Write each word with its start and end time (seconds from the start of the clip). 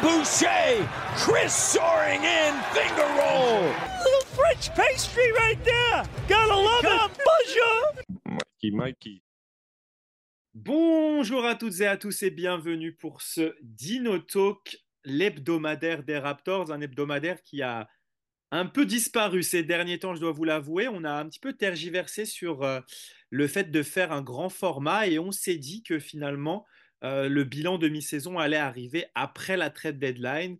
Boucher. 0.00 0.86
Chris 1.16 1.50
soaring 1.50 2.22
in. 2.22 2.54
Finger 2.72 3.08
roll. 3.18 3.62
Little 4.04 4.26
French 4.36 4.70
pastry 4.76 5.32
right 5.32 5.58
there. 5.64 6.04
Gotta 6.28 6.54
love 6.54 6.84
it. 6.84 7.10
Bonjour. 7.18 8.04
Mikey, 8.24 8.70
Mikey. 8.70 9.22
Bonjour 10.54 11.44
à 11.44 11.56
toutes 11.56 11.80
et 11.80 11.86
à 11.86 11.96
tous 11.96 12.22
et 12.22 12.30
bienvenue 12.30 12.92
pour 12.92 13.22
ce 13.22 13.56
Dino 13.60 14.20
Talk, 14.20 14.78
l'hebdomadaire 15.04 16.04
des 16.04 16.18
Raptors, 16.18 16.70
un 16.70 16.80
hebdomadaire 16.80 17.42
qui 17.42 17.62
a 17.62 17.88
un 18.52 18.66
peu 18.66 18.86
disparu 18.86 19.42
ces 19.42 19.64
derniers 19.64 19.98
temps, 19.98 20.14
je 20.14 20.20
dois 20.20 20.32
vous 20.32 20.44
l'avouer. 20.44 20.86
On 20.86 21.02
a 21.02 21.12
un 21.12 21.28
petit 21.28 21.40
peu 21.40 21.54
tergiversé 21.54 22.24
sur 22.24 22.62
euh, 22.62 22.80
le 23.30 23.48
fait 23.48 23.72
de 23.72 23.82
faire 23.82 24.12
un 24.12 24.22
grand 24.22 24.48
format 24.48 25.08
et 25.08 25.18
on 25.18 25.32
s'est 25.32 25.58
dit 25.58 25.82
que 25.82 25.98
finalement 25.98 26.64
euh, 27.04 27.28
le 27.28 27.44
bilan 27.44 27.78
de 27.78 27.88
mi-saison 27.88 28.38
allait 28.38 28.56
arriver 28.56 29.06
après 29.14 29.56
la 29.56 29.70
trade 29.70 29.98
deadline 29.98 30.58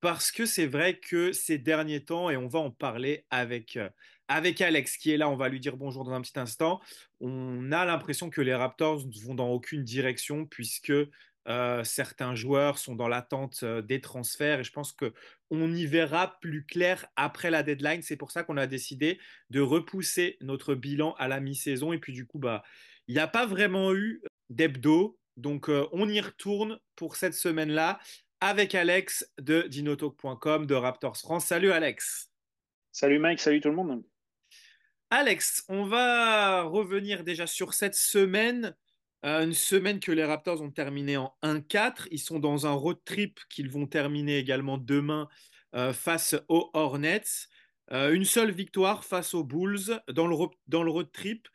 parce 0.00 0.32
que 0.32 0.44
c'est 0.44 0.66
vrai 0.66 0.98
que 0.98 1.32
ces 1.32 1.58
derniers 1.58 2.04
temps, 2.04 2.28
et 2.30 2.36
on 2.36 2.46
va 2.46 2.58
en 2.58 2.70
parler 2.70 3.24
avec, 3.30 3.76
euh, 3.76 3.88
avec 4.28 4.60
Alex 4.60 4.96
qui 4.96 5.12
est 5.12 5.16
là, 5.16 5.28
on 5.28 5.36
va 5.36 5.48
lui 5.48 5.60
dire 5.60 5.76
bonjour 5.76 6.04
dans 6.04 6.12
un 6.12 6.20
petit 6.20 6.38
instant, 6.38 6.80
on 7.20 7.72
a 7.72 7.84
l'impression 7.84 8.30
que 8.30 8.40
les 8.40 8.54
Raptors 8.54 9.06
ne 9.06 9.24
vont 9.24 9.34
dans 9.34 9.48
aucune 9.48 9.82
direction 9.82 10.46
puisque 10.46 10.92
euh, 11.46 11.84
certains 11.84 12.34
joueurs 12.34 12.78
sont 12.78 12.94
dans 12.94 13.08
l'attente 13.08 13.64
des 13.64 14.00
transferts 14.00 14.60
et 14.60 14.64
je 14.64 14.72
pense 14.72 14.92
que 14.92 15.12
on 15.50 15.72
y 15.72 15.86
verra 15.86 16.38
plus 16.40 16.64
clair 16.64 17.06
après 17.16 17.50
la 17.50 17.62
deadline. 17.62 18.02
C'est 18.02 18.16
pour 18.16 18.30
ça 18.30 18.44
qu'on 18.44 18.56
a 18.56 18.66
décidé 18.66 19.18
de 19.50 19.60
repousser 19.60 20.38
notre 20.40 20.74
bilan 20.74 21.14
à 21.18 21.28
la 21.28 21.40
mi-saison 21.40 21.92
et 21.92 21.98
puis 21.98 22.12
du 22.12 22.26
coup 22.26 22.38
bah 22.38 22.62
il 23.08 23.14
n'y 23.14 23.20
a 23.20 23.28
pas 23.28 23.46
vraiment 23.46 23.94
eu 23.94 24.22
d'hebdo 24.48 25.18
donc 25.36 25.68
euh, 25.68 25.86
on 25.92 26.08
y 26.08 26.20
retourne 26.20 26.78
pour 26.96 27.16
cette 27.16 27.34
semaine-là 27.34 27.98
avec 28.40 28.74
Alex 28.74 29.30
de 29.38 29.62
dinotalk.com 29.62 30.66
de 30.66 30.74
Raptors 30.74 31.16
France. 31.16 31.46
Salut 31.46 31.72
Alex. 31.72 32.30
Salut 32.92 33.18
Mike, 33.18 33.40
salut 33.40 33.60
tout 33.60 33.70
le 33.70 33.76
monde. 33.76 34.04
Alex, 35.10 35.64
on 35.68 35.84
va 35.84 36.62
revenir 36.62 37.24
déjà 37.24 37.46
sur 37.46 37.74
cette 37.74 37.94
semaine. 37.94 38.74
Euh, 39.24 39.44
une 39.44 39.54
semaine 39.54 40.00
que 40.00 40.12
les 40.12 40.24
Raptors 40.24 40.60
ont 40.60 40.70
terminé 40.70 41.16
en 41.16 41.34
1-4. 41.42 42.08
Ils 42.10 42.18
sont 42.18 42.38
dans 42.38 42.66
un 42.66 42.72
road 42.72 42.98
trip 43.04 43.40
qu'ils 43.48 43.70
vont 43.70 43.86
terminer 43.86 44.38
également 44.38 44.76
demain 44.76 45.28
euh, 45.74 45.92
face 45.92 46.34
aux 46.48 46.70
Hornets. 46.74 47.48
Euh, 47.92 48.12
une 48.12 48.24
seule 48.24 48.50
victoire 48.50 49.04
face 49.04 49.34
aux 49.34 49.44
Bulls 49.44 50.00
dans 50.08 50.26
le, 50.26 50.36
dans 50.66 50.82
le 50.82 50.90
road 50.90 51.10
trip. 51.12 51.48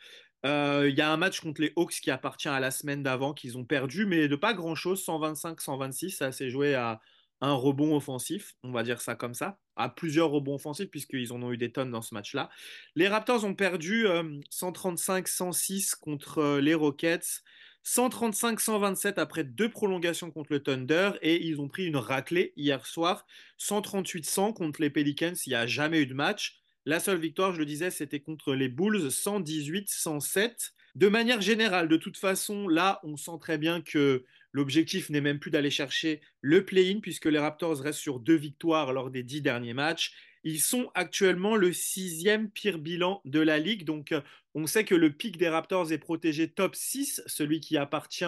Il 0.43 0.93
y 0.95 1.01
a 1.01 1.11
un 1.11 1.17
match 1.17 1.41
contre 1.41 1.61
les 1.61 1.73
Hawks 1.75 1.99
qui 2.01 2.11
appartient 2.11 2.47
à 2.49 2.59
la 2.59 2.71
semaine 2.71 3.03
d'avant 3.03 3.33
qu'ils 3.33 3.57
ont 3.57 3.65
perdu, 3.65 4.05
mais 4.05 4.27
de 4.27 4.35
pas 4.35 4.53
grand-chose, 4.53 5.03
125-126. 5.05 6.11
Ça 6.11 6.31
s'est 6.31 6.49
joué 6.49 6.75
à 6.75 7.01
un 7.41 7.53
rebond 7.53 7.95
offensif, 7.95 8.55
on 8.63 8.71
va 8.71 8.83
dire 8.83 8.99
ça 8.99 9.15
comme 9.15 9.33
ça, 9.33 9.59
à 9.77 9.87
plusieurs 9.87 10.29
rebonds 10.29 10.55
offensifs 10.55 10.89
puisqu'ils 10.89 11.31
en 11.31 11.41
ont 11.41 11.53
eu 11.53 11.57
des 11.57 11.71
tonnes 11.71 11.91
dans 11.91 12.01
ce 12.01 12.13
match-là. 12.13 12.49
Les 12.95 13.07
Raptors 13.07 13.45
ont 13.45 13.55
perdu 13.55 14.05
135-106 14.51 15.95
contre 15.95 16.59
les 16.59 16.73
Rockets, 16.73 17.43
135-127 17.85 19.13
après 19.19 19.45
deux 19.45 19.69
prolongations 19.69 20.31
contre 20.31 20.51
le 20.51 20.61
Thunder 20.61 21.11
et 21.21 21.45
ils 21.45 21.61
ont 21.61 21.69
pris 21.69 21.85
une 21.85 21.95
raclée 21.95 22.51
hier 22.57 22.85
soir, 22.85 23.25
138-100 23.57 24.53
contre 24.53 24.81
les 24.81 24.89
Pelicans. 24.89 25.33
Il 25.45 25.49
n'y 25.49 25.55
a 25.55 25.65
jamais 25.65 26.01
eu 26.01 26.07
de 26.07 26.13
match. 26.13 26.58
La 26.89 26.99
seule 26.99 27.19
victoire, 27.19 27.53
je 27.53 27.59
le 27.59 27.67
disais, 27.67 27.91
c'était 27.91 28.19
contre 28.19 28.55
les 28.55 28.67
Bulls, 28.67 29.09
118-107. 29.09 30.71
De 30.95 31.07
manière 31.07 31.39
générale, 31.39 31.87
de 31.87 31.97
toute 31.97 32.17
façon, 32.17 32.67
là, 32.67 32.99
on 33.03 33.15
sent 33.15 33.37
très 33.39 33.59
bien 33.59 33.81
que 33.81 34.25
l'objectif 34.53 35.11
n'est 35.11 35.21
même 35.21 35.37
plus 35.37 35.51
d'aller 35.51 35.69
chercher 35.69 36.19
le 36.41 36.65
play-in 36.65 36.99
puisque 36.99 37.27
les 37.27 37.37
Raptors 37.37 37.79
restent 37.79 37.99
sur 37.99 38.19
deux 38.19 38.37
victoires 38.37 38.91
lors 38.91 39.11
des 39.11 39.21
dix 39.21 39.43
derniers 39.43 39.75
matchs. 39.75 40.15
Ils 40.43 40.59
sont 40.59 40.89
actuellement 40.95 41.55
le 41.55 41.73
sixième 41.73 42.49
pire 42.49 42.79
bilan 42.79 43.21
de 43.23 43.39
la 43.39 43.59
ligue. 43.59 43.83
Donc, 43.83 44.11
on 44.55 44.65
sait 44.65 44.83
que 44.83 44.95
le 44.95 45.11
pic 45.11 45.37
des 45.37 45.49
Raptors 45.49 45.91
est 45.91 45.99
protégé 45.99 46.49
top 46.49 46.75
6, 46.75 47.21
celui 47.27 47.59
qui 47.59 47.77
appartient 47.77 48.25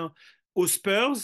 aux 0.53 0.67
Spurs. 0.67 1.17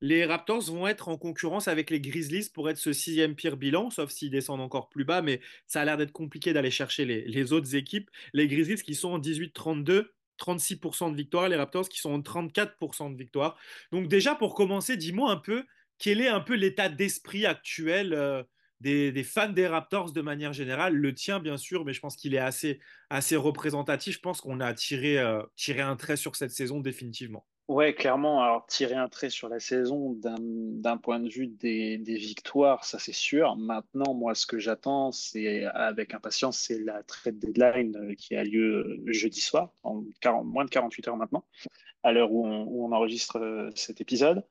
Les 0.00 0.24
Raptors 0.24 0.62
vont 0.62 0.86
être 0.86 1.08
en 1.08 1.18
concurrence 1.18 1.66
avec 1.66 1.90
les 1.90 2.00
Grizzlies 2.00 2.50
pour 2.54 2.70
être 2.70 2.78
ce 2.78 2.92
sixième 2.92 3.34
pire 3.34 3.56
bilan, 3.56 3.90
sauf 3.90 4.10
s'ils 4.10 4.30
descendent 4.30 4.60
encore 4.60 4.88
plus 4.88 5.04
bas, 5.04 5.22
mais 5.22 5.40
ça 5.66 5.80
a 5.80 5.84
l'air 5.84 5.96
d'être 5.96 6.12
compliqué 6.12 6.52
d'aller 6.52 6.70
chercher 6.70 7.04
les, 7.04 7.52
autres 7.52 7.74
équipes. 7.74 8.08
Les 8.32 8.46
Grizzlies 8.46 8.82
qui 8.82 8.94
sont 8.94 9.10
en 9.10 9.18
18-32, 9.18 10.06
36% 10.38 11.10
de 11.10 11.16
victoire, 11.16 11.48
les 11.48 11.56
Raptors 11.56 11.88
qui 11.88 11.98
sont 11.98 12.12
en 12.12 12.20
34% 12.20 13.12
de 13.12 13.18
victoire. 13.18 13.58
Donc 13.90 14.08
déjà, 14.08 14.36
pour 14.36 14.54
commencer, 14.54 14.96
dis-moi 14.96 15.32
un 15.32 15.36
peu, 15.36 15.64
quel 15.98 16.20
est 16.20 16.28
un 16.28 16.40
peu 16.40 16.54
l'état 16.54 16.88
d'esprit 16.88 17.44
actuel 17.44 18.12
euh, 18.14 18.44
des, 18.80 19.24
fans 19.24 19.48
des 19.48 19.66
Raptors 19.66 20.12
de 20.12 20.20
manière 20.20 20.52
générale, 20.52 20.94
le 20.94 21.12
tien 21.12 21.40
bien 21.40 21.56
sûr, 21.56 21.84
mais 21.84 21.92
je 21.92 22.00
pense 22.00 22.14
qu'il 22.14 22.34
est 22.34 22.38
assez, 22.38 22.78
assez 23.10 23.34
représentatif. 23.34 24.14
Je 24.14 24.20
pense 24.20 24.40
qu'on 24.40 24.60
a 24.60 24.72
tiré, 24.74 25.18
euh, 25.18 25.42
tiré 25.56 25.80
un 25.80 25.96
trait 25.96 26.16
sur 26.16 26.36
cette 26.36 26.52
saison 26.52 26.78
définitivement. 26.78 27.44
Ouais, 27.68 27.94
clairement. 27.94 28.42
Alors, 28.42 28.66
tirer 28.66 28.94
un 28.94 29.10
trait 29.10 29.28
sur 29.28 29.50
la 29.50 29.60
saison 29.60 30.14
d'un 30.14 30.96
point 30.96 31.20
de 31.20 31.28
vue 31.28 31.48
des, 31.48 31.98
des 31.98 32.16
victoires, 32.16 32.84
ça 32.84 32.98
c'est 32.98 33.12
sûr. 33.12 33.56
Maintenant, 33.56 34.14
moi, 34.14 34.34
ce 34.34 34.46
que 34.46 34.58
j'attends, 34.58 35.12
c'est 35.12 35.64
avec 35.66 36.14
impatience, 36.14 36.58
c'est 36.58 36.78
la 36.78 37.02
trade 37.02 37.38
deadline 37.38 37.94
euh, 37.96 38.14
qui 38.14 38.34
a 38.36 38.42
lieu 38.42 39.02
euh, 39.06 39.12
jeudi 39.12 39.42
soir, 39.42 39.70
en 39.82 40.02
40, 40.22 40.46
moins 40.46 40.64
de 40.64 40.70
48 40.70 41.08
heures 41.08 41.16
maintenant, 41.18 41.44
à 42.02 42.12
l'heure 42.12 42.32
où, 42.32 42.46
où 42.46 42.86
on, 42.86 42.92
enregistre 42.92 43.70
cet 43.74 44.00
épisode. 44.00 44.42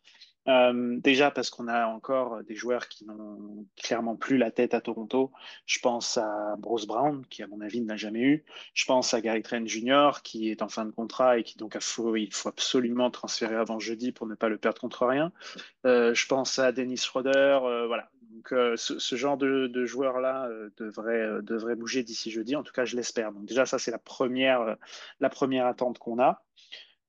Euh, 0.47 0.97
déjà 0.99 1.29
parce 1.29 1.49
qu'on 1.49 1.67
a 1.67 1.87
encore 1.87 2.43
des 2.43 2.55
joueurs 2.55 2.87
qui 2.87 3.05
n'ont 3.05 3.65
clairement 3.75 4.15
plus 4.15 4.37
la 4.37 4.51
tête 4.51 4.73
à 4.73 4.81
Toronto. 4.81 5.31
Je 5.65 5.79
pense 5.79 6.17
à 6.17 6.55
Bruce 6.57 6.87
Brown, 6.87 7.25
qui 7.29 7.43
à 7.43 7.47
mon 7.47 7.59
avis 7.61 7.81
n'a 7.81 7.97
jamais 7.97 8.21
eu. 8.21 8.45
Je 8.73 8.85
pense 8.85 9.13
à 9.13 9.21
Gary 9.21 9.41
Trent 9.41 9.65
Jr., 9.65 10.21
qui 10.23 10.49
est 10.49 10.61
en 10.61 10.69
fin 10.69 10.85
de 10.85 10.91
contrat 10.91 11.37
et 11.37 11.43
qui 11.43 11.57
donc 11.57 11.75
a 11.75 11.79
il 12.15 12.33
faut 12.33 12.49
absolument 12.49 13.11
transférer 13.11 13.55
avant 13.55 13.79
jeudi 13.79 14.11
pour 14.11 14.27
ne 14.27 14.35
pas 14.35 14.49
le 14.49 14.57
perdre 14.57 14.79
contre 14.79 15.05
rien. 15.05 15.31
Euh, 15.85 16.13
je 16.13 16.27
pense 16.27 16.59
à 16.59 16.71
Dennis 16.71 16.97
Schroeder. 16.97 17.59
Euh, 17.63 17.87
voilà. 17.87 18.09
Donc 18.31 18.77
ce, 18.77 18.99
ce, 18.99 19.15
genre 19.15 19.35
de, 19.35 19.67
de 19.67 19.85
joueurs-là 19.85 20.47
devrait, 20.77 21.41
devrait 21.41 21.75
bouger 21.75 22.03
d'ici 22.03 22.29
jeudi. 22.29 22.55
En 22.55 22.61
tout 22.61 22.71
cas, 22.71 22.85
je 22.85 22.95
l'espère. 22.95 23.31
Donc 23.31 23.45
déjà, 23.45 23.65
ça 23.65 23.79
c'est 23.79 23.89
la 23.89 23.97
première, 23.97 24.77
la 25.19 25.29
première 25.29 25.65
attente 25.65 25.97
qu'on 25.97 26.19
a. 26.19 26.43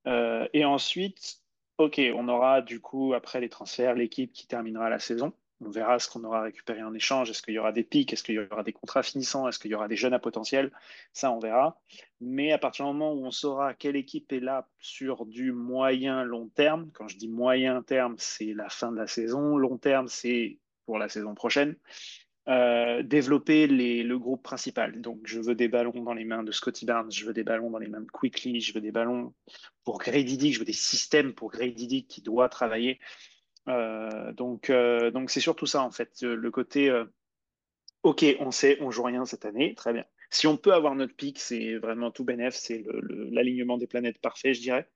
et 0.07 0.65
ensuite, 0.65 1.43
Ok, 1.79 2.01
on 2.17 2.29
aura 2.29 2.61
du 2.61 2.81
coup, 2.81 3.15
après 3.15 3.41
les 3.41 3.49
transferts, 3.49 3.95
l'équipe 3.95 4.33
qui 4.33 4.49
terminera 4.49 4.91
la 4.91 4.99
saison. 4.99 5.33
On 5.65 5.71
verra 5.71 6.01
ce 6.01 6.09
qu'on 6.09 6.25
aura 6.25 6.43
récupéré 6.43 6.83
en 6.83 6.93
échange. 6.93 7.31
Est-ce 7.31 7.41
qu'il 7.41 7.55
y 7.55 7.59
aura 7.59 7.71
des 7.71 7.85
pics? 7.85 8.13
Est-ce 8.13 8.25
qu'il 8.25 8.35
y 8.35 8.39
aura 8.41 8.65
des 8.65 8.73
contrats 8.73 9.05
finissants? 9.05 9.49
Est-ce 9.49 9.61
qu'il 9.61 9.71
y 9.71 9.75
aura 9.75 9.87
des 9.87 9.97
jeunes 9.97 10.13
à 10.13 10.19
potentiel? 10.19 10.73
Ça, 11.13 11.31
on 11.31 11.39
verra. 11.39 11.81
Mais 12.21 12.51
à 12.51 12.59
partir 12.59 12.85
du 12.85 12.93
moment 12.93 13.13
où 13.13 13.25
on 13.25 13.31
saura 13.31 13.75
quelle 13.75 13.95
équipe 13.95 14.33
est 14.33 14.41
là 14.41 14.69
sur 14.81 15.25
du 15.25 15.53
moyen 15.53 16.25
long 16.25 16.49
terme, 16.49 16.91
quand 16.95 17.07
je 17.07 17.17
dis 17.17 17.29
moyen 17.29 17.81
terme, 17.83 18.17
c'est 18.19 18.55
la 18.55 18.69
fin 18.69 18.91
de 18.91 18.97
la 18.97 19.07
saison. 19.07 19.57
Long 19.57 19.79
terme, 19.79 20.09
c'est 20.09 20.59
pour 20.85 20.99
la 20.99 21.09
saison 21.09 21.35
prochaine. 21.35 21.77
Euh, 22.49 23.03
développer 23.03 23.67
le 23.67 24.17
groupe 24.17 24.43
principal. 24.43 25.03
Donc, 25.03 25.21
je 25.25 25.39
veux 25.39 25.55
des 25.55 25.69
ballons 25.69 26.03
dans 26.03 26.15
les 26.15 26.25
mains 26.25 26.43
de 26.43 26.51
Scotty 26.51 26.87
Barnes, 26.87 27.13
je 27.13 27.27
veux 27.27 27.35
des 27.35 27.45
ballons 27.45 27.69
dans 27.69 27.79
les 27.79 27.89
mains 27.89 28.01
de 28.01 28.11
Quickly, 28.11 28.63
je 28.63 28.73
veux 28.73 28.81
des 28.81 28.91
ballons 28.91 29.35
pour 29.85 29.99
Grady 29.99 30.39
Dick, 30.39 30.55
je 30.55 30.61
veux 30.61 30.65
des 30.65 30.73
systèmes 30.73 31.35
pour 31.35 31.51
Grady 31.51 31.87
Dick 31.87 32.09
qui 32.09 32.23
doit 32.23 32.49
travailler. 32.49 33.01
Euh, 33.69 34.33
donc, 34.33 34.71
euh, 34.71 35.11
donc 35.11 35.31
c'est 35.31 35.41
surtout 35.41 35.67
ça 35.67 35.83
en 35.83 35.91
fait, 35.91 36.23
le 36.23 36.51
côté. 36.51 36.91
ok, 38.03 38.25
on 38.41 38.51
sait, 38.51 38.79
on 38.81 38.91
joue 38.91 39.03
rien 39.03 39.27
cette 39.27 39.45
année, 39.45 39.75
très 39.75 39.93
bien. 39.93 40.07
Si 40.31 40.47
on 40.47 40.57
peut 40.57 40.73
avoir 40.73 40.95
notre 40.95 41.15
pic, 41.15 41.39
c'est 41.39 41.75
vraiment 41.77 42.11
tout 42.11 42.25
bénef, 42.25 42.55
c'est 42.55 42.83
l'alignement 43.31 43.77
des 43.77 43.87
planètes 43.87 44.23
parfait, 44.23 44.55
je 44.55 44.63
dirais. 44.63 44.89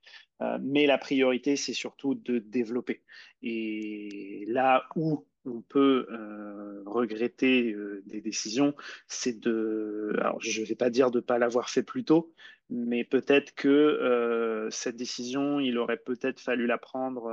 mais 0.63 0.87
la 0.87 0.97
priorité, 0.97 1.57
c'est 1.57 1.75
surtout 1.75 2.15
de 2.15 2.39
développer. 2.39 3.03
Et 3.43 4.47
là 4.49 4.87
où 4.97 5.27
on 5.45 5.61
peut 5.61 6.07
euh, 6.11 6.83
regretter 6.87 7.73
euh, 7.73 8.03
des 8.07 8.21
décisions, 8.21 8.75
c'est 9.09 9.39
de, 9.41 10.15
alors 10.21 10.41
je 10.41 10.61
ne 10.61 10.67
vais 10.67 10.75
pas 10.75 10.91
dire 10.91 11.11
de 11.11 11.19
ne 11.19 11.23
pas 11.23 11.39
l'avoir 11.39 11.71
fait 11.71 11.83
plus 11.83 12.05
tôt, 12.05 12.33
mais 12.71 13.05
peut-être 13.05 13.55
que 13.55 13.69
euh, 13.69 14.71
cette 14.71 14.97
décision, 14.97 15.61
il 15.61 15.79
aurait 15.79 15.97
peut-être 15.97 16.41
fallu 16.41 16.67
la 16.67 16.79
prendre 16.79 17.33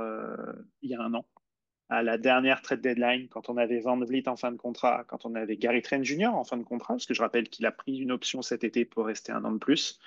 il 0.82 0.90
y 0.90 0.94
a 0.94 1.00
un 1.00 1.14
an, 1.14 1.26
à 1.88 2.02
la 2.02 2.18
dernière 2.18 2.62
trade 2.62 2.80
deadline, 2.80 3.28
quand 3.28 3.48
on 3.48 3.56
avait 3.56 3.80
Van 3.80 3.98
Vliet 3.98 4.28
en 4.28 4.36
fin 4.36 4.52
de 4.52 4.56
contrat, 4.56 5.04
quand 5.08 5.24
on 5.24 5.34
avait 5.34 5.56
Gary 5.56 5.82
Trent 5.82 6.02
Jr. 6.02 6.28
en 6.28 6.44
fin 6.44 6.56
de 6.56 6.62
contrat, 6.62 6.94
parce 6.94 7.06
que 7.06 7.14
je 7.14 7.22
rappelle 7.22 7.48
qu'il 7.48 7.66
a 7.66 7.72
pris 7.72 7.96
une 7.96 8.12
option 8.12 8.42
cet 8.42 8.64
été 8.64 8.84
pour 8.84 9.06
rester 9.06 9.32
un 9.32 9.44
an 9.44 9.52
de 9.52 9.58
plus. 9.58 9.98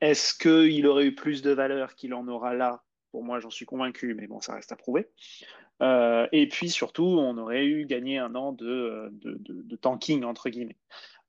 Est-ce 0.00 0.34
qu'il 0.34 0.86
aurait 0.86 1.06
eu 1.06 1.14
plus 1.14 1.42
de 1.42 1.50
valeur 1.50 1.94
qu'il 1.94 2.14
en 2.14 2.26
aura 2.28 2.54
là? 2.54 2.84
Pour 3.10 3.24
moi, 3.24 3.40
j'en 3.40 3.50
suis 3.50 3.66
convaincu, 3.66 4.14
mais 4.14 4.28
bon, 4.28 4.40
ça 4.40 4.54
reste 4.54 4.70
à 4.70 4.76
prouver. 4.76 5.08
Euh, 5.82 6.26
et 6.32 6.48
puis 6.48 6.68
surtout, 6.68 7.04
on 7.04 7.38
aurait 7.38 7.64
eu 7.64 7.86
gagné 7.86 8.18
un 8.18 8.34
an 8.34 8.52
de, 8.52 9.10
de, 9.12 9.76
tanking, 9.76 10.24
entre 10.24 10.50
guillemets. 10.50 10.76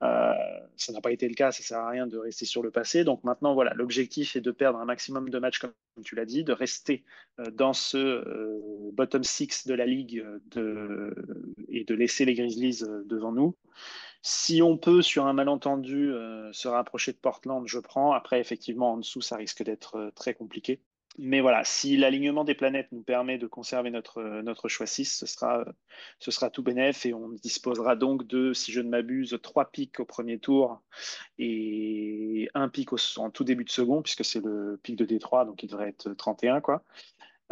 Euh, 0.04 0.34
ça 0.78 0.92
n'a 0.94 1.02
pas 1.02 1.12
été 1.12 1.28
le 1.28 1.36
cas, 1.36 1.52
ça 1.52 1.62
sert 1.62 1.78
à 1.78 1.90
rien 1.90 2.08
de 2.08 2.18
rester 2.18 2.46
sur 2.46 2.64
le 2.64 2.72
passé. 2.72 3.04
Donc 3.04 3.24
maintenant, 3.24 3.54
voilà, 3.54 3.74
l'objectif 3.76 4.36
est 4.36 4.42
de 4.42 4.52
perdre 4.52 4.80
un 4.80 4.86
maximum 4.86 5.30
de 5.30 5.40
matchs, 5.40 5.60
comme 5.60 5.74
tu 6.04 6.16
l'as 6.16 6.26
dit, 6.26 6.44
de 6.44 6.54
rester 6.54 7.04
euh, 7.40 7.52
dans 7.52 7.74
ce 7.74 7.98
euh, 7.98 8.60
bottom 8.94 9.24
six 9.24 9.68
de 9.68 9.74
la 9.74 9.86
ligue 9.86 10.26
et 11.70 11.84
de 11.84 11.94
laisser 11.94 12.26
les 12.26 12.34
Grizzlies 12.34 12.84
devant 13.06 13.32
nous. 13.32 13.56
Si 14.24 14.62
on 14.62 14.78
peut, 14.78 15.02
sur 15.02 15.26
un 15.26 15.34
malentendu, 15.34 16.12
se 16.52 16.68
rapprocher 16.68 17.12
de 17.12 17.18
Portland, 17.18 17.68
je 17.68 17.80
prends. 17.80 18.12
Après, 18.12 18.40
effectivement, 18.40 18.94
en 18.94 18.98
dessous, 18.98 19.22
ça 19.22 19.36
risque 19.36 19.64
d'être 19.64 20.12
très 20.16 20.36
compliqué 20.36 20.80
mais 21.18 21.42
voilà, 21.42 21.64
si 21.66 21.98
l'alignement 21.98 22.46
des 22.46 22.56
planètes 22.56 22.92
nous 22.92 23.04
permet 23.04 23.38
de 23.38 23.46
conserver 23.46 23.92
notre, 23.92 24.22
notre 24.42 24.70
choix 24.70 24.86
6, 24.86 25.18
ce 25.20 25.26
sera, 25.26 25.66
ce 26.20 26.32
sera 26.32 26.50
tout 26.50 26.64
bénef 26.64 27.06
et 27.06 27.14
on 27.14 27.30
disposera 27.30 27.98
donc 27.98 28.26
de, 28.28 28.54
si 28.54 28.72
je 28.72 28.80
ne 28.80 28.90
m'abuse, 28.90 29.38
trois 29.44 29.72
pics 29.72 30.00
au 30.00 30.06
premier 30.06 30.40
tour 30.40 30.82
et 31.38 32.50
un 32.54 32.70
pic 32.70 32.90
en 33.18 33.30
tout 33.30 33.44
début 33.44 33.66
de 33.66 33.70
second, 33.70 34.02
puisque 34.02 34.24
c'est 34.24 34.44
le 34.44 34.80
pic 34.82 34.96
de 34.96 35.06
Détroit, 35.06 35.44
donc 35.44 35.64
il 35.64 35.68
devrait 35.68 35.90
être 35.90 36.14
31. 36.14 36.62
Quoi. 36.62 36.84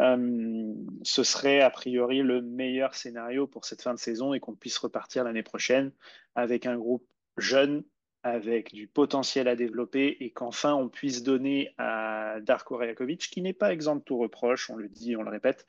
Euh, 0.00 0.74
ce 1.02 1.22
serait 1.22 1.60
a 1.60 1.68
priori 1.68 2.22
le 2.22 2.40
meilleur 2.40 2.94
scénario 2.94 3.46
pour 3.46 3.66
cette 3.66 3.82
fin 3.82 3.92
de 3.92 3.98
saison 3.98 4.32
et 4.32 4.40
qu'on 4.40 4.54
puisse 4.54 4.78
repartir 4.78 5.24
l'année 5.24 5.42
prochaine 5.42 5.92
avec 6.34 6.64
un 6.64 6.76
groupe 6.76 7.06
jeune 7.36 7.84
avec 8.22 8.74
du 8.74 8.86
potentiel 8.86 9.48
à 9.48 9.56
développer 9.56 10.16
et 10.20 10.30
qu'enfin 10.30 10.74
on 10.74 10.88
puisse 10.88 11.22
donner 11.22 11.70
à 11.78 12.36
Darko 12.40 12.76
Rajakovic, 12.76 13.30
qui 13.30 13.42
n'est 13.42 13.52
pas 13.52 13.72
exempt 13.72 13.96
de 13.96 14.02
tout 14.02 14.18
reproche, 14.18 14.70
on 14.70 14.76
le 14.76 14.88
dit, 14.88 15.16
on 15.16 15.22
le 15.22 15.30
répète, 15.30 15.66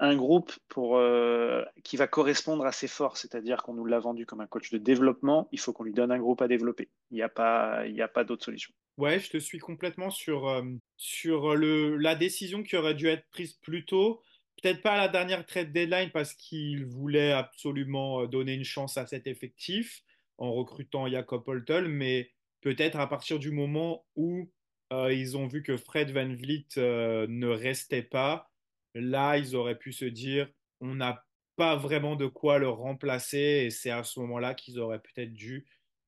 un 0.00 0.16
groupe 0.16 0.52
pour, 0.68 0.96
euh, 0.96 1.62
qui 1.84 1.98
va 1.98 2.06
correspondre 2.06 2.64
à 2.64 2.72
ses 2.72 2.88
forces, 2.88 3.20
c'est-à-dire 3.20 3.62
qu'on 3.62 3.74
nous 3.74 3.84
l'a 3.84 3.98
vendu 3.98 4.24
comme 4.24 4.40
un 4.40 4.46
coach 4.46 4.70
de 4.70 4.78
développement, 4.78 5.48
il 5.52 5.60
faut 5.60 5.74
qu'on 5.74 5.84
lui 5.84 5.92
donne 5.92 6.10
un 6.10 6.18
groupe 6.18 6.40
à 6.40 6.48
développer. 6.48 6.88
Il 7.10 7.16
n'y 7.16 7.22
a 7.22 7.28
pas, 7.28 7.84
pas 8.14 8.24
d'autre 8.24 8.44
solution. 8.44 8.72
Ouais, 8.96 9.20
je 9.20 9.30
te 9.30 9.36
suis 9.36 9.58
complètement 9.58 10.10
sur, 10.10 10.48
euh, 10.48 10.62
sur 10.96 11.54
le, 11.54 11.96
la 11.98 12.14
décision 12.14 12.62
qui 12.62 12.76
aurait 12.76 12.94
dû 12.94 13.08
être 13.08 13.28
prise 13.30 13.52
plus 13.52 13.84
tôt. 13.84 14.22
Peut-être 14.62 14.82
pas 14.82 14.92
à 14.92 14.98
la 14.98 15.08
dernière 15.08 15.44
trade 15.44 15.72
deadline 15.72 16.10
parce 16.10 16.32
qu'il 16.32 16.86
voulait 16.86 17.32
absolument 17.32 18.22
euh, 18.22 18.26
donner 18.26 18.54
une 18.54 18.64
chance 18.64 18.96
à 18.96 19.06
cet 19.06 19.26
effectif 19.26 20.02
en 20.40 20.52
recrutant 20.52 21.06
Jacob 21.06 21.46
Holtel, 21.46 21.86
mais 21.88 22.32
peut-être 22.62 22.98
à 22.98 23.06
partir 23.06 23.38
du 23.38 23.52
moment 23.52 24.04
où 24.16 24.50
euh, 24.92 25.12
ils 25.12 25.36
ont 25.36 25.46
vu 25.46 25.62
que 25.62 25.76
Fred 25.76 26.10
Van 26.10 26.34
Vliet 26.34 26.66
euh, 26.78 27.26
ne 27.28 27.46
restait 27.46 28.02
pas, 28.02 28.50
là, 28.94 29.36
ils 29.36 29.54
auraient 29.54 29.78
pu 29.78 29.92
se 29.92 30.06
dire, 30.06 30.50
on 30.80 30.94
n'a 30.96 31.24
pas 31.56 31.76
vraiment 31.76 32.16
de 32.16 32.26
quoi 32.26 32.58
le 32.58 32.68
remplacer, 32.68 33.64
et 33.66 33.70
c'est 33.70 33.90
à 33.90 34.02
ce 34.02 34.18
moment-là 34.20 34.54
qu'ils 34.54 34.80
auraient 34.80 35.00
peut-être 35.00 35.34
dû 35.34 35.66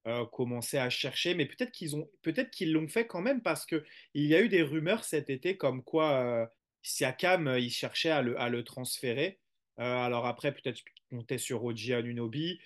euh, 0.08 0.25
commencer 0.26 0.79
à 0.79 0.88
chercher, 0.90 1.34
mais 1.34 1.46
peut-être 1.46 1.70
qu'ils 1.70 1.94
ont, 1.94 2.11
peut-être 2.23 2.50
qu'ils 2.50 2.73
l'ont 2.73 2.88
fait 2.88 3.06
quand 3.06 3.20
même 3.20 3.43
parce 3.43 3.67
que 3.67 3.84
il 4.14 4.25
y 4.25 4.34
a 4.34 4.40
eu 4.40 4.49
des 4.49 4.62
rumeurs 4.62 5.05
cet 5.05 5.31
été 5.31 5.56
comme 5.58 5.84
quoi 5.84 6.50
Siakam, 6.81 7.55
il 7.58 7.70
cherchait 7.70 8.11
à 8.11 8.23
le, 8.23 8.40
à 8.40 8.49
le 8.49 8.64
transférer. 8.64 9.38
alors 9.76 10.26
après, 10.26 10.52
peut-être 10.52 10.81
comptait 11.11 11.38
sur 11.38 11.62
Oji 11.62 11.93
Anunobi 11.93 12.58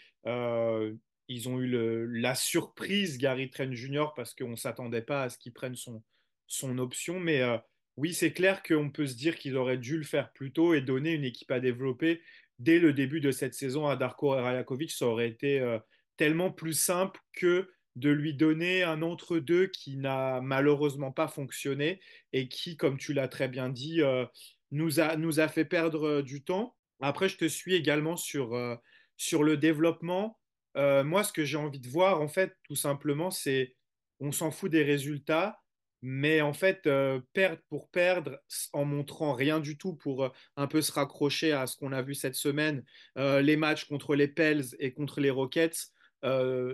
ils 1.29 1.49
ont 1.49 1.61
eu 1.61 2.09
la 2.21 2.35
surprise 2.35 3.19
Gary 3.19 3.51
Trent 3.51 3.73
Jr. 3.73 4.09
parce 4.15 4.35
qu'on 4.35 4.51
ne 4.51 4.57
s'attendait 4.57 5.03
pas 5.03 5.25
à 5.25 5.29
ce 5.29 5.39
qu'il 5.39 5.53
prenne 5.53 5.75
son, 5.75 6.79
option. 6.79 7.19
Mais 7.19 7.41
euh, 7.43 7.59
oui, 7.97 8.15
c'est 8.15 8.33
clair 8.33 8.63
qu'on 8.63 8.91
peut 8.91 9.07
se 9.07 9.17
dire 9.17 9.37
qu'ils 9.37 9.57
auraient 9.57 9.79
dû 9.79 9.97
le 9.97 10.05
faire 10.05 10.33
plus 10.33 10.53
tôt 10.53 10.75
et 10.75 10.81
donner 10.81 11.13
une 11.13 11.25
équipe 11.25 11.51
à 11.51 11.61
développer 11.61 12.23
dès 12.59 12.79
le 12.79 12.93
début 12.93 13.21
de 13.21 13.33
cette 13.33 13.55
saison 13.55 13.87
à 13.87 13.97
Darko 13.97 14.31
Rajakovic. 14.31 14.91
Ça 14.93 15.07
aurait 15.07 15.29
été 15.29 15.61
euh, 15.61 15.79
tellement 16.17 16.53
plus 16.53 16.75
simple 16.75 17.21
que 17.33 17.71
de 17.97 18.11
lui 18.11 18.35
donner 18.35 18.83
un 18.83 19.03
entre-deux 19.03 19.67
qui 19.69 19.97
n'a 19.97 20.41
malheureusement 20.43 21.13
pas 21.13 21.29
fonctionné 21.29 22.01
et 22.33 22.49
qui, 22.49 22.77
comme 22.77 22.99
tu 22.99 23.15
l'as 23.15 23.29
très 23.29 23.49
bien 23.49 23.69
dit, 23.69 24.03
euh, 24.03 24.27
nous, 24.71 25.01
a, 25.01 25.17
nous 25.17 25.41
a 25.41 25.49
fait 25.49 25.65
perdre 25.65 26.21
du 26.21 26.45
temps. 26.45 26.77
Après, 27.01 27.29
je 27.29 27.37
te 27.37 27.49
suis 27.49 27.75
également 27.75 28.17
sur, 28.17 28.79
sur 29.17 29.43
le 29.43 29.57
développement. 29.57 30.39
Euh, 30.77 31.05
moi, 31.05 31.25
ce 31.25 31.33
que 31.33 31.45
j'ai 31.45 31.57
envie 31.57 31.81
de 31.81 31.89
voir, 31.89 32.21
en 32.21 32.29
fait, 32.29 32.55
tout 32.65 32.77
simplement, 32.77 33.31
c'est 33.31 33.75
on 34.21 34.33
s'en 34.33 34.51
fout 34.51 34.71
des 34.71 34.83
résultats, 34.83 35.61
mais 36.03 36.41
en 36.41 36.53
fait, 36.53 36.87
euh, 36.87 37.21
perdre 37.33 37.63
pour 37.69 37.91
perdre 37.91 38.39
en 38.73 38.85
montrant 38.85 39.33
rien 39.33 39.61
du 39.61 39.79
tout 39.79 39.95
pour 39.95 40.25
euh, 40.25 40.29
un 40.57 40.67
peu 40.67 40.83
se 40.83 40.93
raccrocher 40.93 41.53
à 41.53 41.67
ce 41.67 41.77
qu'on 41.77 41.93
a 41.93 42.03
vu 42.03 42.15
cette 42.15 42.35
semaine, 42.35 42.85
les 43.17 43.57
matchs 43.57 43.87
contre 43.87 44.15
les 44.15 44.29
Pels 44.29 44.65
et 44.79 44.93
contre 44.93 45.21
les 45.21 45.31
Rockets, 45.31 45.89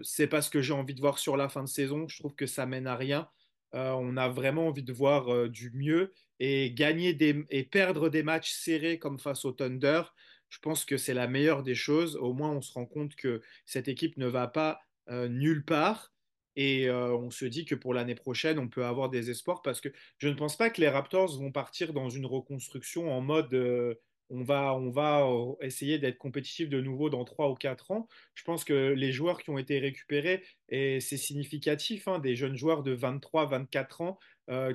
c'est 0.03 0.27
pas 0.27 0.43
ce 0.43 0.51
que 0.51 0.63
j'ai 0.63 0.73
envie 0.73 0.95
de 0.95 1.01
voir 1.01 1.19
sur 1.19 1.37
la 1.37 1.49
fin 1.49 1.63
de 1.63 1.69
saison. 1.69 2.09
Je 2.09 2.19
trouve 2.19 2.35
que 2.35 2.47
ça 2.47 2.67
mène 2.67 2.87
à 2.87 2.97
rien. 2.97 3.29
on 3.73 4.17
a 4.17 4.29
vraiment 4.29 4.69
envie 4.69 4.83
de 4.83 4.93
voir 4.93 5.49
du 5.49 5.71
mieux 5.73 6.13
et 6.41 6.73
gagner 6.73 7.15
des, 7.15 7.45
et 7.51 7.65
perdre 7.65 8.09
des 8.09 8.23
matchs 8.23 8.53
serrés 8.53 8.99
comme 8.99 9.19
face 9.19 9.45
au 9.45 9.53
Thunder 9.53 10.03
je 10.53 10.59
pense 10.59 10.85
que 10.85 10.99
c'est 10.99 11.15
la 11.15 11.29
meilleure 11.29 11.63
des 11.63 11.75
choses. 11.75 12.17
Au 12.17 12.35
moins, 12.35 12.51
on 12.51 12.61
se 12.61 12.75
rend 12.75 12.85
compte 12.85 13.17
que 13.17 13.41
cette 13.65 13.89
équipe 13.89 14.19
ne 14.19 14.27
va 14.27 14.49
pas 14.49 14.83
nulle 15.11 15.65
part. 15.65 16.13
Et 16.57 16.91
on 16.91 17.31
se 17.31 17.47
dit 17.47 17.65
que 17.65 17.75
pour 17.75 17.95
l'année 17.95 18.15
prochaine, 18.15 18.59
on 18.59 18.69
peut 18.69 18.85
avoir 18.85 19.09
des 19.09 19.31
espoirs 19.31 19.63
parce 19.63 19.81
que 19.81 19.89
je 20.19 20.29
ne 20.29 20.35
pense 20.35 20.59
pas 20.59 20.69
que 20.69 20.83
les 20.83 20.91
Raptors 20.91 21.39
vont 21.39 21.51
partir 21.51 21.95
dans 21.95 22.11
une 22.11 22.27
reconstruction 22.27 23.11
en 23.11 23.23
mode 23.23 23.97
on 24.29 24.45
va, 24.45 24.75
on 24.75 24.91
va 24.91 25.27
essayer 25.63 25.99
d'être 25.99 26.19
compétitif 26.19 26.69
de 26.69 26.83
nouveau 26.83 27.09
dans 27.09 27.25
3 27.25 27.51
ou 27.51 27.55
4 27.55 27.91
ans. 27.91 28.09
Je 28.35 28.45
pense 28.45 28.65
que 28.65 28.93
les 28.93 29.13
joueurs 29.13 29.43
qui 29.43 29.49
ont 29.49 29.57
été 29.57 29.79
récupérés, 29.79 30.45
et 30.69 31.01
c'est 31.01 31.17
significatif, 31.17 32.09
hein, 32.09 32.19
des 32.19 32.37
jeunes 32.37 32.57
joueurs 32.57 32.83
de 32.83 32.93
23, 32.93 33.47
24 33.47 34.01
ans 34.03 34.19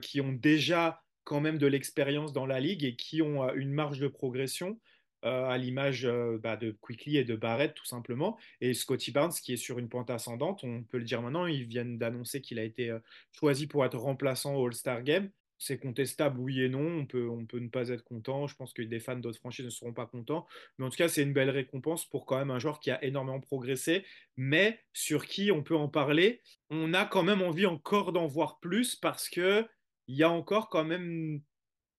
qui 0.01 0.21
ont 0.21 0.33
déjà 0.33 1.03
quand 1.23 1.41
même 1.41 1.59
de 1.59 1.67
l'expérience 1.67 2.33
dans 2.33 2.47
la 2.47 2.59
ligue 2.59 2.83
et 2.83 2.95
qui 2.95 3.21
ont 3.21 3.53
une 3.53 3.73
marge 3.73 3.99
de 3.99 4.07
progression. 4.07 4.79
Euh, 5.25 5.45
à 5.45 5.57
l'image 5.57 6.05
euh, 6.05 6.37
bah, 6.37 6.57
de 6.57 6.69
Quickly 6.79 7.17
et 7.17 7.23
de 7.23 7.35
Barrett 7.35 7.73
tout 7.73 7.85
simplement. 7.85 8.37
Et 8.61 8.75
Scotty 8.75 9.11
Barnes 9.11 9.31
qui 9.31 9.51
est 9.53 9.57
sur 9.57 9.79
une 9.79 9.89
pente 9.89 10.11
ascendante, 10.11 10.63
on 10.63 10.83
peut 10.83 10.99
le 10.99 11.05
dire 11.05 11.23
maintenant, 11.23 11.47
ils 11.47 11.63
viennent 11.63 11.97
d'annoncer 11.97 12.39
qu'il 12.39 12.59
a 12.59 12.63
été 12.63 12.91
euh, 12.91 12.99
choisi 13.31 13.65
pour 13.65 13.83
être 13.83 13.97
remplaçant 13.97 14.55
au 14.55 14.67
All-Star 14.67 15.01
Game. 15.01 15.31
C'est 15.57 15.79
contestable, 15.79 16.39
oui 16.39 16.61
et 16.61 16.69
non. 16.69 16.85
On 16.99 17.05
peut, 17.07 17.27
on 17.27 17.47
peut 17.47 17.57
ne 17.57 17.67
pas 17.67 17.89
être 17.89 18.03
content. 18.03 18.45
Je 18.45 18.55
pense 18.55 18.73
que 18.73 18.83
des 18.83 18.99
fans 18.99 19.15
d'autres 19.15 19.39
franchises 19.39 19.65
ne 19.65 19.71
seront 19.71 19.91
pas 19.91 20.05
contents. 20.05 20.45
Mais 20.77 20.85
en 20.85 20.89
tout 20.91 20.97
cas, 20.97 21.07
c'est 21.07 21.23
une 21.23 21.33
belle 21.33 21.49
récompense 21.49 22.05
pour 22.05 22.27
quand 22.27 22.37
même 22.37 22.51
un 22.51 22.59
joueur 22.59 22.79
qui 22.79 22.91
a 22.91 23.03
énormément 23.03 23.39
progressé, 23.39 24.05
mais 24.35 24.79
sur 24.93 25.25
qui 25.25 25.51
on 25.51 25.63
peut 25.63 25.75
en 25.75 25.89
parler? 25.89 26.41
On 26.69 26.93
a 26.93 27.05
quand 27.05 27.23
même 27.23 27.41
envie 27.41 27.65
encore 27.65 28.11
d'en 28.11 28.27
voir 28.27 28.59
plus 28.59 28.95
parce 28.95 29.29
que 29.29 29.65
il 30.07 30.15
y 30.15 30.21
a 30.21 30.29
encore 30.29 30.69
quand 30.69 30.85
même 30.85 31.41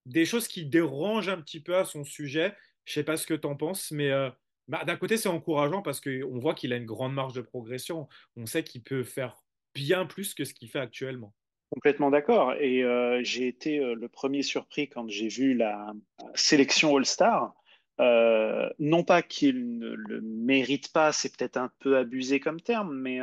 des 0.06 0.24
choses 0.24 0.48
qui 0.48 0.64
dérangent 0.64 1.28
un 1.28 1.40
petit 1.40 1.60
peu 1.60 1.76
à 1.76 1.84
son 1.84 2.04
sujet. 2.04 2.54
Je 2.88 2.94
sais 2.94 3.04
pas 3.04 3.18
ce 3.18 3.26
que 3.26 3.34
tu 3.34 3.46
en 3.46 3.54
penses, 3.54 3.90
mais 3.90 4.10
euh, 4.10 4.30
bah, 4.66 4.82
d'un 4.86 4.96
côté, 4.96 5.18
c'est 5.18 5.28
encourageant 5.28 5.82
parce 5.82 6.00
qu'on 6.00 6.38
voit 6.38 6.54
qu'il 6.54 6.72
a 6.72 6.76
une 6.76 6.86
grande 6.86 7.12
marge 7.12 7.34
de 7.34 7.42
progression. 7.42 8.08
On 8.34 8.46
sait 8.46 8.64
qu'il 8.64 8.82
peut 8.82 9.04
faire 9.04 9.36
bien 9.74 10.06
plus 10.06 10.32
que 10.32 10.44
ce 10.44 10.54
qu'il 10.54 10.70
fait 10.70 10.78
actuellement. 10.78 11.34
Complètement 11.68 12.10
d'accord. 12.10 12.54
Et 12.54 12.82
euh, 12.82 13.20
j'ai 13.22 13.46
été 13.46 13.78
euh, 13.78 13.94
le 13.94 14.08
premier 14.08 14.42
surpris 14.42 14.88
quand 14.88 15.06
j'ai 15.06 15.28
vu 15.28 15.52
la 15.52 15.92
sélection 16.34 16.96
All-Star. 16.96 17.52
non 17.98 19.04
pas 19.04 19.20
qu'il 19.20 19.76
ne 19.76 19.90
le 19.90 20.22
mérite 20.22 20.90
pas, 20.90 21.12
c'est 21.12 21.36
peut-être 21.36 21.58
un 21.58 21.70
peu 21.80 21.98
abusé 21.98 22.40
comme 22.40 22.58
terme, 22.58 22.98
mais 22.98 23.20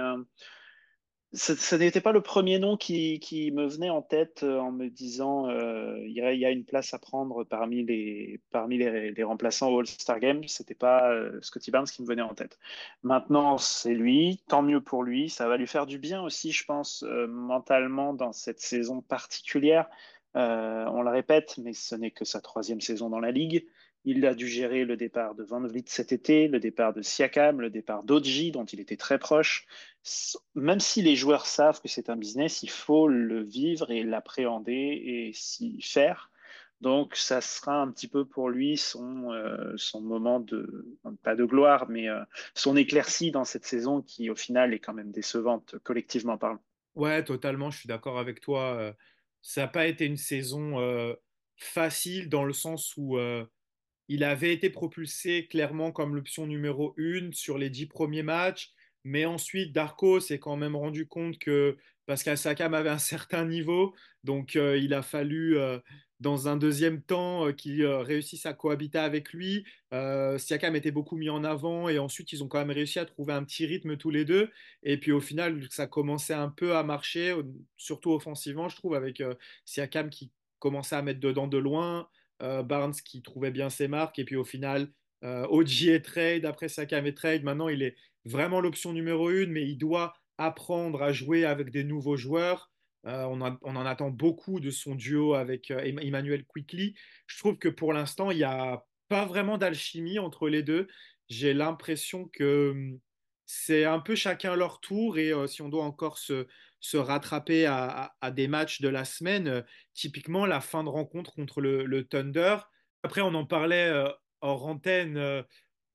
ce, 1.35 1.75
n'était 1.75 2.01
pas 2.01 2.11
le 2.11 2.21
premier 2.21 2.59
nom 2.59 2.77
qui, 2.77 3.51
me 3.53 3.67
venait 3.67 3.89
en 3.89 4.01
tête 4.01 4.43
euh, 4.43 4.59
en 4.59 4.71
me 4.71 4.89
disant 4.89 5.49
euh, 5.49 5.99
y 6.07 6.21
a 6.21 6.49
une 6.49 6.63
place 6.63 6.93
à 6.93 6.99
prendre 6.99 7.43
parmi 7.43 7.83
les, 7.83 8.39
parmi 8.51 8.77
les, 8.77 9.23
remplaçants 9.23 9.69
au 9.69 9.79
All-Star 9.79 10.19
Game. 10.19 10.47
Ce 10.47 10.63
n'était 10.63 10.75
pas 10.75 11.11
euh, 11.11 11.39
Scotty 11.41 11.71
Barnes 11.71 11.85
qui 11.85 12.01
me 12.01 12.07
venait 12.07 12.21
en 12.21 12.33
tête. 12.33 12.57
Maintenant, 13.03 13.57
c'est 13.57 13.93
lui, 13.93 14.41
tant 14.47 14.61
mieux 14.61 14.81
pour 14.81 15.03
lui. 15.03 15.29
Ça 15.29 15.47
va 15.47 15.57
lui 15.57 15.67
faire 15.67 15.85
du 15.85 15.99
bien 15.99 16.21
aussi, 16.23 16.51
je 16.51 16.65
pense, 16.65 17.03
mentalement 17.29 18.13
dans 18.13 18.31
cette 18.31 18.61
saison 18.61 19.01
particulière. 19.01 19.87
on 20.33 21.01
le 21.01 21.09
répète, 21.09 21.57
mais 21.57 21.73
ce 21.73 21.95
n'est 21.95 22.11
que 22.11 22.25
sa 22.25 22.41
troisième 22.41 22.81
saison 22.81 23.09
dans 23.09 23.19
la 23.19 23.31
ligue. 23.31 23.65
Il 24.05 24.25
a 24.25 24.35
dû 24.35 24.47
gérer 24.47 24.85
le 24.85 24.95
départ 24.95 25.33
de 25.33 25.43
Van 25.43 25.61
Vliet 25.61 25.83
cet 25.87 26.11
été, 26.11 26.47
le 26.47 26.59
départ 26.59 26.93
de 26.93 27.01
Siakam, 27.01 27.59
le 27.59 27.71
départ 27.71 28.03
d'Oji, 28.03 28.51
dont 28.51 28.65
il 28.65 28.79
était 28.79 28.97
très 28.97 29.17
proche. 29.17 29.65
Même 30.53 30.79
si 30.79 31.01
les 31.01 31.15
joueurs 31.15 31.47
savent 31.47 31.81
que 31.81 31.87
c'est 31.87 32.09
un 32.11 32.15
business, 32.15 32.61
il 32.61 32.69
faut 32.69 33.07
le 33.07 33.43
vivre 33.43 33.89
et 33.89 34.03
l'appréhender 34.03 34.71
et 34.71 35.31
s'y 35.33 35.81
faire. 35.81 36.29
Donc, 36.81 37.15
ça 37.15 37.41
sera 37.41 37.81
un 37.81 37.89
petit 37.89 38.07
peu 38.07 38.25
pour 38.25 38.49
lui 38.49 38.77
son, 38.77 39.31
euh, 39.31 39.73
son 39.77 40.01
moment 40.01 40.39
de, 40.39 40.95
pas 41.23 41.35
de 41.35 41.45
gloire, 41.45 41.89
mais 41.89 42.09
euh, 42.09 42.21
son 42.53 42.75
éclaircie 42.75 43.31
dans 43.31 43.45
cette 43.45 43.65
saison 43.65 44.01
qui, 44.01 44.29
au 44.29 44.35
final, 44.35 44.73
est 44.73 44.79
quand 44.79 44.93
même 44.93 45.11
décevante, 45.11 45.75
collectivement 45.83 46.37
parlant. 46.37 46.61
Ouais, 46.93 47.23
totalement, 47.23 47.71
je 47.71 47.79
suis 47.79 47.87
d'accord 47.87 48.19
avec 48.19 48.41
toi. 48.41 48.75
Euh, 48.75 48.93
ça 49.41 49.61
n'a 49.61 49.67
pas 49.67 49.87
été 49.87 50.05
une 50.05 50.17
saison 50.17 51.15
facile 51.57 52.29
dans 52.29 52.43
le 52.43 52.53
sens 52.53 52.93
où 52.97 53.17
il 54.07 54.23
avait 54.23 54.53
été 54.53 54.69
propulsé 54.69 55.47
clairement 55.47 55.91
comme 55.91 56.15
l'option 56.15 56.47
numéro 56.47 56.93
une 56.97 57.33
sur 57.33 57.57
les 57.57 57.69
dix 57.69 57.87
premiers 57.87 58.23
matchs. 58.23 58.71
Mais 59.03 59.25
ensuite, 59.25 59.71
Darko 59.71 60.19
s'est 60.19 60.39
quand 60.39 60.57
même 60.57 60.75
rendu 60.75 61.07
compte 61.07 61.37
que 61.37 61.77
Pascal 62.05 62.37
Sakam 62.37 62.73
avait 62.73 62.89
un 62.89 62.97
certain 62.99 63.45
niveau, 63.45 63.93
donc 64.23 64.55
euh, 64.55 64.77
il 64.77 64.93
a 64.93 65.01
fallu 65.01 65.57
euh, 65.57 65.79
dans 66.19 66.47
un 66.47 66.57
deuxième 66.57 67.01
temps 67.01 67.47
euh, 67.47 67.51
qu'il 67.51 67.85
réussisse 67.85 68.45
à 68.45 68.53
cohabiter 68.53 68.99
avec 68.99 69.33
lui. 69.33 69.65
Siakam 70.37 70.75
était 70.75 70.91
beaucoup 70.91 71.15
mis 71.15 71.29
en 71.29 71.45
avant 71.45 71.87
et 71.87 71.99
ensuite 71.99 72.33
ils 72.33 72.43
ont 72.43 72.49
quand 72.49 72.59
même 72.59 72.71
réussi 72.71 72.99
à 72.99 73.05
trouver 73.05 73.31
un 73.31 73.45
petit 73.45 73.65
rythme 73.65 73.95
tous 73.95 74.09
les 74.09 74.25
deux. 74.25 74.49
Et 74.83 74.97
puis 74.99 75.13
au 75.13 75.21
final, 75.21 75.65
ça 75.69 75.87
commençait 75.87 76.33
un 76.33 76.49
peu 76.49 76.75
à 76.75 76.83
marcher, 76.83 77.33
surtout 77.77 78.11
offensivement, 78.11 78.67
je 78.67 78.75
trouve, 78.75 78.93
avec 78.93 79.23
Siakam 79.63 80.09
qui 80.09 80.31
commençait 80.59 80.97
à 80.97 81.01
mettre 81.01 81.21
dedans 81.21 81.47
de 81.47 81.57
loin, 81.57 82.09
euh, 82.41 82.63
Barnes 82.63 82.93
qui 82.93 83.21
trouvait 83.21 83.51
bien 83.51 83.69
ses 83.69 83.87
marques. 83.87 84.19
Et 84.19 84.25
puis 84.25 84.35
au 84.35 84.43
final, 84.43 84.91
euh, 85.23 85.47
OG 85.47 85.87
est 85.87 86.05
trade, 86.05 86.45
après 86.45 86.69
Siakam 86.69 87.05
est 87.05 87.17
trade. 87.17 87.43
Maintenant, 87.43 87.69
il 87.69 87.81
est 87.81 87.95
vraiment 88.25 88.61
l'option 88.61 88.93
numéro 88.93 89.29
une, 89.29 89.51
mais 89.51 89.63
il 89.67 89.77
doit 89.77 90.13
apprendre 90.37 91.01
à 91.01 91.11
jouer 91.13 91.45
avec 91.45 91.71
des 91.71 91.83
nouveaux 91.83 92.17
joueurs. 92.17 92.71
Euh, 93.07 93.23
on, 93.25 93.41
en 93.41 93.85
attend 93.85 94.09
beaucoup 94.09 94.59
de 94.59 94.71
son 94.71 94.95
duo 94.95 95.35
avec 95.35 95.69
euh, 95.71 95.79
Em- 95.79 95.99
Emmanuel 95.99 96.43
Quickly. 96.45 96.95
Je 97.27 97.37
trouve 97.37 97.57
que 97.57 97.69
pour 97.69 97.93
l'instant, 97.93 98.31
il 98.31 98.37
n'y 98.37 98.43
a 98.43 98.83
pas 99.09 99.25
vraiment 99.25 99.57
d'alchimie 99.57 100.17
entre 100.19 100.49
les 100.49 100.63
deux. 100.63 100.87
J'ai 101.29 101.53
l'impression 101.53 102.27
que 102.27 102.71
hum, 102.71 102.99
c'est 103.45 103.85
un 103.85 103.99
peu 103.99 104.15
chacun 104.15 104.55
leur 104.55 104.79
tour 104.81 105.19
et 105.19 105.31
si 105.47 105.61
on 105.61 105.69
doit 105.69 105.83
encore 105.83 106.17
se, 106.17 106.47
se 106.85 106.97
rattraper 106.97 107.65
à, 107.65 108.13
des 108.31 108.47
matchs 108.47 108.79
de 108.79 108.89
la 108.89 109.05
semaine, 109.05 109.47
euh, 109.47 109.61
typiquement 109.93 110.45
la 110.45 110.61
fin 110.61 110.83
de 110.83 110.89
rencontre 110.89 111.33
contre 111.33 111.59
le, 111.59 112.03
Thunder. 112.03 112.57
Après, 113.01 113.21
on 113.21 113.33
en 113.33 113.45
parlait 113.45 113.89
euh, 113.89 114.09
hors 114.41 114.67
antenne. 114.67 115.17
euh, 115.17 115.41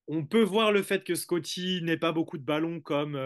on 0.09 0.27
peut 0.27 0.43
voir 0.43 0.73
le 0.73 0.83
fait 0.83 1.05
que 1.05 1.15
Scotty 1.15 1.81
n'ait 1.83 1.97
pas 1.97 2.11
beaucoup 2.11 2.39
de 2.39 2.43
ballons 2.43 2.81
comme 2.81 3.17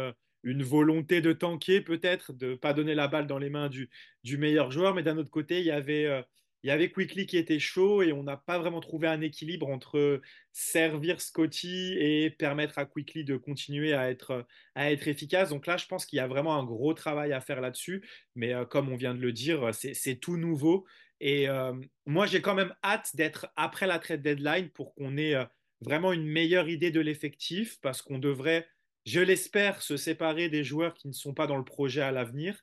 une 0.42 0.62
volonté 0.62 1.23
de 1.23 1.33
tanker, 1.33 1.80
peut-être, 1.80 2.35
de 2.35 2.49
ne 2.49 2.54
pas 2.56 2.75
donner 2.75 2.94
la 2.94 3.09
balle 3.09 3.26
dans 3.26 3.38
les 3.38 3.49
mains 3.49 3.71
du, 3.71 3.88
meilleur 4.37 4.71
joueur. 4.71 4.94
Mais 4.94 5.02
d'un 5.02 5.16
autre 5.16 5.30
côté, 5.30 5.61
il 5.61 5.64
y 5.64 5.71
avait, 5.71 6.23
il 6.64 6.68
y 6.68 6.71
avait 6.71 6.90
Quickly 6.90 7.26
qui 7.26 7.37
était 7.37 7.59
chaud 7.59 8.02
et 8.02 8.12
on 8.12 8.23
n'a 8.23 8.38
pas 8.38 8.59
vraiment 8.59 8.80
trouvé 8.80 9.06
un 9.06 9.21
équilibre 9.21 9.68
entre 9.68 10.23
servir 10.50 11.21
Scotty 11.21 11.94
et 11.99 12.30
permettre 12.30 12.78
à 12.78 12.87
Quickly 12.87 13.23
de 13.23 13.37
continuer 13.37 13.92
à 13.92 14.11
être, 14.11 14.47
à 14.75 14.90
être 14.90 15.06
efficace. 15.06 15.50
Donc 15.50 15.66
là, 15.66 15.76
je 15.76 15.87
pense 15.87 16.06
qu'il 16.06 16.16
y 16.16 16.21
a 16.21 16.26
vraiment 16.26 16.56
un 16.56 16.64
gros 16.64 16.94
travail 16.94 17.35
à 17.35 17.42
faire 17.42 17.61
là-dessus. 17.61 18.02
Mais 18.35 18.54
euh, 18.54 18.64
comme 18.64 18.90
on 18.90 18.97
vient 18.97 19.14
de 19.14 19.21
le 19.21 19.30
dire, 19.30 19.75
c'est 19.75 20.16
tout 20.16 20.38
nouveau. 20.38 20.87
Et 21.21 21.50
euh, 21.50 21.75
moi, 22.06 22.25
j'ai 22.25 22.40
quand 22.40 22.54
même 22.54 22.75
hâte 22.83 23.14
d'être 23.14 23.47
après 23.56 23.87
la 23.87 23.99
trade 23.99 24.23
deadline 24.23 24.71
pour 24.71 24.94
qu'on 24.94 25.18
ait 25.18 25.35
euh, 25.35 25.44
vraiment 25.83 26.14
une 26.14 26.26
meilleure 26.26 26.71
idée 26.71 26.90
de 26.90 27.00
l'effectif 27.00 27.78
parce 27.83 28.00
qu'on 28.00 28.18
devrait, 28.18 28.66
je 29.04 29.21
l'espère, 29.21 29.83
se 29.83 29.99
séparer 29.99 30.49
des 30.49 30.64
joueurs 30.64 30.94
qui 30.94 31.09
ne 31.09 31.12
sont 31.12 31.35
pas 31.35 31.47
dans 31.47 31.59
le 31.59 31.64
projet 31.64 32.00
à 32.00 32.11
l'avenir 32.11 32.59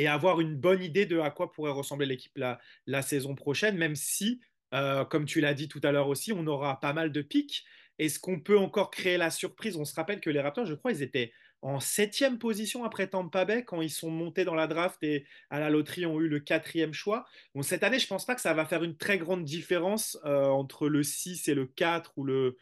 et 0.00 0.08
avoir 0.08 0.40
une 0.40 0.56
bonne 0.56 0.82
idée 0.82 1.04
de 1.04 1.18
à 1.18 1.30
quoi 1.30 1.52
pourrait 1.52 1.72
ressembler 1.72 2.06
l'équipe 2.06 2.38
la, 2.38 3.02
saison 3.02 3.34
prochaine, 3.34 3.76
même 3.76 3.94
si, 3.94 4.40
euh, 4.72 5.04
comme 5.04 5.26
tu 5.26 5.42
l'as 5.42 5.52
dit 5.52 5.68
tout 5.68 5.80
à 5.84 5.92
l'heure 5.92 6.08
aussi, 6.08 6.32
on 6.32 6.46
aura 6.46 6.80
pas 6.80 6.94
mal 6.94 7.12
de 7.12 7.20
pics. 7.20 7.66
Est-ce 7.98 8.18
qu'on 8.18 8.40
peut 8.40 8.56
encore 8.56 8.90
créer 8.90 9.18
la 9.18 9.30
surprise? 9.30 9.76
On 9.76 9.84
se 9.84 9.94
rappelle 9.94 10.20
que 10.20 10.30
les 10.30 10.40
Raptors, 10.40 10.64
je 10.64 10.72
crois, 10.72 10.92
ils 10.92 11.02
étaient 11.02 11.34
en 11.60 11.80
septième 11.80 12.38
position 12.38 12.82
après 12.84 13.08
Tampa 13.08 13.44
Bay 13.44 13.62
quand 13.62 13.82
ils 13.82 13.90
sont 13.90 14.08
montés 14.08 14.46
dans 14.46 14.54
la 14.54 14.66
draft 14.66 14.96
et 15.02 15.26
à 15.50 15.60
la 15.60 15.68
loterie 15.68 16.06
ont 16.06 16.18
eu 16.18 16.28
le 16.28 16.40
quatrième 16.40 16.94
choix. 16.94 17.26
Bon, 17.54 17.60
cette 17.60 17.82
année, 17.82 17.98
je 17.98 18.06
pense 18.06 18.24
pas 18.24 18.34
que 18.34 18.40
ça 18.40 18.54
va 18.54 18.64
faire 18.64 18.82
une 18.82 18.96
très 18.96 19.18
grande 19.18 19.44
différence 19.44 20.16
euh, 20.24 20.46
entre 20.46 20.88
le 20.88 21.02
6 21.02 21.46
et 21.48 21.54
le 21.54 21.66
4 21.66 22.14
ou 22.16 22.24
le, 22.24 22.56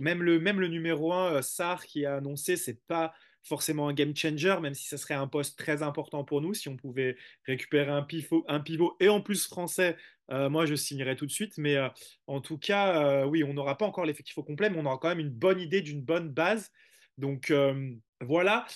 même 0.00 0.22
le, 0.22 0.40
même 0.40 0.58
le 0.58 0.68
numéro 0.68 1.12
1, 1.12 1.34
euh, 1.34 1.42
Sarr, 1.42 1.84
qui 1.84 2.06
a 2.06 2.16
annoncé, 2.16 2.56
c'est 2.56 2.80
pas 2.86 3.12
forcément 3.42 3.88
un 3.88 3.92
game 3.92 4.14
changer, 4.14 4.56
même 4.60 4.74
si 4.74 4.86
ce 4.86 4.96
serait 4.96 5.14
un 5.14 5.26
poste 5.26 5.58
très 5.58 5.82
important 5.82 6.24
pour 6.24 6.40
nous. 6.40 6.54
Si 6.54 6.68
on 6.68 6.76
pouvait 6.76 7.16
récupérer 7.46 7.90
un 7.90 8.02
pivot, 8.02 8.96
et 9.00 9.08
en 9.08 9.20
plus 9.20 9.46
français, 9.46 9.96
euh, 10.30 10.48
moi 10.48 10.66
je 10.66 10.74
signerais 10.74 11.16
tout 11.16 11.26
de 11.26 11.32
suite. 11.32 11.58
Mais 11.58 11.76
euh, 11.76 11.88
en 12.26 12.40
tout 12.40 12.58
cas, 12.58 13.02
euh, 13.02 13.24
oui, 13.24 13.44
on 13.44 13.54
n'aura 13.54 13.76
pas 13.76 13.86
encore 13.86 14.06
l'effectif 14.06 14.34
complet, 14.36 14.70
mais 14.70 14.78
on 14.78 14.86
aura 14.86 14.98
quand 14.98 15.08
même 15.08 15.20
une 15.20 15.30
bonne 15.30 15.60
idée 15.60 15.82
d'une 15.82 16.02
bonne 16.02 16.30
base. 16.30 16.70
Donc 17.18 17.52
voilà. 18.20 18.66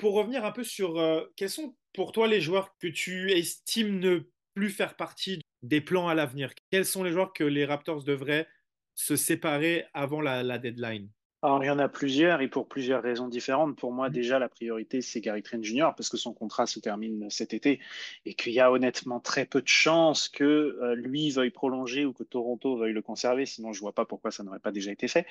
Pour 0.00 0.14
revenir 0.14 0.44
un 0.44 0.50
peu 0.50 0.64
sur 0.64 1.00
quels 1.36 1.50
sont 1.50 1.76
pour 1.92 2.12
toi 2.12 2.26
les 2.26 2.40
joueurs 2.40 2.76
que 2.78 2.88
tu 2.88 3.30
estimes 3.32 4.00
ne 4.00 4.28
plus 4.54 4.70
faire 4.70 4.96
partie 4.96 5.40
des 5.62 5.80
plans 5.80 6.08
à 6.08 6.14
l'avenir? 6.14 6.52
Quels 6.70 6.86
sont 6.86 7.04
les 7.04 7.12
joueurs 7.12 7.32
que 7.32 7.44
les 7.44 7.64
Raptors 7.64 8.02
devraient 8.04 8.48
se 8.94 9.14
séparer 9.16 9.84
avant 9.94 10.20
la 10.20 10.58
deadline? 10.58 11.08
Alors, 11.44 11.62
il 11.62 11.66
y 11.66 11.70
en 11.70 11.78
a 11.78 11.90
plusieurs 11.90 12.40
et 12.40 12.48
pour 12.48 12.66
plusieurs 12.66 13.02
raisons 13.02 13.28
différentes. 13.28 13.76
Pour 13.76 13.92
moi, 13.92 14.08
déjà, 14.08 14.38
la 14.38 14.48
priorité, 14.48 15.02
c'est 15.02 15.20
Gary 15.20 15.42
Trent 15.42 15.62
Jr. 15.62 15.90
parce 15.94 16.08
que 16.08 16.16
son 16.16 16.32
contrat 16.32 16.64
se 16.64 16.80
termine 16.80 17.28
cet 17.28 17.52
été 17.52 17.80
et 18.24 18.32
qu'il 18.32 18.54
y 18.54 18.60
a 18.60 18.72
honnêtement 18.72 19.20
très 19.20 19.44
peu 19.44 19.60
de 19.60 19.68
chances 19.68 20.30
que 20.30 20.42
euh, 20.42 20.94
lui 20.94 21.30
veuille 21.30 21.50
prolonger 21.50 22.06
ou 22.06 22.14
que 22.14 22.22
Toronto 22.22 22.78
veuille 22.78 22.94
le 22.94 23.02
conserver. 23.02 23.44
Sinon, 23.44 23.74
je 23.74 23.80
vois 23.80 23.92
pas 23.92 24.06
pourquoi 24.06 24.30
ça 24.30 24.42
n'aurait 24.42 24.58
pas 24.58 24.72
déjà 24.72 24.90
été 24.90 25.06
fait. 25.06 25.26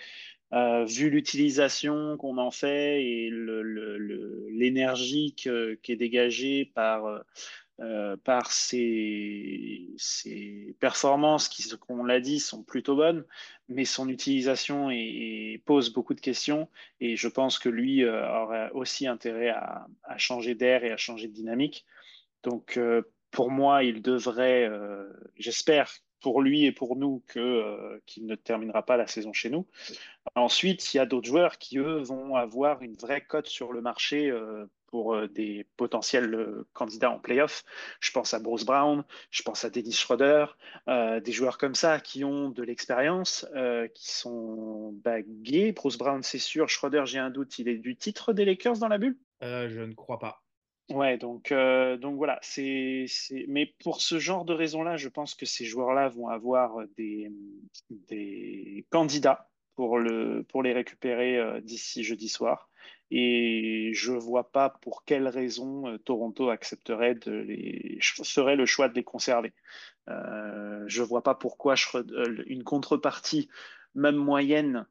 Euh, 0.53 0.85
vu 0.85 1.09
l'utilisation 1.09 2.15
qu'on 2.17 2.37
en 2.37 2.51
fait 2.51 3.03
et 3.03 3.29
le- 3.31 3.63
le- 3.63 3.97
le- 3.97 4.47
l'énergie 4.51 5.33
qui 5.33 5.49
est 5.49 5.95
dégagée 5.95 6.71
par, 6.75 7.23
euh, 7.79 8.17
par 8.17 8.51
ses, 8.51 9.95
performances 10.79 11.49
qui, 11.49 11.67
on 11.89 12.03
l'a 12.03 12.19
dit, 12.19 12.39
sont 12.39 12.61
plutôt 12.61 12.95
bonnes, 12.95 13.25
mais 13.67 13.83
son 13.83 14.09
utilisation 14.09 14.89
pose 15.65 15.91
beaucoup 15.91 16.13
de 16.13 16.21
questions 16.21 16.69
et 16.99 17.15
je 17.15 17.27
pense 17.27 17.57
que 17.57 17.69
lui 17.69 18.03
euh, 18.03 18.29
aurait 18.29 18.69
aussi 18.73 19.07
intérêt 19.07 19.49
à, 19.49 19.87
changer 20.17 20.53
d'air 20.53 20.83
et 20.83 20.91
à 20.91 20.97
changer 20.97 21.27
de 21.27 21.33
dynamique. 21.33 21.83
Donc, 22.43 22.77
euh, 22.77 23.01
pour 23.31 23.49
moi, 23.49 23.83
il 23.83 24.03
devrait, 24.03 24.69
j'espère 25.37 25.91
pour 26.19 26.43
lui 26.43 26.65
et 26.65 26.71
pour 26.71 26.95
nous 26.95 27.23
qu'il 27.25 28.27
ne 28.27 28.35
terminera 28.35 28.85
pas 28.85 28.97
la 28.97 29.07
saison 29.07 29.33
chez 29.33 29.49
nous. 29.49 29.65
Ensuite, 30.35 30.93
il 30.93 30.97
y 30.97 30.99
a 30.99 31.07
d'autres 31.07 31.27
joueurs 31.27 31.57
qui, 31.57 31.79
eux, 31.79 31.97
vont 31.97 32.35
avoir 32.35 32.83
une 32.83 32.93
vraie 32.93 33.21
cote 33.21 33.47
sur 33.47 33.73
le 33.73 33.81
marché 33.81 34.31
pour 34.93 35.15
euh, 35.15 35.27
des 35.27 35.65
potentiels 35.75 36.35
euh, 36.35 36.67
candidats 36.71 37.09
en 37.09 37.17
playoff. 37.17 37.63
Je 37.99 38.11
pense 38.11 38.35
à 38.35 38.39
Bruce 38.39 38.63
Brown, 38.63 39.03
je 39.31 39.41
pense 39.41 39.65
à 39.65 39.71
Dennis 39.71 39.93
Schroeder, 39.93 40.45
euh, 40.87 41.19
des 41.19 41.31
joueurs 41.31 41.57
comme 41.57 41.73
ça 41.73 41.99
qui 41.99 42.23
ont 42.23 42.51
de 42.51 42.61
l'expérience, 42.61 43.43
euh, 43.55 43.87
qui 43.87 44.11
sont 44.13 44.91
bagués. 45.03 45.71
Bruce 45.71 45.97
Brown, 45.97 46.21
c'est 46.21 46.37
sûr. 46.37 46.69
Schroeder, 46.69 47.05
j'ai 47.07 47.17
un 47.17 47.31
doute, 47.31 47.57
il 47.57 47.69
est 47.69 47.79
du 47.79 47.95
titre 47.95 48.33
des 48.33 48.45
Lakers 48.45 48.77
dans 48.77 48.87
la 48.87 48.99
bulle? 48.99 49.17
Euh, 49.41 49.67
Je 49.67 49.79
ne 49.79 49.95
crois 49.95 50.19
pas. 50.19 50.43
Ouais, 50.91 51.17
donc, 51.17 51.51
donc 51.51 52.17
voilà, 52.17 52.37
c'est. 52.43 53.05
Mais 53.47 53.73
pour 53.83 53.99
ce 53.99 54.19
genre 54.19 54.45
de 54.45 54.53
raison-là, 54.53 54.95
je 54.97 55.09
pense 55.09 55.33
que 55.33 55.47
ces 55.47 55.65
joueurs-là 55.65 56.09
vont 56.09 56.27
avoir 56.27 56.75
des, 56.97 57.31
des 57.89 58.85
candidats 58.91 59.49
pour 59.75 59.97
le, 59.97 60.43
pour 60.43 60.61
les 60.61 60.73
récupérer 60.73 61.61
d'ici 61.63 62.03
jeudi 62.03 62.29
soir. 62.29 62.69
Et 63.11 63.91
je 63.93 64.11
vois 64.11 64.51
pas 64.51 64.69
pour 64.69 65.05
quelle 65.05 65.27
raison 65.27 65.87
euh, 65.87 65.97
Toronto 65.97 66.49
accepterait 66.49 67.15
de 67.15 67.31
les, 67.31 67.99
ferait 68.01 68.55
le 68.55 68.65
choix 68.65 68.89
de 68.89 68.95
les 68.95 69.03
conserver. 69.03 69.53
Euh, 70.09 70.83
je 70.87 71.03
vois 71.03 71.23
pas 71.23 71.35
pourquoi 71.35 71.75
euh, 71.95 72.43
une 72.47 72.63
contrepartie, 72.63 73.49
même 73.95 74.15
moyenne, 74.15 74.87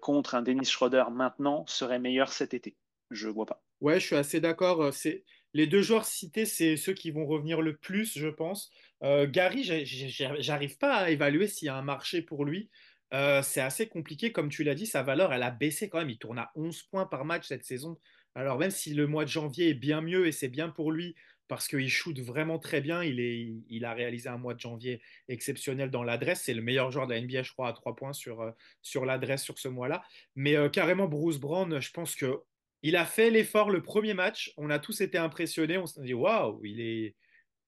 contre 0.00 0.34
un 0.34 0.42
Dennis 0.42 0.64
Schroeder 0.64 1.04
maintenant 1.12 1.64
serait 1.68 2.00
meilleure 2.00 2.32
cet 2.32 2.54
été. 2.54 2.74
Je 3.12 3.28
vois 3.28 3.46
pas. 3.46 3.62
Ouais, 3.80 4.00
je 4.00 4.06
suis 4.06 4.16
assez 4.16 4.40
d'accord. 4.40 4.92
C'est 4.92 5.22
les 5.52 5.66
deux 5.66 5.82
joueurs 5.82 6.04
cités, 6.04 6.46
c'est 6.46 6.76
ceux 6.76 6.92
qui 6.92 7.10
vont 7.10 7.26
revenir 7.26 7.60
le 7.60 7.76
plus, 7.76 8.16
je 8.16 8.28
pense. 8.28 8.70
Euh, 9.02 9.26
Gary, 9.28 9.64
j'arrive 9.64 10.78
pas 10.78 10.94
à 10.96 11.10
évaluer 11.10 11.48
s'il 11.48 11.66
y 11.66 11.68
a 11.68 11.76
un 11.76 11.82
marché 11.82 12.22
pour 12.22 12.44
lui. 12.44 12.70
C'est 13.12 13.60
assez 13.60 13.88
compliqué, 13.88 14.32
comme 14.32 14.48
tu 14.48 14.64
l'as 14.64 14.74
dit, 14.74 14.86
sa 14.86 15.02
valeur, 15.02 15.32
elle 15.32 15.42
a 15.42 15.50
baissé 15.50 15.88
quand 15.88 15.98
même. 15.98 16.10
Il 16.10 16.18
tourne 16.18 16.38
à 16.38 16.50
11 16.54 16.82
points 16.84 17.06
par 17.06 17.24
match 17.24 17.46
cette 17.48 17.64
saison. 17.64 17.98
Alors 18.34 18.58
même 18.58 18.70
si 18.70 18.94
le 18.94 19.06
mois 19.06 19.24
de 19.24 19.30
janvier 19.30 19.70
est 19.70 19.74
bien 19.74 20.00
mieux 20.00 20.26
et 20.26 20.32
c'est 20.32 20.48
bien 20.48 20.68
pour 20.68 20.92
lui 20.92 21.16
parce 21.48 21.66
qu'il 21.66 21.88
shoot 21.88 22.16
vraiment 22.20 22.60
très 22.60 22.80
bien, 22.80 23.02
il 23.02 23.84
a 23.84 23.92
réalisé 23.92 24.28
un 24.28 24.38
mois 24.38 24.54
de 24.54 24.60
janvier 24.60 25.02
exceptionnel 25.26 25.90
dans 25.90 26.04
l'adresse. 26.04 26.42
C'est 26.44 26.54
le 26.54 26.62
meilleur 26.62 26.92
joueur 26.92 27.08
de 27.08 27.14
la 27.14 27.20
NBA, 27.20 27.42
je 27.42 27.52
crois, 27.52 27.66
à 27.66 27.72
3 27.72 27.96
points 27.96 28.12
sur, 28.12 28.54
l'adresse 29.04 29.42
sur 29.42 29.58
ce 29.58 29.66
mois-là. 29.66 30.04
Mais 30.36 30.54
carrément, 30.70 31.08
Bruce 31.08 31.38
Brown, 31.40 31.80
je 31.80 31.90
pense 31.90 32.14
que 32.14 32.40
il 32.82 32.94
a 32.94 33.04
fait 33.04 33.30
l'effort 33.30 33.70
le 33.70 33.82
premier 33.82 34.14
match. 34.14 34.52
On 34.56 34.70
a 34.70 34.78
tous 34.78 35.00
été 35.00 35.18
impressionnés. 35.18 35.76
On 35.76 35.86
s'est 35.86 36.02
dit, 36.02 36.14
waouh, 36.14 36.64
il 36.64 36.80
est, 36.80 37.16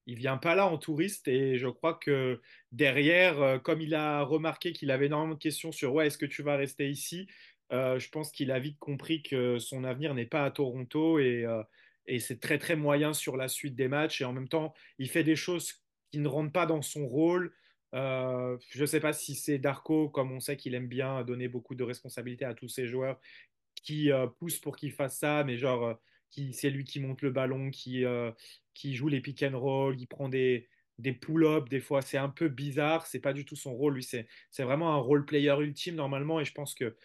il 0.07 0.17
vient 0.17 0.37
pas 0.37 0.55
là 0.55 0.67
en 0.67 0.79
touriste. 0.79 1.29
Et 1.29 1.59
je 1.59 1.69
crois 1.69 1.95
que 1.95 2.41
derrière, 2.73 3.41
euh, 3.43 3.59
comme 3.59 3.81
il 3.81 3.95
a 3.95 4.23
remarqué 4.23 4.73
qu'il 4.73 4.91
avait 4.91 5.07
énormément 5.07 5.35
de 5.35 5.39
questions 5.39 5.73
sur, 5.73 5.95
ouais, 5.95 6.07
est-ce 6.09 6.19
que 6.19 6.27
tu 6.27 6.43
vas 6.43 6.57
rester 6.57 6.91
ici? 6.91 7.29
Euh, 7.73 7.99
je 7.99 8.09
pense 8.11 8.31
qu'il 8.31 8.51
a 8.51 8.59
vite 8.59 8.79
compris 8.79 9.23
que 9.23 9.59
son 9.59 9.85
avenir 9.85 10.15
n'est 10.15 10.27
pas 10.27 10.45
à 10.45 10.51
Toronto 10.51 11.19
et, 11.19 11.45
euh, 11.47 11.63
et 12.07 12.19
c'est 12.19 12.41
très, 12.41 12.59
très 12.59 12.77
moyen 12.77 13.13
sur 13.15 13.37
la 13.37 13.49
suite 13.49 13.75
des 13.75 13.89
matchs. 13.89 14.21
Et 14.21 14.25
en 14.25 14.33
même 14.33 14.49
temps, 14.49 14.75
il 14.99 15.09
fait 15.09 15.25
des 15.25 15.37
choses 15.37 15.73
qui 16.11 16.19
ne 16.19 16.29
rentrent 16.29 16.53
pas 16.53 16.67
dans 16.67 16.83
son 16.83 17.07
rôle. 17.07 17.55
Je 17.95 18.81
ne 18.81 18.87
sais 18.87 19.01
pas 19.01 19.13
si 19.13 19.35
c'est 19.35 19.59
Darko, 19.59 20.09
comme 20.09 20.33
on 20.33 20.41
sait 20.41 20.57
qu'il 20.57 20.75
aime 20.75 20.89
bien 20.89 21.23
donner 21.25 21.49
beaucoup 21.49 21.75
de 21.75 21.83
responsabilités 21.85 22.47
à 22.47 22.55
tous 22.55 22.69
ses 22.69 22.87
joueurs 22.87 23.21
qui 23.83 24.11
pousse 24.39 24.59
pour 24.59 24.77
qu'il 24.77 24.93
fasse 24.93 25.19
ça, 25.19 25.45
mais 25.45 25.59
genre, 25.59 25.99
c'est 26.53 26.71
lui 26.71 26.85
qui 26.85 27.01
monte 27.01 27.21
le 27.21 27.31
ballon, 27.31 27.71
qui, 27.71 28.05
qui 28.75 28.95
joue 28.95 29.09
les 29.09 29.21
pick 29.21 29.43
and 29.43 29.59
roll, 29.59 29.97
qui 29.97 30.07
prend 30.07 30.29
des, 30.29 30.69
des 30.99 31.13
pull-ups, 31.13 31.69
des 31.69 31.81
fois 31.81 32.03
c'est 32.03 32.19
un 32.19 32.29
peu 32.29 32.49
bizarre, 32.49 33.07
c'est 33.07 33.21
pas 33.21 33.33
du 33.33 33.45
tout 33.45 33.57
son 33.57 33.75
rôle, 33.75 33.95
lui 33.95 34.03
c'est, 34.03 34.27
vraiment 34.59 34.95
un 34.95 34.99
role 34.99 35.25
player 35.25 35.55
ultime 35.59 35.97
normalement 35.97 36.41
et 36.41 36.45
je 36.45 36.53
pense 36.53 36.75
que 36.75 36.97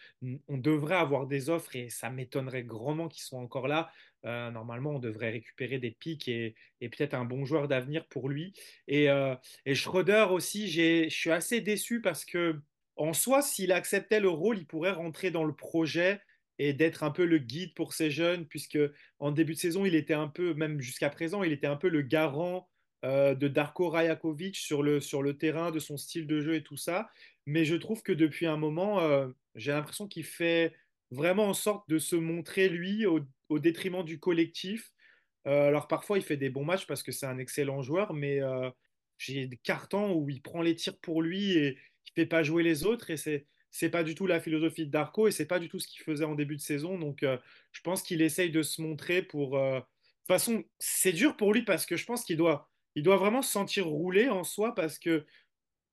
on 0.48 0.56
devrait 0.56 0.96
avoir 0.96 1.26
des 1.26 1.50
offres 1.50 1.74
et 1.76 1.90
ça 1.90 2.10
m'étonnerait 2.10 2.62
grandement 2.62 3.08
qu'ils 3.08 3.22
soient 3.22 3.40
encore 3.40 3.68
là. 3.68 3.90
Euh, 4.24 4.50
normalement 4.50 4.96
on 4.96 4.98
devrait 4.98 5.30
récupérer 5.30 5.78
des 5.78 5.92
pics 5.92 6.26
et, 6.28 6.56
et 6.80 6.88
peut-être 6.88 7.14
un 7.14 7.24
bon 7.24 7.44
joueur 7.44 7.68
d'avenir 7.68 8.06
pour 8.06 8.28
lui. 8.28 8.52
Et, 8.88 9.10
euh, 9.10 9.34
Schroeder 9.74 10.26
aussi, 10.30 10.68
je 10.68 11.08
suis 11.08 11.30
assez 11.30 11.60
déçu 11.60 12.00
parce 12.00 12.24
que 12.24 12.60
en 12.96 13.12
soi, 13.12 13.42
s'il 13.42 13.70
acceptait 13.70 14.18
le 14.18 14.28
rôle, 14.28 14.58
il 14.58 14.66
pourrait 14.66 14.90
rentrer 14.90 15.30
dans 15.30 15.44
le 15.44 15.54
projet 15.54 16.20
et 16.58 16.72
d'être 16.72 17.04
un 17.04 17.10
peu 17.10 17.24
le 17.24 17.38
guide 17.38 17.74
pour 17.74 17.92
ces 17.92 18.10
jeunes, 18.10 18.46
puisque 18.46 18.78
en 19.18 19.30
début 19.30 19.54
de 19.54 19.58
saison, 19.58 19.84
il 19.84 19.94
était 19.94 20.14
un 20.14 20.28
peu, 20.28 20.54
même 20.54 20.80
jusqu'à 20.80 21.10
présent, 21.10 21.42
il 21.42 21.52
était 21.52 21.66
un 21.66 21.76
peu 21.76 21.88
le 21.88 22.02
garant 22.02 22.68
euh, 23.04 23.36
de 23.36 23.46
Darko 23.46 23.90
Rajakovic 23.90 24.56
sur 24.56 24.82
le, 24.82 25.00
sur 25.00 25.22
le 25.22 25.38
terrain, 25.38 25.70
de 25.70 25.78
son 25.78 25.96
style 25.96 26.26
de 26.26 26.40
jeu 26.40 26.56
et 26.56 26.64
tout 26.64 26.76
ça. 26.76 27.08
Mais 27.46 27.64
je 27.64 27.76
trouve 27.76 28.02
que 28.02 28.12
depuis 28.12 28.46
un 28.46 28.56
moment, 28.56 29.00
euh, 29.00 29.28
j'ai 29.54 29.70
l'impression 29.70 30.08
qu'il 30.08 30.24
fait 30.24 30.74
vraiment 31.12 31.46
en 31.46 31.54
sorte 31.54 31.88
de 31.88 31.98
se 31.98 32.16
montrer, 32.16 32.68
lui, 32.68 33.06
au, 33.06 33.20
détriment 33.58 34.04
du 34.04 34.18
collectif. 34.18 34.90
Euh, 35.46 35.68
alors 35.68 35.86
parfois, 35.86 36.18
il 36.18 36.24
fait 36.24 36.36
des 36.36 36.50
bons 36.50 36.64
matchs 36.64 36.86
parce 36.86 37.02
que 37.04 37.12
c'est 37.12 37.26
un 37.26 37.38
excellent 37.38 37.82
joueur, 37.82 38.14
mais 38.14 38.40
j'ai 39.16 39.46
des 39.46 39.56
cartons 39.56 40.12
où 40.14 40.28
il 40.28 40.42
prend 40.42 40.62
les 40.62 40.74
tirs 40.74 40.98
pour 40.98 41.22
lui 41.22 41.52
et 41.52 41.78
il 42.06 42.12
fait 42.14 42.26
pas 42.26 42.42
jouer 42.42 42.62
les 42.64 42.84
autres. 42.84 43.10
Et 43.10 43.16
c'est 43.16 43.46
c'est 43.70 43.90
pas 43.90 44.02
du 44.02 44.14
tout 44.14 44.26
la 44.26 44.40
philosophie 44.40 44.86
de 44.86 44.90
Darko 44.90 45.28
et 45.28 45.30
c'est 45.30 45.46
pas 45.46 45.58
du 45.58 45.68
tout 45.68 45.78
ce 45.78 45.88
qu'il 45.88 46.02
faisait 46.02 46.24
en 46.24 46.34
début 46.34 46.56
de 46.56 46.60
saison. 46.60 46.98
Donc, 46.98 47.22
je 47.22 47.80
pense 47.82 48.02
qu'il 48.02 48.22
essaye 48.22 48.50
de 48.50 48.62
se 48.62 48.80
montrer 48.80 49.22
pour. 49.22 49.58
De 49.58 49.80
toute 49.80 49.86
façon, 50.26 50.64
c'est 50.78 51.12
dur 51.12 51.36
pour 51.36 51.52
lui 51.52 51.62
parce 51.62 51.86
que 51.86 51.96
je 51.96 52.04
pense 52.04 52.24
qu'il 52.24 52.36
doit 52.36 52.68
il 52.98 53.02
doit 53.04 53.16
vraiment 53.16 53.42
se 53.42 53.52
sentir 53.52 53.86
roulé 53.86 54.28
en 54.28 54.42
soi 54.42 54.74
parce 54.74 54.98
que 54.98 55.24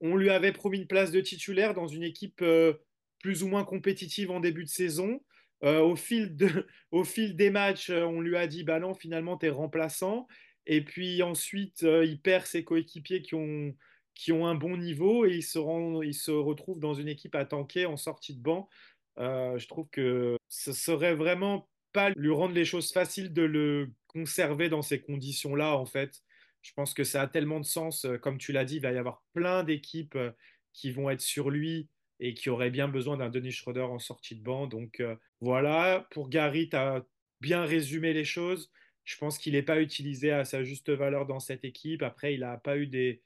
on 0.02 0.16
lui 0.16 0.32
avait 0.32 0.52
promis 0.52 0.80
une 0.80 0.88
place 0.88 1.12
de 1.12 1.22
titulaire 1.22 1.76
dans 1.76 1.88
une 1.88 2.02
équipe 2.02 2.42
euh, 2.42 2.74
plus 3.20 3.44
ou 3.44 3.48
moins 3.48 3.64
compétitive 3.64 4.32
en 4.32 4.40
début 4.40 4.64
de 4.64 4.70
saison. 4.70 5.22
Euh, 5.64 5.82
au, 5.82 5.96
fil 5.96 6.36
au 6.92 7.04
fil 7.04 7.36
des 7.36 7.52
matchs, 7.52 7.92
euh, 7.92 8.04
on 8.04 8.22
lui 8.22 8.36
a 8.36 8.48
dit 8.48 8.64
bah 8.64 8.80
non, 8.80 8.96
finalement, 8.96 9.38
tu 9.38 9.46
es 9.46 9.50
remplaçant. 9.50 10.28
Et 10.66 10.84
puis 10.84 11.22
ensuite, 11.22 11.84
il 11.84 12.20
perd 12.20 12.48
ses 12.48 12.64
coéquipiers 12.64 13.22
qui 13.22 13.36
ont, 13.36 13.76
qui 14.16 14.32
ont 14.32 14.48
un 14.48 14.56
bon 14.56 14.78
niveau 14.78 15.26
et 15.26 15.36
il 15.36 15.44
se, 15.44 15.60
rend, 15.60 16.02
il 16.02 16.14
se 16.14 16.32
retrouve 16.32 16.80
dans 16.80 16.94
une 16.94 17.08
équipe 17.08 17.36
à 17.36 17.46
tanker 17.46 17.86
en 17.86 17.98
sortie 17.98 18.34
de 18.34 18.42
banc. 18.42 18.70
je 19.18 19.68
trouve 19.68 19.88
que 19.90 20.38
ce 20.48 20.74
serait 20.74 21.16
vraiment 21.16 21.70
pas 21.96 22.10
lui 22.18 22.32
rendre 22.32 22.54
les 22.54 22.66
choses 22.66 22.92
faciles 22.92 23.32
de 23.32 23.44
le 23.44 23.92
conserver 24.08 24.70
dans 24.70 24.82
ces 24.82 25.02
conditions-là, 25.02 25.78
en 25.78 25.86
fait. 25.86 26.22
Je 26.62 26.74
pense 26.74 26.94
que 26.94 27.04
ça 27.04 27.22
a 27.22 27.28
tellement 27.28 27.60
de 27.60 27.66
sens. 27.66 28.06
Euh, 28.06 28.18
comme 28.18 28.38
tu 28.38 28.52
l'as 28.52 28.66
dit, 28.66 28.78
il 28.78 28.82
va 28.82 28.92
y 28.92 28.98
avoir 28.98 29.24
plein 29.34 29.64
d'équipes 29.64 30.16
euh, 30.16 30.32
qui 30.74 30.92
vont 30.92 31.10
être 31.10 31.22
sur 31.22 31.50
lui 31.50 31.88
et 32.20 32.34
qui 32.34 32.50
auraient 32.50 32.70
bien 32.70 32.88
besoin 32.88 33.18
d'un 33.18 33.30
Denis 33.30 33.52
Schroeder 33.52 33.82
en 33.84 34.00
sortie 34.00 34.36
de 34.36 34.44
banc. 34.44 34.68
Donc 34.68 35.00
euh, 35.00 35.16
voilà, 35.42 36.08
pour 36.12 36.28
Gary, 36.28 36.70
tu 36.70 36.76
as 36.76 37.06
bien 37.40 37.64
résumé 37.64 38.14
les 38.14 38.26
choses. 38.26 38.72
Je 39.04 39.16
pense 39.18 39.38
qu'il 39.38 39.54
n'est 39.54 39.62
pas 39.62 39.80
utilisé 39.80 40.32
à 40.32 40.44
sa 40.44 40.64
juste 40.64 40.90
valeur 40.90 41.26
dans 41.28 41.40
cette 41.40 41.64
équipe. 41.64 42.02
Après, 42.02 42.34
il 42.34 42.40
n'a 42.40 42.58
pas 42.58 42.78
eu 42.78 42.88
des, 42.88 43.22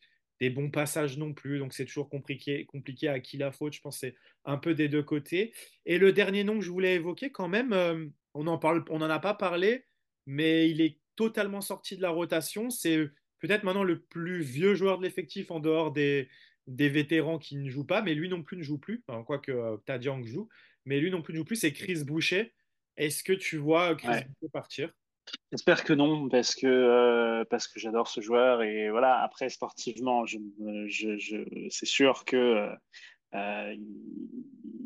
bons 0.49 0.71
passages 0.71 1.17
non 1.17 1.33
plus. 1.33 1.59
Donc 1.59 1.73
c'est 1.73 1.85
toujours 1.85 2.09
compliqué, 2.09 2.65
compliqué 2.65 3.09
à 3.09 3.19
qui 3.19 3.37
la 3.37 3.51
faute. 3.51 3.73
Je 3.73 3.81
pense 3.81 3.99
que 3.99 4.07
c'est 4.07 4.15
un 4.45 4.57
peu 4.57 4.73
des 4.73 4.87
deux 4.87 5.03
côtés. 5.03 5.53
Et 5.85 5.97
le 5.97 6.13
dernier 6.13 6.43
nom 6.43 6.57
que 6.59 6.65
je 6.65 6.71
voulais 6.71 6.95
évoquer, 6.95 7.31
quand 7.31 7.49
même, 7.49 7.73
on 8.33 8.43
n'en 8.43 8.59
on 8.63 9.01
en 9.01 9.09
a 9.09 9.19
pas 9.19 9.33
parlé, 9.33 9.85
mais 10.25 10.69
il 10.69 10.81
est 10.81 10.99
totalement 11.15 11.61
sorti 11.61 11.97
de 11.97 12.01
la 12.01 12.11
rotation. 12.11 12.69
C'est 12.69 13.09
peut-être 13.39 13.63
maintenant 13.63 13.83
le 13.83 14.01
plus 14.01 14.41
vieux 14.41 14.75
joueur 14.75 14.97
de 14.97 15.03
l'effectif 15.03 15.51
en 15.51 15.59
dehors 15.59 15.91
des, 15.91 16.29
des 16.67 16.89
vétérans 16.89 17.39
qui 17.39 17.57
ne 17.57 17.69
jouent 17.69 17.85
pas, 17.85 18.01
mais 18.01 18.13
lui 18.13 18.29
non 18.29 18.43
plus 18.43 18.57
ne 18.57 18.63
joue 18.63 18.77
plus, 18.77 19.03
enfin, 19.07 19.23
quoique 19.23 19.51
euh, 19.51 19.77
Tadiang 19.85 20.23
joue, 20.23 20.47
mais 20.85 20.99
lui 20.99 21.11
non 21.11 21.21
plus 21.21 21.33
ne 21.33 21.39
joue 21.39 21.45
plus, 21.45 21.55
c'est 21.55 21.73
Chris 21.73 22.03
Boucher. 22.05 22.53
Est-ce 22.97 23.23
que 23.23 23.33
tu 23.33 23.57
vois 23.57 23.95
Chris 23.95 24.07
Boucher 24.09 24.49
partir? 24.51 24.93
J'espère 25.51 25.83
que 25.83 25.93
non, 25.93 26.29
parce 26.29 26.53
que, 26.53 26.67
euh, 26.67 27.43
que 27.43 27.79
j'adore 27.79 28.07
ce 28.07 28.21
joueur. 28.21 28.61
Et 28.61 28.89
voilà, 28.89 29.21
après, 29.21 29.49
sportivement, 29.49 30.23
c'est 30.27 31.85
sûr 31.85 32.23
que 32.25 32.35
euh, 32.35 32.75
euh, 33.33 33.75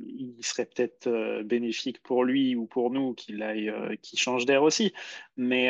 il, 0.07 0.35
serait 0.41 0.65
peut-être 0.65 1.41
bénéfique 1.43 2.01
pour 2.01 2.23
lui 2.25 2.55
ou 2.55 2.65
pour 2.65 2.91
nous 2.91 3.13
qu'il 3.13 3.41
aille, 3.43 3.73
qu'il 4.01 4.19
change 4.19 4.45
d'air 4.45 4.63
aussi. 4.63 4.93
Mais, 5.37 5.69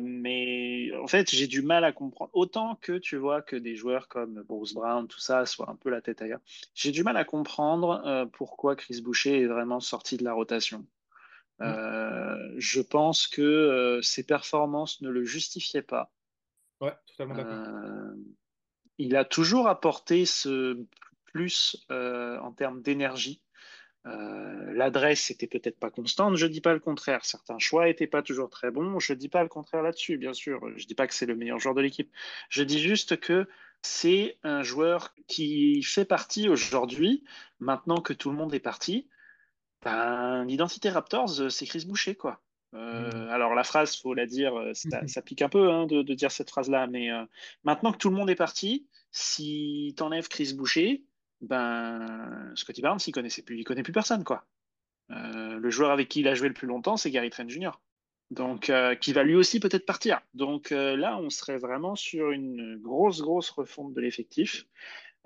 mais 0.00 0.90
en 0.96 1.06
fait, 1.06 1.30
j'ai 1.30 1.46
du 1.46 1.62
mal 1.62 1.84
à 1.84 1.92
comprendre. 1.92 2.30
Autant 2.34 2.76
que 2.76 2.98
tu 2.98 3.16
vois 3.16 3.42
que 3.42 3.56
des 3.56 3.76
joueurs 3.76 4.08
comme 4.08 4.42
Bruce 4.48 4.74
Brown, 4.74 5.06
tout 5.08 5.20
ça, 5.20 5.46
soient 5.46 5.70
un 5.70 5.76
peu 5.76 5.90
la 5.90 6.00
tête 6.00 6.22
ailleurs. 6.22 6.40
J'ai 6.74 6.90
du 6.90 7.02
mal 7.02 7.16
à 7.16 7.24
comprendre 7.24 8.28
pourquoi 8.32 8.76
Chris 8.76 9.00
Boucher 9.02 9.40
est 9.40 9.46
vraiment 9.46 9.80
sorti 9.80 10.16
de 10.16 10.24
la 10.24 10.32
rotation. 10.32 10.86
Je 11.60 12.80
pense 12.80 13.26
que 13.26 13.98
ses 14.02 14.24
performances 14.24 15.00
ne 15.00 15.10
le 15.10 15.24
justifiaient 15.24 15.82
pas. 15.82 16.12
Ouais, 16.80 16.94
totalement 17.06 17.34
d'accord. 17.34 18.14
il 18.98 19.16
a 19.16 19.24
toujours 19.24 19.66
apporté 19.66 20.26
ce 20.26 20.86
plus 21.32 21.76
euh, 21.90 22.38
en 22.40 22.52
termes 22.52 22.82
d'énergie. 22.82 23.42
Euh, 24.06 24.72
l'adresse 24.72 25.30
était 25.30 25.46
peut-être 25.46 25.78
pas 25.78 25.90
constante, 25.90 26.36
je 26.36 26.46
dis 26.46 26.60
pas 26.60 26.72
le 26.72 26.80
contraire. 26.80 27.24
Certains 27.24 27.58
choix 27.58 27.86
n'étaient 27.86 28.06
pas 28.06 28.22
toujours 28.22 28.48
très 28.48 28.70
bons, 28.70 28.98
je 28.98 29.12
dis 29.12 29.28
pas 29.28 29.42
le 29.42 29.48
contraire 29.48 29.82
là-dessus, 29.82 30.16
bien 30.16 30.32
sûr. 30.32 30.60
Je 30.76 30.86
dis 30.86 30.94
pas 30.94 31.06
que 31.06 31.14
c'est 31.14 31.26
le 31.26 31.36
meilleur 31.36 31.58
joueur 31.58 31.74
de 31.74 31.82
l'équipe. 31.82 32.10
Je 32.48 32.62
dis 32.62 32.80
juste 32.80 33.20
que 33.20 33.46
c'est 33.82 34.38
un 34.42 34.62
joueur 34.62 35.14
qui 35.26 35.82
fait 35.82 36.04
partie 36.04 36.48
aujourd'hui, 36.48 37.24
maintenant 37.60 38.00
que 38.00 38.12
tout 38.12 38.30
le 38.30 38.36
monde 38.36 38.54
est 38.54 38.60
parti. 38.60 39.08
Ben, 39.82 40.44
l'identité 40.44 40.90
Raptors, 40.90 41.50
c'est 41.50 41.66
Chris 41.66 41.84
Boucher, 41.86 42.14
quoi. 42.14 42.40
Euh, 42.74 43.10
mm. 43.10 43.30
Alors 43.30 43.54
la 43.54 43.64
phrase, 43.64 43.96
faut 43.96 44.14
la 44.14 44.26
dire, 44.26 44.52
ça, 44.74 45.22
pique 45.22 45.42
un 45.42 45.48
peu 45.48 45.70
hein, 45.70 45.86
de, 45.86 46.02
dire 46.02 46.30
cette 46.30 46.50
phrase-là, 46.50 46.86
mais 46.86 47.08
maintenant 47.64 47.92
que 47.92 47.98
tout 47.98 48.10
le 48.10 48.16
monde 48.16 48.30
est 48.30 48.34
parti, 48.34 48.86
si 49.10 49.94
tu 49.96 50.02
enlèves 50.02 50.28
Chris 50.28 50.52
Boucher, 50.54 51.04
ben, 51.40 52.52
Scotty 52.56 52.82
Barnes, 52.82 52.98
il 53.06 53.12
connaissait 53.12 53.42
plus, 53.42 53.58
il 53.58 53.64
connaît 53.64 53.82
plus 53.82 53.92
personne, 53.92 54.24
quoi. 54.24 54.44
Euh, 55.10 55.58
le 55.58 55.70
joueur 55.70 55.90
avec 55.90 56.08
qui 56.08 56.20
il 56.20 56.28
a 56.28 56.34
joué 56.34 56.48
le 56.48 56.54
plus 56.54 56.66
longtemps, 56.66 56.96
c'est 56.96 57.10
Gary 57.10 57.30
Trent 57.30 57.48
Jr. 57.48 57.70
Donc, 58.30 58.68
euh, 58.68 58.94
qui 58.94 59.12
va 59.12 59.22
lui 59.22 59.34
aussi 59.34 59.58
peut-être 59.58 59.86
partir. 59.86 60.20
Donc 60.34 60.70
euh, 60.70 60.96
là, 60.96 61.18
on 61.18 61.30
serait 61.30 61.56
vraiment 61.56 61.96
sur 61.96 62.30
une 62.30 62.76
grosse, 62.76 63.22
grosse 63.22 63.48
refonte 63.50 63.94
de 63.94 64.00
l'effectif. 64.00 64.66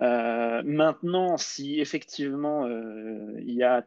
Euh, 0.01 0.61
maintenant, 0.65 1.37
si 1.37 1.79
effectivement 1.79 2.65
euh, 2.65 3.39
il 3.39 3.53
y 3.53 3.63
a 3.63 3.85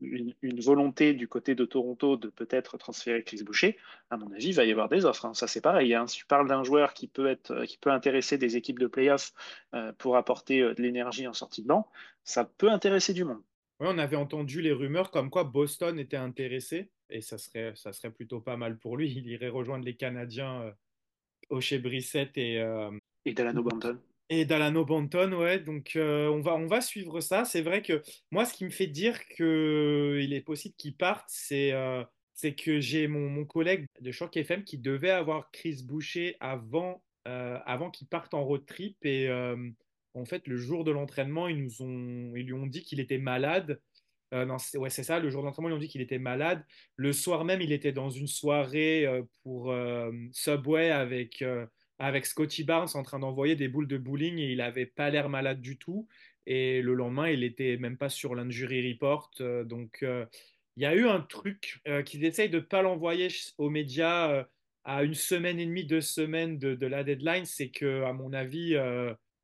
une, 0.00 0.60
volonté 0.60 1.12
du 1.12 1.28
côté 1.28 1.54
de 1.54 1.64
Toronto 1.64 2.16
de 2.16 2.28
peut-être 2.28 2.78
transférer 2.78 3.22
Chris 3.22 3.42
Boucher, 3.44 3.76
à 4.10 4.16
mon 4.16 4.32
avis, 4.32 4.48
il 4.48 4.54
va 4.54 4.64
y 4.64 4.72
avoir 4.72 4.88
des 4.88 5.04
offres. 5.04 5.26
Hein. 5.26 5.34
Ça, 5.34 5.46
c'est 5.46 5.60
pareil. 5.60 5.94
Hein. 5.94 6.06
Si 6.06 6.18
tu 6.18 6.26
parles 6.26 6.48
d'un 6.48 6.64
joueur 6.64 6.94
qui 6.94 7.06
peut, 7.06 7.28
être, 7.28 7.64
qui 7.64 7.76
peut 7.78 7.90
intéresser 7.90 8.38
des 8.38 8.56
équipes 8.56 8.78
de 8.78 8.86
playoffs 8.86 9.32
euh, 9.74 9.92
pour 9.98 10.16
apporter 10.16 10.60
de 10.60 10.82
l'énergie 10.82 11.28
en 11.28 11.34
sortie 11.34 11.62
de 11.62 11.68
banc, 11.68 11.88
ça 12.24 12.44
peut 12.44 12.70
intéresser 12.70 13.12
du 13.12 13.24
monde. 13.24 13.42
Oui, 13.80 13.86
on 13.90 13.98
avait 13.98 14.16
entendu 14.16 14.62
les 14.62 14.72
rumeurs 14.72 15.10
comme 15.10 15.30
quoi 15.30 15.44
Boston 15.44 15.98
était 15.98 16.16
intéressé 16.16 16.90
et 17.10 17.20
ça 17.20 17.38
serait, 17.38 17.72
ça 17.76 17.92
serait 17.92 18.10
plutôt 18.10 18.40
pas 18.40 18.56
mal 18.56 18.78
pour 18.78 18.96
lui. 18.96 19.12
Il 19.12 19.28
irait 19.28 19.48
rejoindre 19.48 19.84
les 19.84 19.94
Canadiens 19.94 20.74
au 21.50 21.60
chez 21.60 21.78
Brissett 21.78 22.36
et. 22.36 22.64
et 23.24 23.32
Delano 23.34 23.62
Banton. 23.62 23.98
Et 24.30 24.44
Dalano 24.44 24.84
Banton, 24.84 25.32
ouais, 25.32 25.58
donc 25.58 25.92
euh, 25.96 26.28
on, 26.28 26.40
va, 26.40 26.54
on 26.54 26.66
va 26.66 26.82
suivre 26.82 27.20
ça. 27.20 27.46
C'est 27.46 27.62
vrai 27.62 27.80
que 27.80 28.02
moi, 28.30 28.44
ce 28.44 28.52
qui 28.52 28.64
me 28.66 28.70
fait 28.70 28.86
dire 28.86 29.26
qu'il 29.28 30.32
est 30.34 30.44
possible 30.44 30.74
qu'il 30.76 30.94
parte, 30.96 31.24
c'est 31.28 31.72
euh, 31.72 32.04
c'est 32.34 32.54
que 32.54 32.78
j'ai 32.78 33.08
mon, 33.08 33.30
mon, 33.30 33.46
collègue 33.46 33.86
de 34.00 34.12
Choc 34.12 34.36
FM 34.36 34.64
qui 34.64 34.76
devait 34.78 35.10
avoir 35.10 35.50
Chris 35.50 35.82
Boucher 35.82 36.36
avant, 36.40 37.02
euh, 37.26 37.58
avant 37.64 37.90
qu'il 37.90 38.06
parte 38.06 38.34
en 38.34 38.44
road 38.44 38.66
trip. 38.66 38.98
Et 39.02 39.30
en 40.14 40.24
fait, 40.24 40.46
le 40.46 40.56
jour 40.56 40.84
de 40.84 40.90
l'entraînement, 40.90 41.48
ils, 41.48 41.66
ils 41.80 42.46
lui 42.46 42.52
ont 42.52 42.66
dit 42.66 42.82
qu'il 42.82 43.00
était 43.00 43.18
malade. 43.18 43.80
non, 44.32 44.58
ouais, 44.74 44.90
c'est 44.90 45.04
ça, 45.04 45.20
le 45.20 45.30
jour 45.30 45.42
d'entraînement, 45.42 45.70
ils 45.70 45.74
ont 45.74 45.78
dit 45.78 45.88
qu'il 45.88 46.02
était 46.02 46.18
malade. 46.18 46.64
Le 46.96 47.12
soir 47.14 47.44
même, 47.44 47.62
il 47.62 47.72
était 47.72 47.92
dans 47.92 48.10
une 48.10 48.28
soirée 48.28 49.06
pour 49.42 49.74
Subway 50.32 50.90
avec 50.90 51.42
avec 51.98 52.26
Scotty 52.26 52.64
Barnes 52.64 52.88
en 52.94 53.02
train 53.02 53.18
d'envoyer 53.18 53.56
des 53.56 53.68
boules 53.68 53.88
de 53.88 53.98
bowling 53.98 54.38
et 54.38 54.52
il 54.52 54.58
n'avait 54.58 54.86
pas 54.86 55.10
l'air 55.10 55.28
malade 55.28 55.60
du 55.60 55.78
tout. 55.78 56.06
Et 56.46 56.80
le 56.80 56.94
lendemain, 56.94 57.28
il 57.28 57.40
n'était 57.40 57.76
même 57.76 57.98
pas 57.98 58.08
sur 58.08 58.34
l'injury 58.34 58.92
report. 58.92 59.30
Euh, 59.40 59.64
donc, 59.64 60.02
euh, 60.02 60.24
il 60.76 60.82
y 60.82 60.86
a 60.86 60.94
eu 60.94 61.06
un 61.06 61.20
truc 61.20 61.80
euh, 61.86 62.02
qu'ils 62.02 62.24
essayent 62.24 62.48
de 62.48 62.58
ne 62.58 62.62
pas 62.62 62.80
l'envoyer 62.80 63.28
aux 63.58 63.68
médias 63.68 64.46
à 64.84 65.02
une 65.02 65.14
semaine 65.14 65.60
et 65.60 65.66
demie, 65.66 65.84
deux 65.84 66.00
semaines 66.00 66.58
de, 66.58 66.86
la 66.86 67.04
deadline. 67.04 67.44
C'est 67.44 67.68
que, 67.68 68.04
à 68.04 68.14
mon 68.14 68.32
avis, 68.32 68.74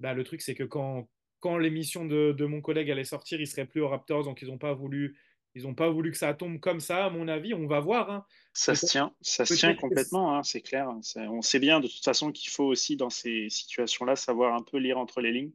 bah, 0.01 0.15
le 0.15 0.25
truc, 0.25 0.41
c'est 0.41 0.55
que 0.55 0.65
quand, 0.65 1.09
quand 1.41 1.59
l'émission 1.59 2.07
de, 2.07 2.33
de, 2.33 2.45
mon 2.47 2.63
collègue 2.63 2.91
allait 2.91 3.05
sortir, 3.05 3.41
il 3.41 3.47
serait 3.47 3.67
plus 3.67 3.83
aux 3.83 3.89
Raptors. 3.89 4.25
Donc, 4.25 4.41
ils 4.41 4.49
n'ont 4.49 4.59
pas 4.59 4.73
voulu 4.73 5.19
Ils 5.55 5.63
n'ont 5.63 5.75
pas 5.75 5.89
voulu 5.89 6.11
que 6.11 6.19
ça 6.19 6.35
tombe 6.35 6.59
comme 6.59 6.81
ça, 6.81 7.07
à 7.07 7.11
mon 7.11 7.29
avis. 7.29 7.55
On 7.55 7.67
va 7.67 7.81
voir. 7.81 8.11
Hein. 8.11 8.25
Ça 8.53 8.75
se 8.75 8.87
tient, 8.87 9.13
ça 9.21 9.45
se 9.45 9.55
tient 9.55 9.75
complètement, 9.75 10.37
hein, 10.37 10.43
c'est 10.43 10.61
clair. 10.61 10.89
On 11.17 11.43
sait 11.43 11.59
bien 11.59 11.81
de 11.81 11.89
toute 11.89 12.05
façon 12.05 12.33
qu'il 12.33 12.51
faut 12.51 12.65
aussi 12.65 12.97
dans 12.97 13.11
ces 13.11 13.49
situations-là 13.49 14.17
savoir 14.17 14.55
un 14.55 14.63
peu 14.63 14.79
lire 14.79 14.99
entre 14.99 15.21
les 15.21 15.33
lignes. 15.33 15.53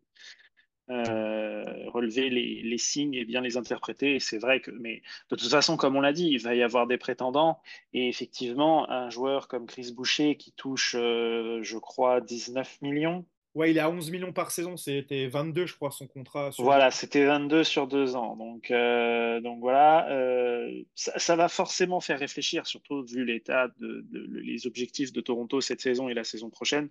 Euh, 0.92 1.88
relever 1.92 2.32
les, 2.32 2.78
signes 2.80 3.14
et 3.14 3.24
bien 3.24 3.42
les 3.42 3.58
interpréter. 3.58 4.16
Et 4.16 4.20
c'est 4.20 4.40
vrai 4.40 4.60
que, 4.60 4.72
mais 4.72 5.04
de 5.30 5.36
toute 5.36 5.50
façon, 5.50 5.78
comme 5.78 5.96
on 5.96 6.02
l'a 6.02 6.14
dit, 6.14 6.28
il 6.28 6.42
va 6.42 6.56
y 6.56 6.64
avoir 6.64 6.88
des 6.88 6.98
prétendants. 6.98 7.60
Et 7.94 8.10
effectivement, 8.10 8.90
un 8.90 9.12
joueur 9.12 9.48
comme 9.48 9.68
Chris 9.68 9.92
Boucher 9.96 10.36
qui 10.36 10.52
touche, 10.52 10.96
euh, 10.98 11.60
je 11.62 11.78
crois, 11.78 12.22
19 12.22 12.82
millions, 12.82 13.24
Ouais, 13.56 13.72
il 13.72 13.78
est 13.78 13.82
à 13.82 13.90
11 13.90 14.12
millions 14.12 14.32
par 14.32 14.52
saison. 14.52 14.78
C'était 14.78 15.28
22, 15.28 15.66
je 15.66 15.74
crois, 15.74 15.90
son 15.90 16.08
contrat. 16.08 16.52
Voilà, 16.60 16.92
c'était 16.92 17.26
22 17.26 17.64
sur 17.64 17.88
deux 17.88 18.16
ans. 18.16 18.36
Donc, 18.36 18.70
euh, 18.70 19.42
donc 19.42 19.60
voilà, 19.60 20.08
euh, 20.12 20.84
ça, 20.94 21.36
va 21.36 21.50
forcément 21.50 22.00
faire 22.00 22.20
réfléchir, 22.20 22.68
surtout 22.68 23.04
vu 23.04 23.26
l'état 23.26 23.70
de, 23.80 24.06
les 24.44 24.68
objectifs 24.68 25.12
de 25.12 25.22
Toronto 25.22 25.62
cette 25.62 25.82
saison 25.82 26.10
et 26.10 26.14
la 26.14 26.24
saison 26.24 26.52
prochaine. 26.52 26.90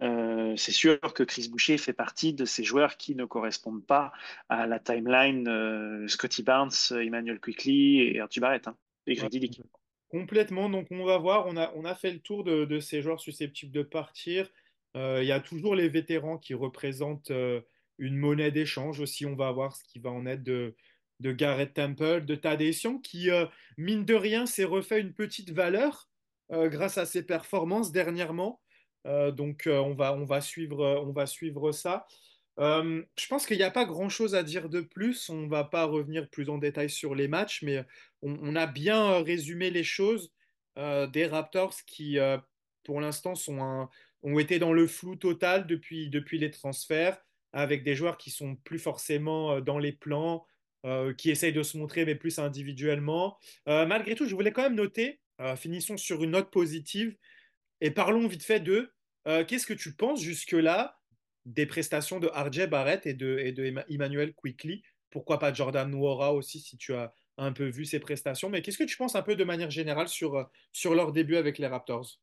Euh, 0.00 0.56
c'est 0.56 0.72
sûr 0.72 0.98
que 1.14 1.22
Chris 1.22 1.48
Boucher 1.50 1.76
fait 1.76 1.92
partie 1.92 2.32
de 2.32 2.46
ces 2.46 2.64
joueurs 2.64 2.96
qui 2.96 3.14
ne 3.14 3.26
correspondent 3.26 3.84
pas 3.84 4.12
à 4.48 4.66
la 4.66 4.78
timeline 4.78 6.08
Scotty 6.08 6.42
Barnes, 6.42 6.72
Emmanuel 6.90 7.38
Quickly 7.38 8.00
et 8.00 8.20
Archie 8.20 8.40
Barrett 8.40 8.66
hein, 8.66 8.76
et 9.06 9.14
Grady 9.14 9.60
Complètement. 10.10 10.70
Donc 10.70 10.86
on 10.90 11.04
va 11.04 11.18
voir. 11.18 11.46
On 11.48 11.56
a, 11.58 11.70
on 11.76 11.84
a 11.84 11.94
fait 11.94 12.12
le 12.12 12.18
tour 12.18 12.44
de, 12.44 12.64
de 12.64 12.80
ces 12.80 13.02
joueurs 13.02 13.20
susceptibles 13.20 13.72
de 13.72 13.82
partir. 13.82 14.50
Euh, 14.96 15.22
il 15.22 15.26
y 15.26 15.32
a 15.32 15.40
toujours 15.40 15.74
les 15.74 15.88
vétérans 15.88 16.38
qui 16.38 16.54
représentent 16.54 17.30
euh, 17.30 17.60
une 17.98 18.16
monnaie 18.16 18.50
d'échange 18.50 19.00
aussi. 19.00 19.26
On 19.26 19.36
va 19.36 19.52
voir 19.52 19.76
ce 19.76 19.84
qui 19.84 19.98
va 19.98 20.10
en 20.10 20.26
être 20.26 20.42
de, 20.42 20.74
de 21.20 21.32
Garrett 21.32 21.74
Temple, 21.74 22.24
de 22.24 22.34
Tadesian, 22.34 22.98
qui, 22.98 23.30
euh, 23.30 23.46
mine 23.76 24.04
de 24.04 24.14
rien, 24.14 24.46
s'est 24.46 24.64
refait 24.64 25.00
une 25.00 25.14
petite 25.14 25.50
valeur 25.50 26.08
grâce 26.50 26.96
à 26.96 27.04
ses 27.04 27.22
performances 27.22 27.92
dernièrement. 27.92 28.58
donc, 29.04 29.68
on, 29.70 29.92
va, 29.92 30.14
on, 30.14 30.24
va 30.24 30.40
suivre, 30.40 30.82
on 31.04 31.12
va 31.12 31.26
suivre 31.26 31.72
ça. 31.72 32.06
je 32.56 33.26
pense 33.28 33.44
qu'il 33.44 33.58
n'y 33.58 33.64
a 33.64 33.70
pas 33.70 33.84
grand-chose 33.84 34.34
à 34.34 34.42
dire 34.42 34.70
de 34.70 34.80
plus. 34.80 35.28
On 35.28 35.42
ne 35.42 35.50
va 35.50 35.64
pas 35.64 35.84
revenir 35.84 36.30
plus 36.30 36.48
en 36.48 36.56
détail 36.56 36.88
sur 36.88 37.14
les 37.14 37.28
matchs, 37.28 37.62
mais 37.62 37.84
on, 38.22 38.38
on 38.40 38.56
a 38.56 38.66
bien 38.66 39.22
résumé 39.22 39.70
les 39.70 39.84
choses 39.84 40.32
des 40.76 41.26
Raptors 41.26 41.74
qui, 41.86 42.16
pour 42.82 43.02
l'instant, 43.02 43.34
sont 43.34 43.62
un, 43.62 43.90
ont 44.22 44.38
été 44.38 44.58
dans 44.58 44.72
le 44.72 44.86
flou 44.86 45.16
total 45.16 45.66
depuis, 45.66 46.10
les 46.10 46.50
transferts, 46.50 47.18
avec 47.52 47.82
des 47.82 47.94
joueurs 47.94 48.18
qui 48.18 48.30
sont 48.30 48.56
plus 48.56 48.78
forcément 48.78 49.52
euh, 49.52 49.60
dans 49.60 49.78
les 49.78 49.92
plans, 49.92 50.46
euh, 50.84 51.12
qui 51.14 51.30
essayent 51.30 51.52
de 51.52 51.62
se 51.62 51.76
montrer, 51.76 52.04
mais 52.04 52.14
plus 52.14 52.38
individuellement. 52.38 53.38
Euh, 53.68 53.86
malgré 53.86 54.14
tout, 54.14 54.26
je 54.26 54.34
voulais 54.34 54.52
quand 54.52 54.62
même 54.62 54.74
noter, 54.74 55.20
finissons 55.56 55.96
sur 55.96 56.24
une 56.24 56.32
note 56.32 56.50
positive, 56.50 57.16
et 57.80 57.92
parlons 57.92 58.26
vite 58.26 58.42
fait 58.42 58.58
de 58.58 58.92
qu'est-ce 59.46 59.66
que 59.66 59.74
tu 59.74 59.94
penses 59.94 60.20
jusque-là 60.20 60.98
des 61.44 61.64
prestations 61.64 62.18
de 62.18 62.26
RJ 62.26 62.66
Barrett 62.66 63.06
et 63.06 63.14
de, 63.14 63.38
Emmanuel 63.88 64.34
Quickly? 64.34 64.82
Pourquoi 65.10 65.38
pas 65.38 65.52
Jordan 65.52 65.88
Nwora 65.88 66.34
aussi, 66.34 66.58
si 66.58 66.76
tu 66.76 66.92
as 66.92 67.14
un 67.36 67.52
peu 67.52 67.68
vu 67.68 67.84
ses 67.84 68.00
prestations. 68.00 68.50
Mais 68.50 68.62
qu'est-ce 68.62 68.78
que 68.78 68.82
tu 68.82 68.96
penses 68.96 69.14
un 69.14 69.22
peu 69.22 69.36
de 69.36 69.44
manière 69.44 69.70
générale 69.70 70.08
sur 70.08 70.48
leur 70.84 71.12
début 71.12 71.36
avec 71.36 71.58
les 71.58 71.68
Raptors? 71.68 72.18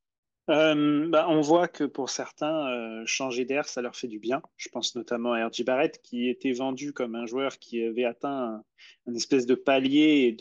Euh, 0.50 1.08
bah, 1.10 1.26
on 1.28 1.42
voit 1.42 1.68
que 1.68 1.84
pour 1.84 2.10
certains, 2.10 2.68
euh, 2.70 3.04
changer 3.06 3.46
d'air, 3.46 3.68
ça 3.68 3.82
leur 3.82 3.96
fait 3.96 4.08
du 4.08 4.20
bien. 4.20 4.42
Je 4.58 4.70
pense 4.70 4.96
notamment 4.96 5.34
à 5.34 5.48
R.J. 5.48 5.64
Barrett, 5.64 6.00
qui 6.04 6.30
était 6.30 6.52
vendu 6.52 6.94
comme 6.94 7.16
un 7.16 7.26
joueur 7.26 7.58
qui 7.58 7.84
avait 7.84 8.06
atteint 8.06 8.64
un, 9.08 9.16
espèce 9.16 9.46
de 9.48 9.56
palier 9.56 10.38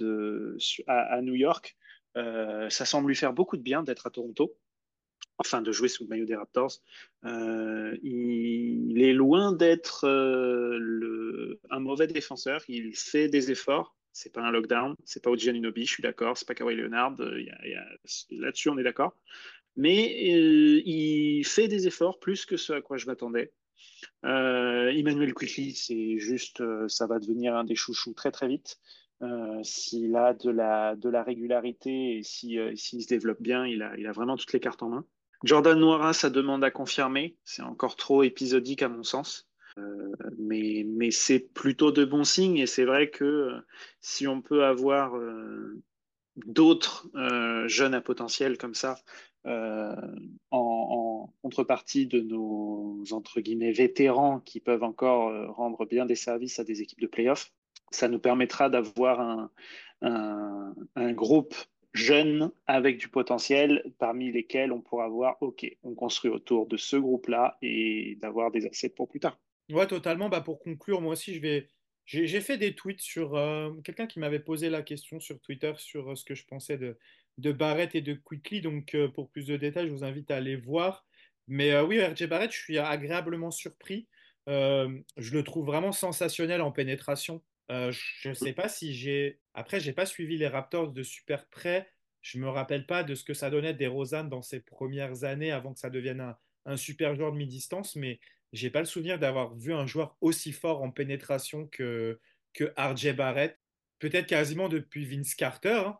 à, 0.87 1.23
New 1.23 1.35
York. 1.35 1.77
Euh, 2.17 2.69
ça 2.69 2.85
semble 2.85 3.09
lui 3.09 3.17
faire 3.17 3.33
beaucoup 3.33 3.57
de 3.57 3.63
bien 3.63 3.83
d'être 3.83 4.07
à 4.07 4.11
Toronto, 4.11 4.55
enfin 5.39 5.63
de 5.63 5.73
jouer 5.73 5.89
sous 5.89 6.05
le 6.05 6.11
maillot 6.11 6.27
des 6.27 6.37
Raptors. 6.37 6.83
il, 7.25 9.03
est 9.03 9.15
loin 9.15 9.53
d'être 9.53 10.07
un 11.71 11.81
mauvais 11.81 12.07
défenseur. 12.07 12.63
Il 12.69 12.95
fait 12.95 13.29
des 13.29 13.51
efforts. 13.51 13.97
C'est 14.17 14.33
pas 14.33 14.43
un 14.43 14.53
lockdown, 14.53 14.95
c'est 15.05 15.25
pas 15.25 15.31
Oji 15.31 15.49
Anunoby, 15.51 15.87
je 15.87 15.91
suis 15.91 16.03
d'accord, 16.03 16.39
c'est 16.39 16.47
pas 16.47 16.55
Kawhi 16.55 16.77
Leonard, 16.77 17.17
là-dessus 18.31 18.69
on 18.69 18.79
est 18.79 18.85
d'accord 18.85 19.17
mais 19.77 20.35
euh, 20.35 20.83
il 20.85 21.45
fait 21.45 21.69
des 21.69 21.87
efforts 21.87 22.19
plus 22.19 22.47
que 22.47 22.57
ce 22.57 22.73
à 22.73 22.81
quoi 22.81 22.97
je 22.97 23.07
m'attendais. 23.07 23.53
Euh, 24.25 24.89
Emmanuel 24.89 25.35
Quickly, 25.35 25.75
c'est 25.75 26.19
juste, 26.19 26.61
euh, 26.61 26.89
ça 26.89 27.07
va 27.07 27.19
devenir 27.19 27.57
un 27.57 27.65
des 27.65 27.75
chouchous 27.75 28.15
très 28.15 28.31
très 28.31 28.49
vite. 28.49 28.79
s'il 29.63 30.15
a 30.17 30.35
de 30.35 30.51
la, 30.51 30.97
de 30.97 31.09
la 31.09 31.23
régularité 31.23 32.19
et 32.19 32.23
s'il 32.23 32.77
se 32.79 33.09
développe 33.09 33.41
bien, 33.41 33.67
il 33.67 33.83
a, 33.83 33.97
il 33.97 34.07
a 34.07 34.13
vraiment 34.13 34.37
toutes 34.37 34.53
les 34.53 34.61
cartes 34.61 34.83
en 34.83 34.91
main. 34.91 35.05
Jordan 35.43 35.79
Noira, 35.79 36.13
ça 36.13 36.31
demande 36.31 36.63
à 36.65 36.71
confirmer. 36.71 37.37
C'est 37.45 37.63
encore 37.63 37.97
trop 37.97 38.23
épisodique 38.23 38.83
à 38.83 38.89
mon 38.89 39.03
sens. 39.03 39.49
mais, 40.39 40.85
mais 40.87 41.11
c'est 41.11 41.41
plutôt 41.41 41.91
de 41.91 42.05
bons 42.05 42.25
signes 42.25 42.59
et 42.59 42.67
c'est 42.67 42.85
vrai 42.85 43.11
que 43.11 43.51
si 44.01 44.29
on 44.29 44.41
peut 44.41 44.65
avoir 44.65 45.19
d'autres 46.37 47.09
jeunes 47.67 47.95
à 47.95 48.01
potentiel 48.01 48.59
comme 48.59 48.75
ça 48.75 48.97
euh, 49.47 49.95
en, 50.51 51.31
contrepartie 51.43 52.07
de 52.07 52.21
nos 52.21 53.03
entre 53.11 53.41
guillemets 53.41 53.73
vétérans 53.73 54.41
qui 54.41 54.61
peuvent 54.61 54.83
encore 54.83 55.29
euh, 55.29 55.51
rendre 55.51 55.85
bien 55.85 56.07
des 56.07 56.15
services 56.15 56.59
à 56.59 56.65
des 56.65 56.81
équipes 56.81 57.01
de 57.01 57.07
playoffs. 57.07 57.53
Ça 57.91 58.09
nous 58.09 58.19
permettra 58.19 58.71
d'avoir 58.71 59.21
un, 59.21 59.51
un, 60.01 61.13
groupe 61.13 61.55
jeune 61.93 62.51
avec 62.67 62.99
du 62.99 63.09
potentiel 63.09 63.93
parmi 63.99 64.33
lesquels 64.33 64.73
on 64.73 64.81
pourra 64.81 65.09
voir, 65.09 65.37
OK, 65.43 65.67
on 65.83 65.95
construit 65.95 66.31
autour 66.31 66.67
de 66.67 66.77
ce 66.77 66.97
groupe-là 66.97 67.59
et 67.61 68.17
d'avoir 68.21 68.51
des 68.51 68.67
assets 68.67 68.89
pour 68.89 69.09
plus 69.09 69.21
tard. 69.21 69.39
Ouais, 69.71 69.87
totalement. 69.87 70.29
Bah, 70.29 70.41
pour 70.41 70.59
conclure, 70.59 71.01
moi 71.01 71.13
aussi, 71.13 71.35
je 71.35 71.41
vais. 71.41 71.69
J'ai 72.07 72.41
fait 72.41 72.59
des 72.59 72.75
tweets 72.75 73.01
sur 73.01 73.35
euh, 73.35 73.71
quelqu'un 73.83 74.07
qui 74.07 74.19
m'avait 74.19 74.39
posé 74.39 74.69
la 74.69 74.83
question 74.83 75.21
sur 75.21 75.41
Twitter 75.41 75.73
sur 75.79 76.19
ce 76.19 76.25
que 76.25 76.35
je 76.35 76.45
pensais 76.45 76.77
de, 76.77 76.99
de 77.39 77.53
Barrett 77.53 77.95
et 77.95 78.01
de 78.01 78.15
Quickly. 78.15 78.61
Donc, 78.61 78.95
euh, 78.95 79.09
pour 79.09 79.31
plus 79.31 79.47
de 79.47 79.57
détails, 79.57 79.89
je 79.89 79.93
vous 79.93 80.05
invite 80.05 80.31
à 80.31 80.37
aller 80.37 80.57
voir. 80.57 81.07
Mais 81.49 81.73
euh, 81.73 81.85
oui, 81.85 82.03
RJ 82.03 82.27
Barrett, 82.27 82.53
je 82.53 82.59
suis 82.59 82.79
agréablement 82.79 83.51
surpris. 83.51 84.09
Euh, 84.49 84.99
je 85.17 85.33
le 85.33 85.43
trouve 85.43 85.67
vraiment 85.67 85.93
sensationnel 85.93 86.63
en 86.63 86.71
pénétration. 86.71 87.43
je 87.69 88.29
ne 88.29 88.35
sais 88.35 88.53
pas 88.53 88.69
si 88.69 88.95
j'ai. 88.95 89.41
Après, 89.55 89.81
j'ai 89.81 89.93
pas 89.93 90.07
suivi 90.07 90.37
les 90.37 90.49
Raptors 90.49 90.93
de 90.93 91.03
super 91.03 91.47
près. 91.49 91.89
Je 92.23 92.39
me 92.39 92.49
rappelle 92.49 92.87
pas 92.87 93.05
de 93.05 93.15
ce 93.15 93.25
que 93.25 93.35
ça 93.35 93.51
donnait 93.51 93.75
des 93.75 93.87
Rosanne 93.87 94.31
dans 94.31 94.43
ses 94.43 94.61
premières 94.61 95.25
années 95.25 95.53
avant 95.53 95.75
que 95.75 95.81
ça 95.81 95.91
devienne 95.91 96.35
un, 96.65 96.77
super 96.77 97.15
joueur 97.15 97.33
de 97.33 97.37
mi-distance. 97.37 97.97
Mais 97.97 98.19
j'ai 98.53 98.71
pas 98.71 98.81
le 98.81 98.87
souvenir 98.87 99.19
d'avoir 99.19 99.55
vu 99.57 99.75
un 99.75 99.87
joueur 99.87 100.17
aussi 100.21 100.53
fort 100.53 100.83
en 100.83 100.91
pénétration 100.91 101.67
que, 101.67 102.19
que 102.55 102.73
RJ 102.79 103.15
Barrett. 103.15 103.59
Peut-être 103.99 104.27
quasiment 104.27 104.69
depuis 104.69 105.05
Vince 105.05 105.35
Carter. 105.35 105.83
Hein 105.87 105.99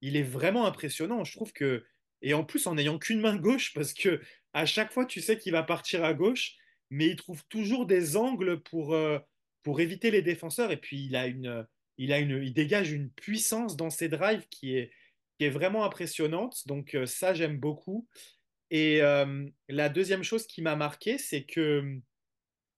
il 0.00 0.16
est 0.16 0.22
vraiment 0.22 0.66
impressionnant. 0.66 1.24
Je 1.24 1.32
trouve 1.32 1.52
que 1.52 1.84
et 2.22 2.34
en 2.34 2.44
plus 2.44 2.66
en 2.66 2.74
n'ayant 2.74 2.98
qu'une 2.98 3.20
main 3.20 3.36
gauche 3.36 3.74
parce 3.74 3.92
que 3.92 4.20
à 4.52 4.66
chaque 4.66 4.92
fois 4.92 5.06
tu 5.06 5.20
sais 5.20 5.38
qu'il 5.38 5.52
va 5.52 5.62
partir 5.62 6.04
à 6.04 6.14
gauche, 6.14 6.56
mais 6.90 7.06
il 7.06 7.16
trouve 7.16 7.44
toujours 7.48 7.86
des 7.86 8.16
angles 8.16 8.62
pour 8.62 8.94
euh, 8.94 9.18
pour 9.62 9.80
éviter 9.80 10.10
les 10.10 10.22
défenseurs 10.22 10.70
et 10.70 10.76
puis 10.76 11.04
il 11.06 11.16
a 11.16 11.26
une 11.26 11.66
il 11.98 12.12
a 12.12 12.18
une 12.18 12.42
il 12.42 12.52
dégage 12.52 12.92
une 12.92 13.10
puissance 13.10 13.76
dans 13.76 13.90
ses 13.90 14.08
drives 14.08 14.46
qui 14.50 14.76
est 14.76 14.90
qui 15.38 15.44
est 15.44 15.50
vraiment 15.50 15.84
impressionnante. 15.84 16.66
Donc 16.66 16.94
euh, 16.94 17.06
ça 17.06 17.34
j'aime 17.34 17.58
beaucoup. 17.58 18.08
Et 18.70 19.02
euh, 19.02 19.46
la 19.68 19.88
deuxième 19.88 20.24
chose 20.24 20.46
qui 20.46 20.62
m'a 20.62 20.76
marqué, 20.76 21.18
c'est 21.18 21.44
que 21.44 22.00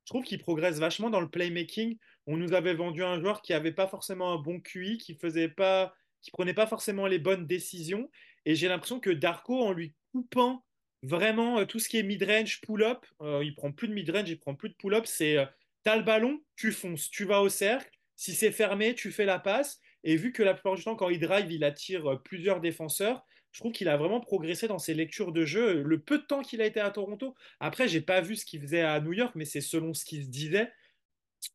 je 0.04 0.12
trouve 0.12 0.24
qu'il 0.24 0.38
progresse 0.38 0.78
vachement 0.78 1.10
dans 1.10 1.20
le 1.20 1.30
playmaking. 1.30 1.98
On 2.26 2.36
nous 2.36 2.52
avait 2.52 2.74
vendu 2.74 3.02
un 3.02 3.20
joueur 3.20 3.42
qui 3.42 3.52
n'avait 3.52 3.72
pas 3.72 3.86
forcément 3.86 4.32
un 4.32 4.38
bon 4.38 4.60
QI, 4.60 4.98
qui 4.98 5.14
faisait 5.14 5.48
pas 5.48 5.94
qui 6.22 6.30
prenait 6.30 6.54
pas 6.54 6.66
forcément 6.66 7.06
les 7.06 7.18
bonnes 7.18 7.46
décisions. 7.46 8.10
Et 8.44 8.54
j'ai 8.54 8.68
l'impression 8.68 9.00
que 9.00 9.10
Darko, 9.10 9.60
en 9.60 9.72
lui 9.72 9.94
coupant 10.12 10.64
vraiment 11.02 11.60
euh, 11.60 11.64
tout 11.64 11.78
ce 11.78 11.88
qui 11.88 11.98
est 11.98 12.02
mid-range, 12.02 12.60
pull-up, 12.60 13.04
euh, 13.22 13.42
il 13.44 13.54
prend 13.54 13.72
plus 13.72 13.88
de 13.88 13.92
mid-range, 13.92 14.28
il 14.28 14.38
prend 14.38 14.54
plus 14.54 14.70
de 14.70 14.74
pull-up, 14.74 15.06
c'est 15.06 15.38
euh, 15.38 15.46
t'as 15.84 15.96
le 15.96 16.02
ballon, 16.02 16.40
tu 16.56 16.72
fonces, 16.72 17.10
tu 17.10 17.24
vas 17.24 17.42
au 17.42 17.48
cercle. 17.48 17.90
Si 18.16 18.34
c'est 18.34 18.50
fermé, 18.50 18.94
tu 18.94 19.12
fais 19.12 19.24
la 19.24 19.38
passe. 19.38 19.80
Et 20.04 20.16
vu 20.16 20.32
que 20.32 20.42
la 20.42 20.54
plupart 20.54 20.74
du 20.74 20.82
temps, 20.82 20.96
quand 20.96 21.08
il 21.08 21.20
drive, 21.20 21.50
il 21.50 21.64
attire 21.64 22.20
plusieurs 22.24 22.60
défenseurs, 22.60 23.24
je 23.52 23.60
trouve 23.60 23.72
qu'il 23.72 23.88
a 23.88 23.96
vraiment 23.96 24.20
progressé 24.20 24.68
dans 24.68 24.78
ses 24.78 24.94
lectures 24.94 25.32
de 25.32 25.44
jeu. 25.44 25.82
Le 25.82 26.00
peu 26.00 26.18
de 26.18 26.22
temps 26.24 26.42
qu'il 26.42 26.60
a 26.60 26.66
été 26.66 26.80
à 26.80 26.90
Toronto, 26.90 27.34
après, 27.60 27.88
j'ai 27.88 28.00
pas 28.00 28.20
vu 28.20 28.36
ce 28.36 28.44
qu'il 28.44 28.60
faisait 28.60 28.82
à 28.82 29.00
New 29.00 29.12
York, 29.12 29.32
mais 29.34 29.44
c'est 29.44 29.60
selon 29.60 29.94
ce 29.94 30.04
qu'il 30.04 30.24
se 30.24 30.28
disait. 30.28 30.70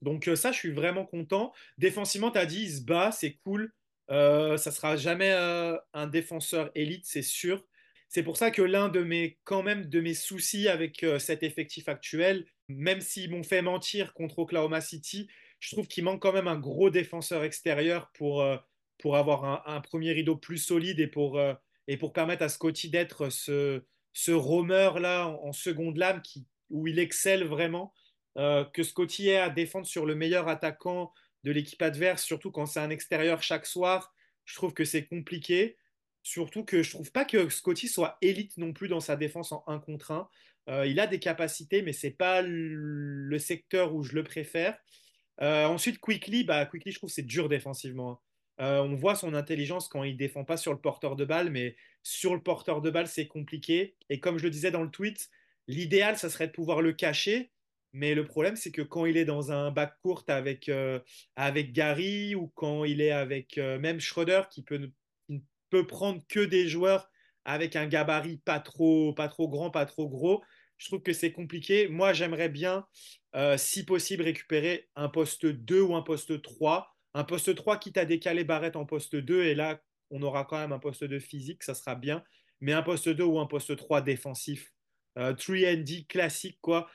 Donc 0.02 0.30
ça, 0.36 0.52
je 0.52 0.58
suis 0.58 0.72
vraiment 0.72 1.06
content. 1.06 1.54
Défensivement, 1.78 2.32
tu 2.32 2.38
as 2.38 2.46
dit, 2.46 2.64
il 2.64 2.72
se 2.72 2.82
bat, 2.82 3.12
c'est 3.12 3.34
cool. 3.44 3.74
Euh, 4.12 4.58
ça 4.58 4.72
sera 4.72 4.96
jamais 4.96 5.32
euh, 5.32 5.78
un 5.94 6.08
défenseur 6.08 6.72
élite, 6.76 7.06
c'est 7.06 7.22
sûr. 7.22 7.66
C'est 8.10 8.24
pour 8.24 8.38
ça 8.38 8.52
que 8.52 8.62
l'un 8.62 8.90
de 8.90 9.02
mes, 9.02 9.40
quand 9.44 9.64
même, 9.64 9.88
de 9.88 10.00
mes 10.00 10.14
soucis 10.14 10.68
avec 10.68 11.04
euh, 11.04 11.20
cet 11.20 11.42
effectif 11.44 11.90
actuel, 11.90 12.46
même 12.68 13.02
s'ils 13.02 13.32
m'ont 13.32 13.44
fait 13.44 13.62
mentir 13.62 14.14
contre 14.14 14.40
Oklahoma 14.40 14.82
City, 14.82 15.28
je 15.60 15.76
trouve 15.76 15.88
qu'il 15.88 16.04
manque 16.04 16.22
quand 16.22 16.34
même 16.34 16.48
un 16.48 16.60
gros 16.60 16.90
défenseur 16.90 17.44
extérieur 17.44 18.12
pour, 18.14 18.44
pour 19.04 19.18
avoir 19.18 19.68
un, 19.68 19.82
premier 19.82 20.14
rideau 20.14 20.38
plus 20.38 20.58
solide 20.58 21.00
et 21.02 21.08
pour, 21.08 21.38
euh, 21.38 21.54
et 21.88 21.98
pour 21.98 22.14
permettre 22.14 22.44
à 22.44 22.50
Scotty 22.50 22.90
d'être 22.90 23.30
ce, 23.30 23.84
ce 24.14 24.32
roamer-là 24.32 25.28
en, 25.28 25.52
seconde 25.52 25.98
lame 25.98 26.22
qui, 26.22 26.46
où 26.70 26.88
il 26.88 27.00
excelle 27.00 27.44
vraiment. 27.44 27.94
Euh, 28.38 28.64
que 28.64 28.82
Scotty 28.82 29.28
ait 29.28 29.38
à 29.38 29.50
défendre 29.50 29.86
sur 29.86 30.06
le 30.06 30.16
meilleur 30.16 30.48
attaquant 30.48 31.14
de 31.44 31.52
l'équipe 31.52 31.82
adverse, 31.82 32.24
surtout 32.24 32.52
quand 32.52 32.66
c'est 32.66 32.80
un 32.80 32.90
extérieur 32.90 33.44
chaque 33.44 33.66
soir, 33.66 34.14
je 34.46 34.56
trouve 34.56 34.74
que 34.74 34.86
c'est 34.86 35.06
compliqué. 35.06 35.78
Surtout 36.24 36.64
que 36.64 36.84
je 36.84 36.92
trouve 36.92 37.12
pas 37.12 37.26
que 37.26 37.50
Scotty 37.50 37.90
soit 37.90 38.18
élite 38.22 38.58
non 38.58 38.72
plus 38.72 38.88
dans 38.88 39.02
sa 39.02 39.18
défense 39.18 39.52
en 39.52 39.64
1 39.68 39.80
contre 39.80 40.12
1. 40.12 40.30
Euh, 40.70 40.88
il 40.88 41.00
a 41.02 41.08
des 41.08 41.20
capacités, 41.20 41.82
mais 41.82 41.92
c'est 41.92 42.12
pas 42.12 42.42
le 42.42 43.38
secteur 43.40 43.94
où 43.94 44.04
je 44.04 44.14
le 44.14 44.24
préfère. 44.24 44.78
Euh, 45.42 45.66
ensuite, 45.66 46.00
Quickly, 46.00 46.44
bah, 46.44 46.66
Quickly, 46.66 46.92
je 46.92 47.00
trouve 47.00 47.10
c'est 47.10 47.24
dur 47.24 47.50
défensivement. 47.50 48.22
Euh, 48.62 48.82
on 48.82 48.96
voit 48.96 49.16
son 49.16 49.34
intelligence 49.34 49.88
quand 49.88 50.04
il 50.04 50.16
défend 50.16 50.44
pas 50.44 50.58
sur 50.58 50.72
le 50.74 50.80
porteur 50.80 51.16
de 51.16 51.26
balle, 51.26 51.50
mais 51.50 51.76
sur 52.04 52.36
le 52.36 52.42
porteur 52.42 52.82
de 52.82 52.92
balle, 52.92 53.08
c'est 53.08 53.28
compliqué. 53.28 53.96
Et 54.10 54.20
comme 54.20 54.38
je 54.38 54.44
le 54.44 54.52
disais 54.52 54.72
dans 54.72 54.84
le 54.84 54.92
tweet, 54.92 55.30
l'idéal, 55.68 56.18
ça 56.18 56.30
serait 56.30 56.48
de 56.48 56.52
pouvoir 56.52 56.82
le 56.82 56.94
cacher. 56.94 57.52
Mais 57.94 58.16
le 58.16 58.26
problème, 58.26 58.56
c'est 58.56 58.72
que 58.72 58.82
quand 58.82 59.06
il 59.06 59.18
est 59.18 59.26
dans 59.26 59.52
un 59.52 59.70
bac 59.72 59.96
court 60.02 60.24
avec, 60.28 60.70
avec 61.36 61.74
Gary 61.74 62.34
ou 62.34 62.48
quand 62.56 62.86
il 62.86 63.02
est 63.02 63.12
avec 63.12 63.58
même 63.58 64.00
Schroeder, 64.00 64.42
qui 64.50 64.64
peut 64.64 64.92
peut 65.74 65.88
prendre 65.88 66.22
que 66.30 66.40
des 66.40 66.68
joueurs 66.68 67.10
avec 67.46 67.76
un 67.76 67.88
gabarit 67.88 68.38
pas 68.38 68.60
trop, 68.60 69.12
pas 69.12 69.28
trop 69.28 69.50
grand, 69.50 69.72
pas 69.72 69.88
trop 69.88 70.08
gros. 70.08 70.44
Je 70.78 70.86
trouve 70.86 71.02
que 71.02 71.14
c'est 71.14 71.32
compliqué. 71.32 71.88
Moi, 71.88 72.14
j'aimerais 72.14 72.50
bien, 72.50 72.86
euh, 73.36 73.58
si 73.58 73.84
possible, 73.84 74.22
récupérer 74.22 74.88
un 74.96 75.10
poste 75.10 75.48
2 75.48 75.82
ou 75.82 75.96
un 75.96 76.04
poste 76.04 76.44
3. 76.44 76.96
Un 77.16 77.24
poste 77.24 77.56
3 77.56 77.80
quitte 77.80 77.98
à 77.98 78.06
décaler 78.06 78.44
Barrett 78.44 78.76
en 78.76 78.86
poste 78.86 79.16
2. 79.16 79.46
Et 79.46 79.56
là, 79.56 79.82
on 80.12 80.22
aura 80.22 80.46
quand 80.46 80.60
même 80.60 80.74
un 80.74 80.80
poste 80.80 81.06
2 81.06 81.20
physique, 81.20 81.64
ça 81.64 81.74
sera 81.74 81.96
bien. 81.96 82.24
Mais 82.62 82.74
un 82.74 82.84
poste 82.84 83.10
2 83.10 83.24
ou 83.24 83.40
un 83.40 83.48
poste 83.48 83.76
3 83.76 84.02
défensif. 84.02 84.72
3D 85.18 86.02
euh, 86.02 86.04
classique, 86.08 86.60
quoi. 86.62 86.88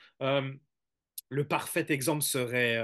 Euh, 1.31 1.35
le 1.35 1.47
parfait 1.47 1.85
exemple 1.89 2.23
serait 2.23 2.83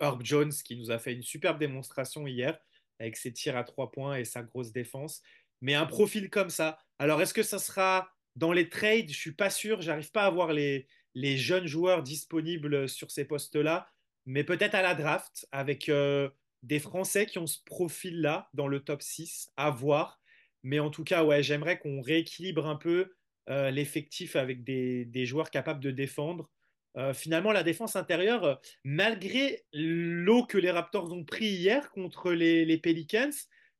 Herb 0.00 0.22
Jones, 0.24 0.52
qui 0.52 0.76
nous 0.76 0.90
a 0.90 0.98
fait 0.98 1.12
une 1.12 1.22
superbe 1.22 1.58
démonstration 1.58 2.26
hier 2.26 2.58
avec 3.00 3.16
ses 3.16 3.32
tirs 3.32 3.56
à 3.56 3.64
trois 3.64 3.90
points 3.90 4.16
et 4.16 4.24
sa 4.24 4.42
grosse 4.42 4.72
défense. 4.72 5.22
Mais 5.60 5.74
un 5.74 5.86
profil 5.86 6.30
comme 6.30 6.50
ça. 6.50 6.78
Alors, 6.98 7.20
est-ce 7.22 7.34
que 7.34 7.42
ça 7.42 7.58
sera 7.58 8.08
dans 8.36 8.52
les 8.52 8.68
trades? 8.68 9.10
Je 9.10 9.18
suis 9.18 9.32
pas 9.32 9.50
sûr. 9.50 9.80
J'arrive 9.80 10.10
pas 10.10 10.24
à 10.24 10.30
voir 10.30 10.52
les, 10.52 10.86
jeunes 11.14 11.66
joueurs 11.66 12.02
disponibles 12.02 12.88
sur 12.88 13.10
ces 13.10 13.24
postes-là. 13.24 13.88
Mais 14.26 14.44
peut-être 14.44 14.74
à 14.74 14.82
la 14.82 14.94
draft, 14.94 15.46
avec 15.52 15.88
euh, 15.88 16.28
des 16.62 16.78
Français 16.78 17.26
qui 17.26 17.38
ont 17.38 17.46
ce 17.46 17.58
profil-là 17.64 18.48
dans 18.54 18.68
le 18.68 18.80
top 18.80 19.02
6, 19.02 19.50
à 19.56 19.70
voir. 19.70 20.20
Mais 20.62 20.78
en 20.78 20.90
tout 20.90 21.04
cas, 21.04 21.24
ouais, 21.24 21.42
j'aimerais 21.42 21.78
qu'on 21.78 22.00
rééquilibre 22.00 22.66
un 22.66 22.76
peu 22.76 23.14
euh, 23.50 23.70
l'effectif 23.70 24.36
avec 24.36 24.64
des, 24.64 25.26
joueurs 25.26 25.50
capables 25.50 25.80
de 25.80 25.90
défendre. 25.90 26.50
Euh, 26.96 27.12
finalement, 27.12 27.52
la 27.52 27.64
défense 27.64 27.96
intérieure, 27.96 28.44
euh, 28.44 28.54
malgré 28.84 29.64
l'eau 29.72 30.46
que 30.46 30.58
les 30.58 30.70
Raptors 30.70 31.12
ont 31.12 31.24
pris 31.24 31.46
hier 31.46 31.90
contre 31.90 32.32
les, 32.32 32.78
Pelicans, 32.78 33.32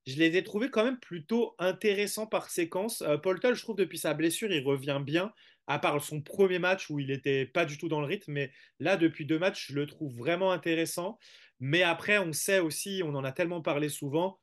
je 0.06 0.16
les 0.16 0.36
ai 0.36 0.42
trouvés 0.42 0.68
quand 0.68 0.84
même 0.84 0.98
plutôt 0.98 1.54
intéressants 1.58 2.26
par 2.26 2.50
séquence. 2.50 3.02
Euh, 3.02 3.16
Paul 3.16 3.38
Tull, 3.38 3.54
je 3.54 3.62
trouve, 3.62 3.76
depuis 3.76 3.98
sa 3.98 4.14
blessure, 4.14 4.50
il 4.50 4.64
revient 4.64 5.00
bien, 5.04 5.32
à 5.68 5.78
part 5.78 6.02
son 6.02 6.20
premier 6.22 6.58
match 6.58 6.90
où 6.90 6.98
il 6.98 7.06
n'était 7.06 7.46
pas 7.46 7.64
du 7.64 7.78
tout 7.78 7.88
dans 7.88 8.00
le 8.00 8.06
rythme. 8.06 8.32
Mais 8.32 8.50
là, 8.80 8.96
depuis 8.96 9.26
deux 9.26 9.38
matchs, 9.38 9.68
je 9.68 9.74
le 9.74 9.86
trouve 9.86 10.12
vraiment 10.16 10.50
intéressant. 10.50 11.18
Mais 11.60 11.82
après, 11.82 12.18
on 12.18 12.32
sait 12.32 12.58
aussi, 12.58 13.02
on 13.04 13.14
en 13.14 13.24
a 13.24 13.32
tellement 13.32 13.62
parlé 13.62 13.88
souvent, 13.88 14.40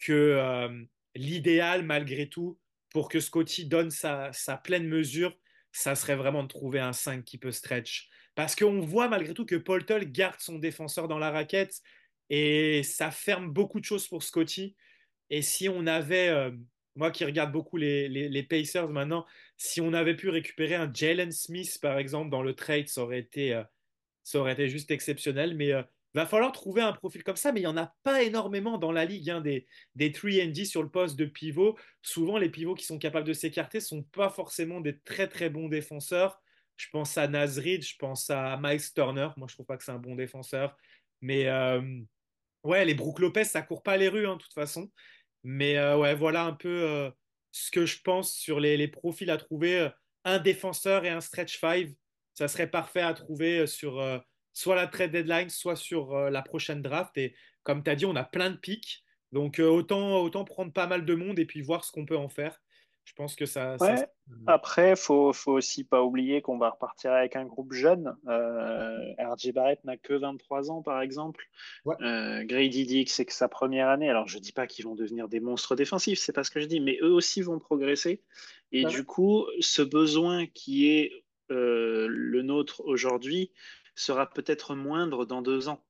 que 0.00 0.68
l'idéal, 1.14 1.84
malgré 1.84 2.28
tout, 2.28 2.58
pour 2.90 3.08
que 3.08 3.20
Scotty 3.20 3.66
donne 3.66 3.90
sa, 3.90 4.32
sa 4.32 4.56
pleine 4.56 4.86
mesure, 4.86 5.36
ça 5.72 5.94
serait 5.94 6.16
vraiment 6.16 6.42
de 6.42 6.48
trouver 6.48 6.80
un 6.80 6.92
5 6.92 7.24
qui 7.24 7.38
peut 7.38 7.52
stretch. 7.52 8.08
Parce 8.34 8.56
qu'on 8.56 8.80
voit 8.80 9.08
malgré 9.08 9.34
tout 9.34 9.44
que 9.44 9.56
Paul 9.56 9.84
Tull 9.84 10.10
garde 10.10 10.40
son 10.40 10.58
défenseur 10.58 11.08
dans 11.08 11.18
la 11.18 11.30
raquette 11.30 11.80
et 12.30 12.82
ça 12.82 13.10
ferme 13.10 13.50
beaucoup 13.50 13.80
de 13.80 13.84
choses 13.84 14.08
pour 14.08 14.22
Scotty. 14.22 14.74
Et 15.30 15.42
si 15.42 15.68
on 15.68 15.86
avait, 15.86 16.28
euh, 16.28 16.50
moi 16.96 17.10
qui 17.10 17.24
regarde 17.24 17.52
beaucoup 17.52 17.76
les, 17.76 18.08
les, 18.08 18.42
Pacers 18.42 18.88
maintenant, 18.88 19.26
si 19.56 19.80
on 19.80 19.92
avait 19.92 20.16
pu 20.16 20.28
récupérer 20.28 20.74
un 20.74 20.90
Jalen 20.92 21.32
Smith 21.32 21.78
par 21.80 21.98
exemple 21.98 22.30
dans 22.30 22.42
le 22.42 22.54
trade, 22.54 22.88
ça 22.88 23.02
aurait 23.02 23.18
été, 23.18 23.54
euh, 23.54 23.64
ça 24.24 24.38
aurait 24.38 24.52
été 24.54 24.68
juste 24.68 24.90
exceptionnel. 24.90 25.54
Mais 25.56 25.72
euh, 25.72 25.82
Va 26.14 26.26
falloir 26.26 26.52
trouver 26.52 26.82
un 26.82 26.92
profil 26.92 27.24
comme 27.24 27.36
ça, 27.36 27.52
mais 27.52 27.60
il 27.60 27.62
n'y 27.62 27.68
en 27.68 27.76
a 27.78 27.94
pas 28.02 28.22
énormément 28.22 28.76
dans 28.76 28.92
la 28.92 29.06
ligue. 29.06 29.30
Hein, 29.30 29.40
des, 29.40 29.66
des 29.94 30.10
3D 30.10 30.66
sur 30.66 30.82
le 30.82 30.90
poste 30.90 31.16
de 31.16 31.24
pivot. 31.24 31.78
Souvent, 32.02 32.36
les 32.36 32.50
pivots 32.50 32.74
qui 32.74 32.84
sont 32.84 32.98
capables 32.98 33.26
de 33.26 33.32
s'écarter 33.32 33.78
ne 33.78 33.82
sont 33.82 34.02
pas 34.02 34.28
forcément 34.28 34.80
des 34.82 34.98
très 34.98 35.26
très 35.26 35.48
bons 35.48 35.68
défenseurs. 35.68 36.42
Je 36.76 36.88
pense 36.90 37.16
à 37.18 37.28
Nazrid, 37.28 37.84
je 37.84 37.96
pense 37.96 38.30
à 38.30 38.58
Miles 38.60 38.92
Turner. 38.94 39.28
Moi, 39.36 39.46
je 39.48 39.54
trouve 39.54 39.66
pas 39.66 39.76
que 39.76 39.84
c'est 39.84 39.92
un 39.92 39.98
bon 39.98 40.14
défenseur. 40.14 40.76
Mais 41.20 41.46
euh, 41.46 41.80
ouais, 42.64 42.84
les 42.84 42.94
Brook 42.94 43.20
Lopez, 43.20 43.44
ça 43.44 43.62
court 43.62 43.82
pas 43.82 43.96
les 43.96 44.08
rues, 44.08 44.26
hein, 44.26 44.36
de 44.36 44.42
toute 44.42 44.54
façon. 44.54 44.90
Mais 45.44 45.78
euh, 45.78 45.96
ouais, 45.96 46.14
voilà 46.14 46.44
un 46.44 46.52
peu 46.52 46.68
euh, 46.68 47.10
ce 47.52 47.70
que 47.70 47.86
je 47.86 48.00
pense 48.02 48.34
sur 48.34 48.60
les, 48.60 48.88
profils 48.88 49.30
à 49.30 49.36
trouver. 49.36 49.88
Un 50.24 50.38
défenseur 50.38 51.04
et 51.04 51.10
un 51.10 51.20
stretch 51.20 51.58
five, 51.58 51.92
ça 52.34 52.46
serait 52.48 52.70
parfait 52.70 53.00
à 53.00 53.12
trouver 53.12 53.66
sur 53.66 54.00
soit 54.52 54.76
la 54.76 54.86
trade 54.86 55.10
deadline, 55.10 55.50
soit 55.50 55.74
sur 55.74 56.14
la 56.14 56.42
prochaine 56.42 56.80
draft. 56.80 57.16
Et 57.18 57.34
comme 57.64 57.82
tu 57.82 57.90
as 57.90 57.96
dit, 57.96 58.06
on 58.06 58.14
a 58.14 58.22
plein 58.22 58.50
de 58.50 58.56
pics. 58.56 59.04
Donc 59.32 59.58
autant, 59.58 60.20
autant 60.20 60.44
prendre 60.44 60.72
pas 60.72 60.86
mal 60.86 61.04
de 61.04 61.14
monde 61.16 61.40
et 61.40 61.44
puis 61.44 61.60
voir 61.60 61.84
ce 61.84 61.90
qu'on 61.90 62.06
peut 62.06 62.16
en 62.16 62.28
faire. 62.28 62.60
Je 63.04 63.14
pense 63.14 63.34
que 63.34 63.46
ça. 63.46 63.76
Ouais. 63.80 64.06
Après, 64.46 64.90
il 64.90 64.96
faut, 64.96 65.32
faut 65.32 65.52
aussi 65.52 65.84
pas 65.84 66.02
oublier 66.02 66.40
qu'on 66.40 66.56
va 66.56 66.70
repartir 66.70 67.12
avec 67.12 67.36
un 67.36 67.44
groupe 67.44 67.72
jeune. 67.72 68.16
Euh, 68.28 69.12
RJ 69.18 69.52
Barrett 69.52 69.84
n'a 69.84 69.96
que 69.96 70.14
23 70.14 70.70
ans, 70.70 70.82
par 70.82 71.02
exemple. 71.02 71.44
Euh, 72.00 72.44
Grady 72.44 72.86
Dick, 72.86 73.10
c'est 73.10 73.26
que 73.26 73.32
sa 73.32 73.48
première 73.48 73.88
année. 73.88 74.08
Alors, 74.08 74.28
je 74.28 74.38
dis 74.38 74.52
pas 74.52 74.66
qu'ils 74.66 74.84
vont 74.84 74.94
devenir 74.94 75.28
des 75.28 75.40
monstres 75.40 75.74
défensifs, 75.74 76.18
c'est 76.20 76.32
pas 76.32 76.44
ce 76.44 76.50
que 76.50 76.60
je 76.60 76.66
dis, 76.66 76.80
mais 76.80 76.98
eux 77.02 77.12
aussi 77.12 77.42
vont 77.42 77.58
progresser. 77.58 78.22
Et 78.70 78.84
du 78.84 79.04
coup, 79.04 79.46
ce 79.60 79.82
besoin 79.82 80.46
qui 80.46 80.88
est 80.88 81.12
le 81.48 82.40
nôtre 82.42 82.80
aujourd'hui, 82.84 83.52
sera 83.94 84.28
peut-être 84.28 84.74
moindre 84.74 85.24
dans 85.24 85.42
deux 85.42 85.68
ans. 85.68 85.84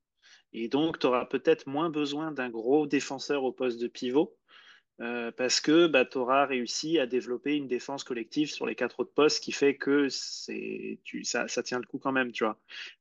Et 0.53 0.69
donc, 0.69 0.99
tu 0.99 1.07
auras 1.07 1.25
peut-être 1.25 1.67
moins 1.67 1.89
besoin 1.89 2.31
d'un 2.31 2.51
gros 2.51 2.87
défenseur 2.87 3.45
au 3.45 3.53
poste 3.53 3.81
de 3.81 3.89
pivot 3.89 4.37
euh, 5.03 5.33
parce 5.33 5.61
que 5.61 5.89
bah, 5.89 6.05
tu 6.05 6.19
auras 6.19 6.47
réussi 6.47 7.01
à 7.01 7.07
développer 7.07 7.57
une 7.57 7.67
défense 7.67 8.05
collective 8.05 8.51
sur 8.53 8.67
les 8.67 8.77
quatre 8.77 9.01
autres 9.01 9.13
postes 9.13 9.43
qui 9.43 9.51
fait 9.51 9.75
que 9.75 10.09
ça, 10.09 11.47
tient 11.65 11.81
le 11.81 11.87
coup 11.87 11.99
quand 11.99 12.13
même, 12.13 12.31
tu 12.31 12.45
vois. 12.45 12.57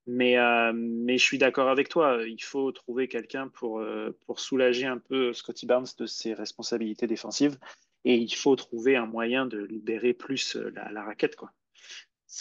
Mais, 0.08 0.38
euh, 0.40 0.72
mais 0.74 1.20
je 1.20 1.24
suis 1.24 1.38
d'accord 1.38 1.70
avec 1.70 1.90
toi, 1.90 2.24
il 2.26 2.42
faut 2.42 2.72
trouver 2.72 3.08
quelqu'un 3.08 3.50
pour, 3.50 3.80
euh, 3.80 4.18
soulager 4.36 4.88
un 4.88 4.98
peu 4.98 5.32
Scotty 5.34 5.68
Barnes 5.68 5.86
de 6.00 6.08
ses 6.08 6.34
responsabilités 6.34 7.06
défensives 7.06 7.58
et 8.04 8.16
il 8.16 8.34
faut 8.34 8.56
trouver 8.56 8.96
un 8.96 9.06
moyen 9.06 9.46
de 9.46 9.60
libérer 9.60 10.14
plus 10.14 10.56
la, 10.56 11.04
raquette, 11.04 11.36
quoi. 11.36 11.52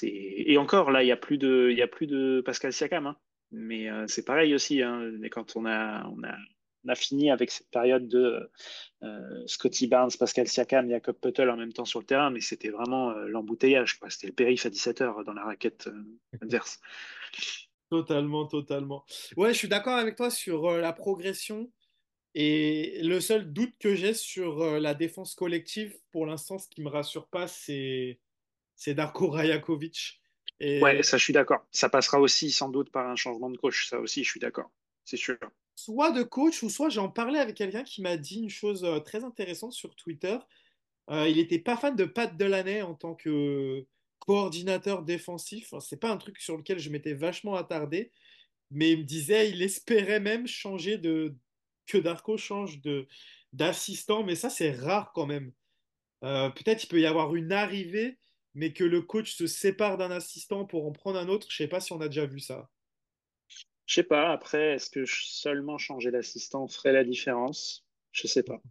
Et 0.02 0.56
encore, 0.56 0.90
là, 0.90 1.02
il 1.02 1.06
n'y 1.06 1.12
a, 1.12 1.16
plus 1.16 1.36
de... 1.36 1.70
Y 1.70 1.82
a 1.82 1.88
plus 1.88 2.06
de 2.06 2.40
Pascal 2.46 2.72
Siakam. 2.72 3.08
Hein. 3.08 3.16
Mais 3.50 3.88
c'est 4.06 4.24
pareil 4.24 4.54
aussi. 4.54 4.80
Hein. 4.82 5.10
Quand 5.30 5.56
on, 5.56 5.66
a, 5.66 6.06
on 6.84 6.88
a 6.88 6.94
fini 6.94 7.30
avec 7.30 7.50
cette 7.50 7.70
période 7.70 8.08
de 8.08 8.50
euh, 9.02 9.46
Scotty 9.46 9.86
Barnes, 9.86 10.10
Pascal 10.18 10.48
Siakam, 10.48 10.88
Jacob 10.88 11.16
Puttel 11.20 11.50
en 11.50 11.56
même 11.56 11.72
temps 11.72 11.84
sur 11.84 12.00
le 12.00 12.06
terrain, 12.06 12.30
mais 12.30 12.40
c'était 12.40 12.70
vraiment 12.70 13.10
euh, 13.10 13.26
l'embouteillage. 13.28 13.98
C'était 14.08 14.28
le 14.28 14.32
périph' 14.32 14.66
à 14.66 14.70
17 14.70 15.00
heures 15.00 15.24
dans 15.24 15.32
la 15.32 15.44
raquette 15.44 15.88
adverse. 16.40 16.80
Totalement, 17.90 18.46
totalement. 18.46 19.04
Ouais, 19.36 19.52
je 19.52 19.58
suis 19.58 19.66
d'accord 19.66 19.96
avec 19.96 20.14
toi 20.14 20.30
sur 20.30 20.70
la 20.70 20.92
progression. 20.92 21.72
Et 22.36 23.00
le 23.02 23.18
seul 23.18 23.52
doute 23.52 23.74
que 23.80 23.96
j'ai 23.96 24.14
sur 24.14 24.78
la 24.78 24.94
défense 24.94 25.34
collective, 25.34 25.98
pour 26.12 26.24
l'instant, 26.24 26.56
ce 26.58 26.68
qui 26.68 26.82
me 26.82 26.88
rassure 26.88 27.26
pas, 27.26 27.48
c'est 27.48 28.20
c'est 28.80 28.94
Darko 28.94 29.28
Rajakovic. 29.28 30.22
Et... 30.58 30.80
Ouais, 30.80 31.02
ça 31.02 31.18
je 31.18 31.24
suis 31.24 31.32
d'accord. 31.34 31.66
Ça 31.70 31.88
passera 31.90 32.18
aussi 32.18 32.50
sans 32.50 32.70
doute 32.70 32.90
par 32.90 33.08
un 33.08 33.16
changement 33.16 33.50
de 33.50 33.58
coach, 33.58 33.88
ça 33.88 34.00
aussi 34.00 34.24
je 34.24 34.30
suis 34.30 34.40
d'accord, 34.40 34.70
c'est 35.04 35.18
sûr. 35.18 35.36
Soit 35.82 36.10
de 36.10 36.22
coach, 36.22 36.62
ou 36.62 36.68
soit 36.68 36.90
j'en 36.90 37.08
parlais 37.08 37.38
avec 37.38 37.56
quelqu'un 37.56 37.84
qui 37.84 38.02
m'a 38.02 38.18
dit 38.18 38.40
une 38.40 38.50
chose 38.50 38.86
très 39.06 39.24
intéressante 39.24 39.72
sur 39.72 39.96
Twitter. 39.96 40.36
Il 41.08 41.36
n'était 41.36 41.58
pas 41.58 41.76
fan 41.76 41.96
de 41.96 42.04
Pat 42.04 42.36
Delaney 42.36 42.82
en 42.82 42.94
tant 42.94 43.14
que 43.14 43.86
coordinateur 44.18 45.02
défensif. 45.02 45.70
Ce 45.70 45.80
c'est 45.80 45.96
pas 45.96 46.10
un 46.10 46.18
truc 46.18 46.38
sur 46.38 46.58
lequel 46.58 46.78
je 46.78 46.90
m'étais 46.90 47.14
vachement 47.14 47.54
attardé, 47.54 48.12
mais 48.70 48.92
il 48.92 48.98
me 48.98 49.04
disait 49.04 49.48
il 49.48 49.62
espérait 49.62 50.20
même 50.20 50.46
changer 50.46 50.98
de 50.98 51.34
que 51.86 51.96
Darko 51.96 52.36
change 52.36 52.78
d'assistant, 53.54 54.22
mais 54.22 54.34
ça 54.34 54.50
c'est 54.50 54.72
rare 54.72 55.12
quand 55.14 55.26
même. 55.26 55.50
Peut-être 56.20 56.84
il 56.84 56.88
peut 56.88 57.00
y 57.00 57.06
avoir 57.06 57.34
une 57.34 57.52
arrivée 57.52 58.18
mais 58.54 58.72
que 58.72 58.84
le 58.84 59.00
coach 59.00 59.34
se 59.34 59.46
sépare 59.46 59.96
d'un 59.96 60.10
assistant 60.10 60.66
pour 60.66 60.86
en 60.86 60.92
prendre 60.92 61.18
un 61.18 61.28
autre, 61.28 61.46
je 61.50 61.56
sais 61.56 61.68
pas 61.68 61.80
si 61.80 61.92
on 61.92 62.00
a 62.00 62.08
déjà 62.08 62.26
vu 62.26 62.40
ça. 62.40 62.68
Je 63.90 63.96
sais 63.96 64.04
pas, 64.04 64.30
après, 64.30 64.74
est-ce 64.74 64.88
que 64.88 65.04
seulement 65.04 65.76
changer 65.76 66.12
d'assistant 66.12 66.68
ferait 66.68 66.92
la 66.92 67.02
différence? 67.02 67.84
Je 68.12 68.28
sais 68.28 68.44
pas. 68.44 68.62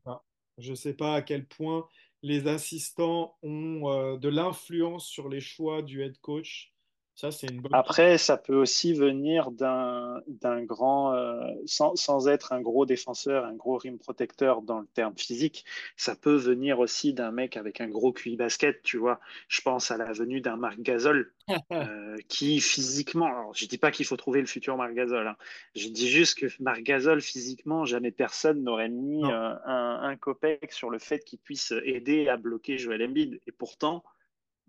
Je 0.58 0.74
sais 0.74 0.94
pas 0.94 1.16
à 1.16 1.22
quel 1.22 1.46
point 1.46 1.90
les 2.22 2.48
assistants 2.48 3.38
ont 3.44 3.92
euh, 3.92 4.16
de 4.16 4.30
l'influence 4.30 5.06
sur 5.08 5.28
les 5.28 5.42
choix 5.42 5.82
du 5.82 6.02
head 6.04 6.18
coach. 6.20 6.74
Ça, 7.20 7.32
c'est 7.32 7.48
une 7.48 7.60
bonne 7.60 7.76
Après, 7.76 8.18
ça 8.18 8.38
peut 8.38 8.56
aussi 8.56 8.94
venir 8.94 9.52
d'un 9.52 10.64
grand, 10.64 11.14
euh, 11.14 11.42
sans, 11.66 11.94
sans, 11.98 12.30
être 12.30 12.54
un 12.54 12.62
gros 12.62 12.86
défenseur, 12.86 13.44
un 13.44 13.56
gros 13.56 13.76
rim 13.76 13.98
protecteur 13.98 14.62
dans 14.62 14.80
le 14.80 14.86
terme 14.86 15.14
physique, 15.18 15.66
ça 15.98 16.16
peut 16.16 16.38
venir 16.38 16.80
aussi 16.80 17.14
d'un 17.14 17.32
mec 17.32 17.58
avec 17.58 17.82
un 17.82 17.90
gros 17.90 18.14
QI 18.14 18.38
basket, 18.38 18.82
tu 18.84 18.96
vois. 18.96 19.20
Je 19.50 19.60
pense 19.60 19.92
à 19.92 19.98
la 19.98 20.14
venue 20.14 20.40
d'un 20.40 20.56
Marc 20.56 20.80
Gasol, 20.80 21.34
euh, 21.74 22.16
qui 22.30 22.62
physiquement, 22.62 23.26
alors, 23.26 23.54
je 23.54 23.66
dis 23.66 23.78
pas 23.78 23.92
qu'il 23.92 24.06
faut 24.06 24.16
trouver 24.16 24.40
le 24.40 24.48
futur 24.48 24.78
Marc 24.78 24.94
Gasol, 24.94 25.28
hein. 25.28 25.36
je 25.76 25.90
dis 25.90 26.08
juste 26.08 26.40
que 26.40 26.46
Marc 26.62 26.84
Gasol, 26.84 27.20
physiquement, 27.20 27.84
jamais 27.84 28.12
personne 28.12 28.64
n'aurait 28.64 28.88
mis 28.88 29.26
euh, 29.26 29.56
un, 29.66 30.00
un 30.04 30.16
copec 30.16 30.72
sur 30.72 30.90
le 30.90 31.00
fait 31.00 31.20
qu'il 31.26 31.40
puisse 31.40 31.74
aider 31.84 32.30
à 32.30 32.38
bloquer 32.38 32.78
Joel 32.78 33.04
Embiid. 33.04 33.42
Et 33.46 33.52
pourtant, 33.52 34.06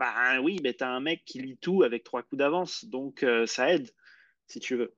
bah 0.00 0.40
oui, 0.40 0.58
mais 0.62 0.72
tu 0.72 0.82
as 0.82 0.90
un 0.90 1.00
mec 1.00 1.24
qui 1.26 1.40
lit 1.40 1.58
tout 1.58 1.82
avec 1.82 2.04
trois 2.04 2.22
coups 2.22 2.38
d'avance, 2.38 2.86
donc 2.86 3.22
euh, 3.22 3.46
ça 3.46 3.70
aide, 3.70 3.90
si 4.46 4.58
tu 4.58 4.74
veux. 4.74 4.96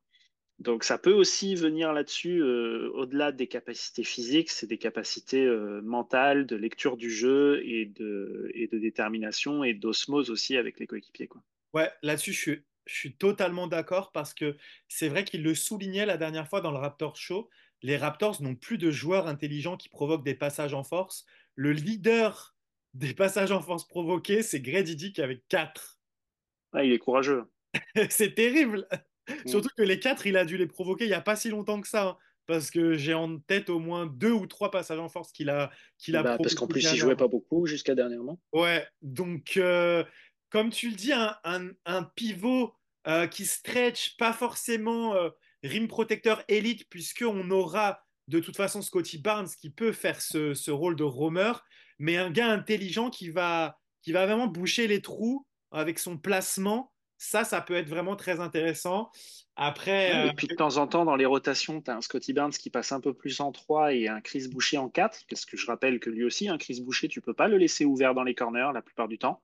Donc 0.60 0.84
ça 0.84 0.96
peut 0.96 1.12
aussi 1.12 1.56
venir 1.56 1.92
là-dessus, 1.92 2.40
euh, 2.40 2.88
au-delà 2.94 3.32
des 3.32 3.48
capacités 3.48 4.04
physiques, 4.04 4.48
c'est 4.48 4.68
des 4.68 4.78
capacités 4.78 5.44
euh, 5.44 5.82
mentales, 5.82 6.46
de 6.46 6.54
lecture 6.54 6.96
du 6.96 7.10
jeu 7.10 7.60
et 7.64 7.86
de, 7.86 8.48
et 8.54 8.68
de 8.68 8.78
détermination 8.78 9.64
et 9.64 9.74
d'osmose 9.74 10.30
aussi 10.30 10.56
avec 10.56 10.78
les 10.78 10.86
coéquipiers. 10.86 11.26
Quoi. 11.26 11.42
Ouais, 11.74 11.90
là-dessus, 12.02 12.32
je 12.32 12.38
suis, 12.38 12.62
je 12.86 12.94
suis 12.94 13.16
totalement 13.16 13.66
d'accord 13.66 14.12
parce 14.12 14.34
que 14.34 14.56
c'est 14.86 15.08
vrai 15.08 15.24
qu'il 15.24 15.42
le 15.42 15.56
soulignait 15.56 16.06
la 16.06 16.16
dernière 16.16 16.46
fois 16.46 16.60
dans 16.60 16.70
le 16.70 16.78
Raptor 16.78 17.16
Show. 17.16 17.50
Les 17.82 17.96
Raptors 17.96 18.40
n'ont 18.40 18.54
plus 18.54 18.78
de 18.78 18.92
joueurs 18.92 19.26
intelligents 19.26 19.76
qui 19.76 19.88
provoquent 19.88 20.24
des 20.24 20.36
passages 20.36 20.74
en 20.74 20.84
force. 20.84 21.26
Le 21.56 21.72
leader 21.72 22.51
des 22.94 23.14
passages 23.14 23.52
en 23.52 23.60
force 23.60 23.86
provoqués, 23.86 24.42
c'est 24.42 24.60
Grady 24.60 24.96
Dick 24.96 25.18
avec 25.18 25.46
4. 25.48 25.98
Ah, 26.72 26.84
il 26.84 26.92
est 26.92 26.98
courageux. 26.98 27.44
c'est 28.10 28.34
terrible. 28.34 28.86
Mm. 29.28 29.48
Surtout 29.48 29.70
que 29.76 29.82
les 29.82 29.98
4, 29.98 30.26
il 30.26 30.36
a 30.36 30.44
dû 30.44 30.56
les 30.56 30.66
provoquer 30.66 31.04
il 31.04 31.08
n'y 31.08 31.14
a 31.14 31.20
pas 31.20 31.36
si 31.36 31.48
longtemps 31.48 31.80
que 31.80 31.88
ça. 31.88 32.08
Hein, 32.08 32.16
parce 32.46 32.70
que 32.70 32.94
j'ai 32.94 33.14
en 33.14 33.38
tête 33.38 33.70
au 33.70 33.78
moins 33.78 34.06
deux 34.06 34.32
ou 34.32 34.46
trois 34.46 34.70
passages 34.70 34.98
en 34.98 35.08
force 35.08 35.32
qu'il 35.32 35.48
a, 35.48 35.70
qu'il 35.98 36.16
a 36.16 36.22
bah, 36.22 36.36
Parce 36.38 36.54
qu'en 36.54 36.66
plus, 36.66 36.82
il 36.92 36.98
jouait 36.98 37.16
pas 37.16 37.28
beaucoup 37.28 37.66
jusqu'à 37.66 37.94
dernièrement. 37.94 38.40
Ouais, 38.52 38.86
donc 39.00 39.56
euh, 39.56 40.04
comme 40.50 40.70
tu 40.70 40.90
le 40.90 40.96
dis, 40.96 41.12
un, 41.12 41.36
un, 41.44 41.70
un 41.86 42.02
pivot 42.02 42.74
euh, 43.06 43.26
qui 43.26 43.46
stretch, 43.46 44.16
pas 44.16 44.32
forcément 44.32 45.14
euh, 45.14 45.30
rim 45.62 45.86
protecteur 45.86 46.42
élite, 46.48 46.88
puisqu'on 46.88 47.50
aura 47.50 48.04
de 48.28 48.40
toute 48.40 48.56
façon 48.56 48.82
Scotty 48.82 49.18
Barnes 49.18 49.48
qui 49.60 49.70
peut 49.70 49.92
faire 49.92 50.20
ce, 50.20 50.54
ce 50.54 50.70
rôle 50.70 50.96
de 50.96 51.04
roamer 51.04 51.52
mais 52.02 52.16
un 52.16 52.30
gars 52.30 52.48
intelligent 52.48 53.10
qui 53.10 53.30
va, 53.30 53.78
qui 54.02 54.10
va 54.10 54.26
vraiment 54.26 54.48
boucher 54.48 54.88
les 54.88 55.00
trous 55.00 55.46
avec 55.70 56.00
son 56.00 56.18
placement. 56.18 56.92
Ça, 57.16 57.44
ça 57.44 57.60
peut 57.60 57.74
être 57.74 57.88
vraiment 57.88 58.16
très 58.16 58.40
intéressant. 58.40 59.12
Après, 59.54 60.10
et 60.10 60.28
euh, 60.30 60.32
puis 60.36 60.48
de 60.48 60.54
temps 60.56 60.78
en 60.78 60.88
temps, 60.88 61.04
dans 61.04 61.14
les 61.14 61.26
rotations, 61.26 61.80
tu 61.80 61.92
as 61.92 61.96
un 61.96 62.00
Scotty 62.00 62.32
Barnes 62.32 62.50
qui 62.50 62.70
passe 62.70 62.90
un 62.90 63.00
peu 63.00 63.14
plus 63.14 63.38
en 63.38 63.52
3 63.52 63.94
et 63.94 64.08
un 64.08 64.20
Chris 64.20 64.48
Boucher 64.48 64.78
en 64.78 64.88
4, 64.88 65.26
parce 65.30 65.46
que 65.46 65.56
je 65.56 65.64
rappelle 65.64 66.00
que 66.00 66.10
lui 66.10 66.24
aussi, 66.24 66.48
un 66.48 66.58
Chris 66.58 66.80
Boucher, 66.84 67.06
tu 67.06 67.20
peux 67.20 67.34
pas 67.34 67.46
le 67.46 67.56
laisser 67.56 67.84
ouvert 67.84 68.14
dans 68.14 68.24
les 68.24 68.34
corners 68.34 68.72
la 68.74 68.82
plupart 68.82 69.06
du 69.06 69.18
temps. 69.18 69.40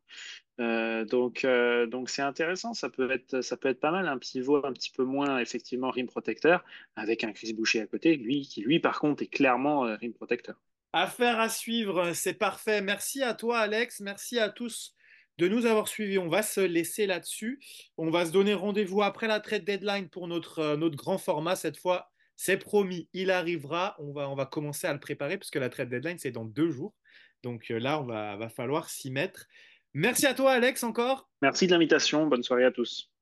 Euh, 0.59 1.05
donc, 1.05 1.45
euh, 1.45 1.87
donc 1.87 2.11
c'est 2.11 2.23
intéressant, 2.23 2.75
ça 2.75 2.89
peut, 2.89 3.09
être, 3.13 3.41
ça 3.41 3.57
peut 3.57 3.69
être 3.69 3.79
pas 3.79 3.93
mal, 3.93 4.09
un 4.09 4.19
pivot 4.19 4.67
un 4.67 4.73
petit 4.73 4.91
peu 4.91 5.05
moins 5.05 5.39
effectivement 5.39 5.91
rim 5.91 6.07
protecteur, 6.07 6.65
avec 6.97 7.23
un 7.23 7.33
Chris 7.33 7.53
Boucher 7.53 7.83
à 7.83 7.87
côté, 7.87 8.17
lui 8.17 8.41
qui 8.41 8.63
lui 8.63 8.81
par 8.81 8.99
contre 8.99 9.23
est 9.23 9.29
clairement 9.29 9.83
rim 9.83 10.13
protecteur. 10.13 10.57
Affaire 10.93 11.39
à 11.39 11.49
suivre, 11.49 12.13
c'est 12.15 12.35
parfait. 12.35 12.81
Merci 12.81 13.23
à 13.23 13.35
toi, 13.35 13.59
Alex. 13.59 14.01
Merci 14.01 14.39
à 14.39 14.49
tous 14.49 14.95
de 15.37 15.47
nous 15.47 15.67
avoir 15.67 15.87
suivis. 15.87 16.19
On 16.19 16.29
va 16.29 16.43
se 16.43 16.61
laisser 16.61 17.07
là-dessus. 17.07 17.61
On 17.97 18.11
va 18.11 18.27
se 18.27 18.33
donner 18.33 18.55
rendez-vous 18.55 19.03
après 19.03 19.29
la 19.29 19.41
trade 19.41 19.65
deadline 19.65 20.09
pour 20.09 20.29
notre, 20.29 20.59
euh, 20.61 20.77
notre 20.77 20.97
grand 20.97 21.19
format. 21.19 21.57
Cette 21.57 21.77
fois, 21.77 22.11
c'est 22.37 22.57
promis, 22.57 23.09
il 23.13 23.31
arrivera. 23.31 23.97
On 23.99 24.13
va, 24.13 24.31
on 24.31 24.35
va 24.35 24.47
commencer 24.47 24.87
à 24.87 24.93
le 24.93 25.01
préparer 25.01 25.39
puisque 25.39 25.57
la 25.57 25.69
trade 25.69 25.91
deadline, 25.91 26.19
c'est 26.19 26.31
dans 26.31 26.45
deux 26.45 26.71
jours. 26.71 26.95
Donc 27.43 27.71
euh, 27.71 27.79
là, 27.79 28.01
on 28.01 28.05
va, 28.05 28.37
va 28.37 28.49
falloir 28.49 28.89
s'y 28.89 29.11
mettre. 29.11 29.47
Merci 29.95 30.27
à 30.27 30.35
toi, 30.35 30.53
Alex, 30.53 30.83
encore. 30.83 31.31
Merci 31.43 31.67
de 31.67 31.73
l'invitation. 31.73 32.27
Bonne 32.27 32.43
soirée 32.43 32.65
à 32.65 32.73
tous. 32.73 33.13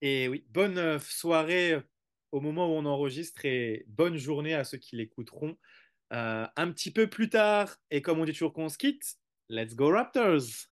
Et 0.00 0.28
oui, 0.28 0.44
bonne 0.50 0.78
euh, 0.78 0.98
soirée 0.98 1.80
au 2.32 2.40
moment 2.40 2.66
où 2.66 2.72
on 2.72 2.84
enregistre 2.84 3.44
et 3.44 3.84
bonne 3.86 4.16
journée 4.16 4.54
à 4.54 4.64
ceux 4.64 4.78
qui 4.78 4.96
l'écouteront. 4.96 5.56
Euh, 6.12 6.46
un 6.56 6.70
petit 6.70 6.90
peu 6.90 7.06
plus 7.06 7.30
tard, 7.30 7.74
et 7.90 8.02
comme 8.02 8.20
on 8.20 8.24
dit 8.26 8.32
toujours 8.32 8.52
qu'on 8.52 8.68
se 8.68 8.76
quitte, 8.76 9.16
let's 9.48 9.74
go 9.74 9.90
Raptors! 9.90 10.68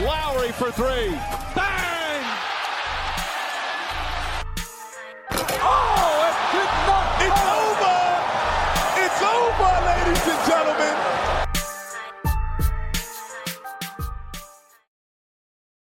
Lowry 0.00 0.52
for 0.52 0.72
three. 0.72 1.81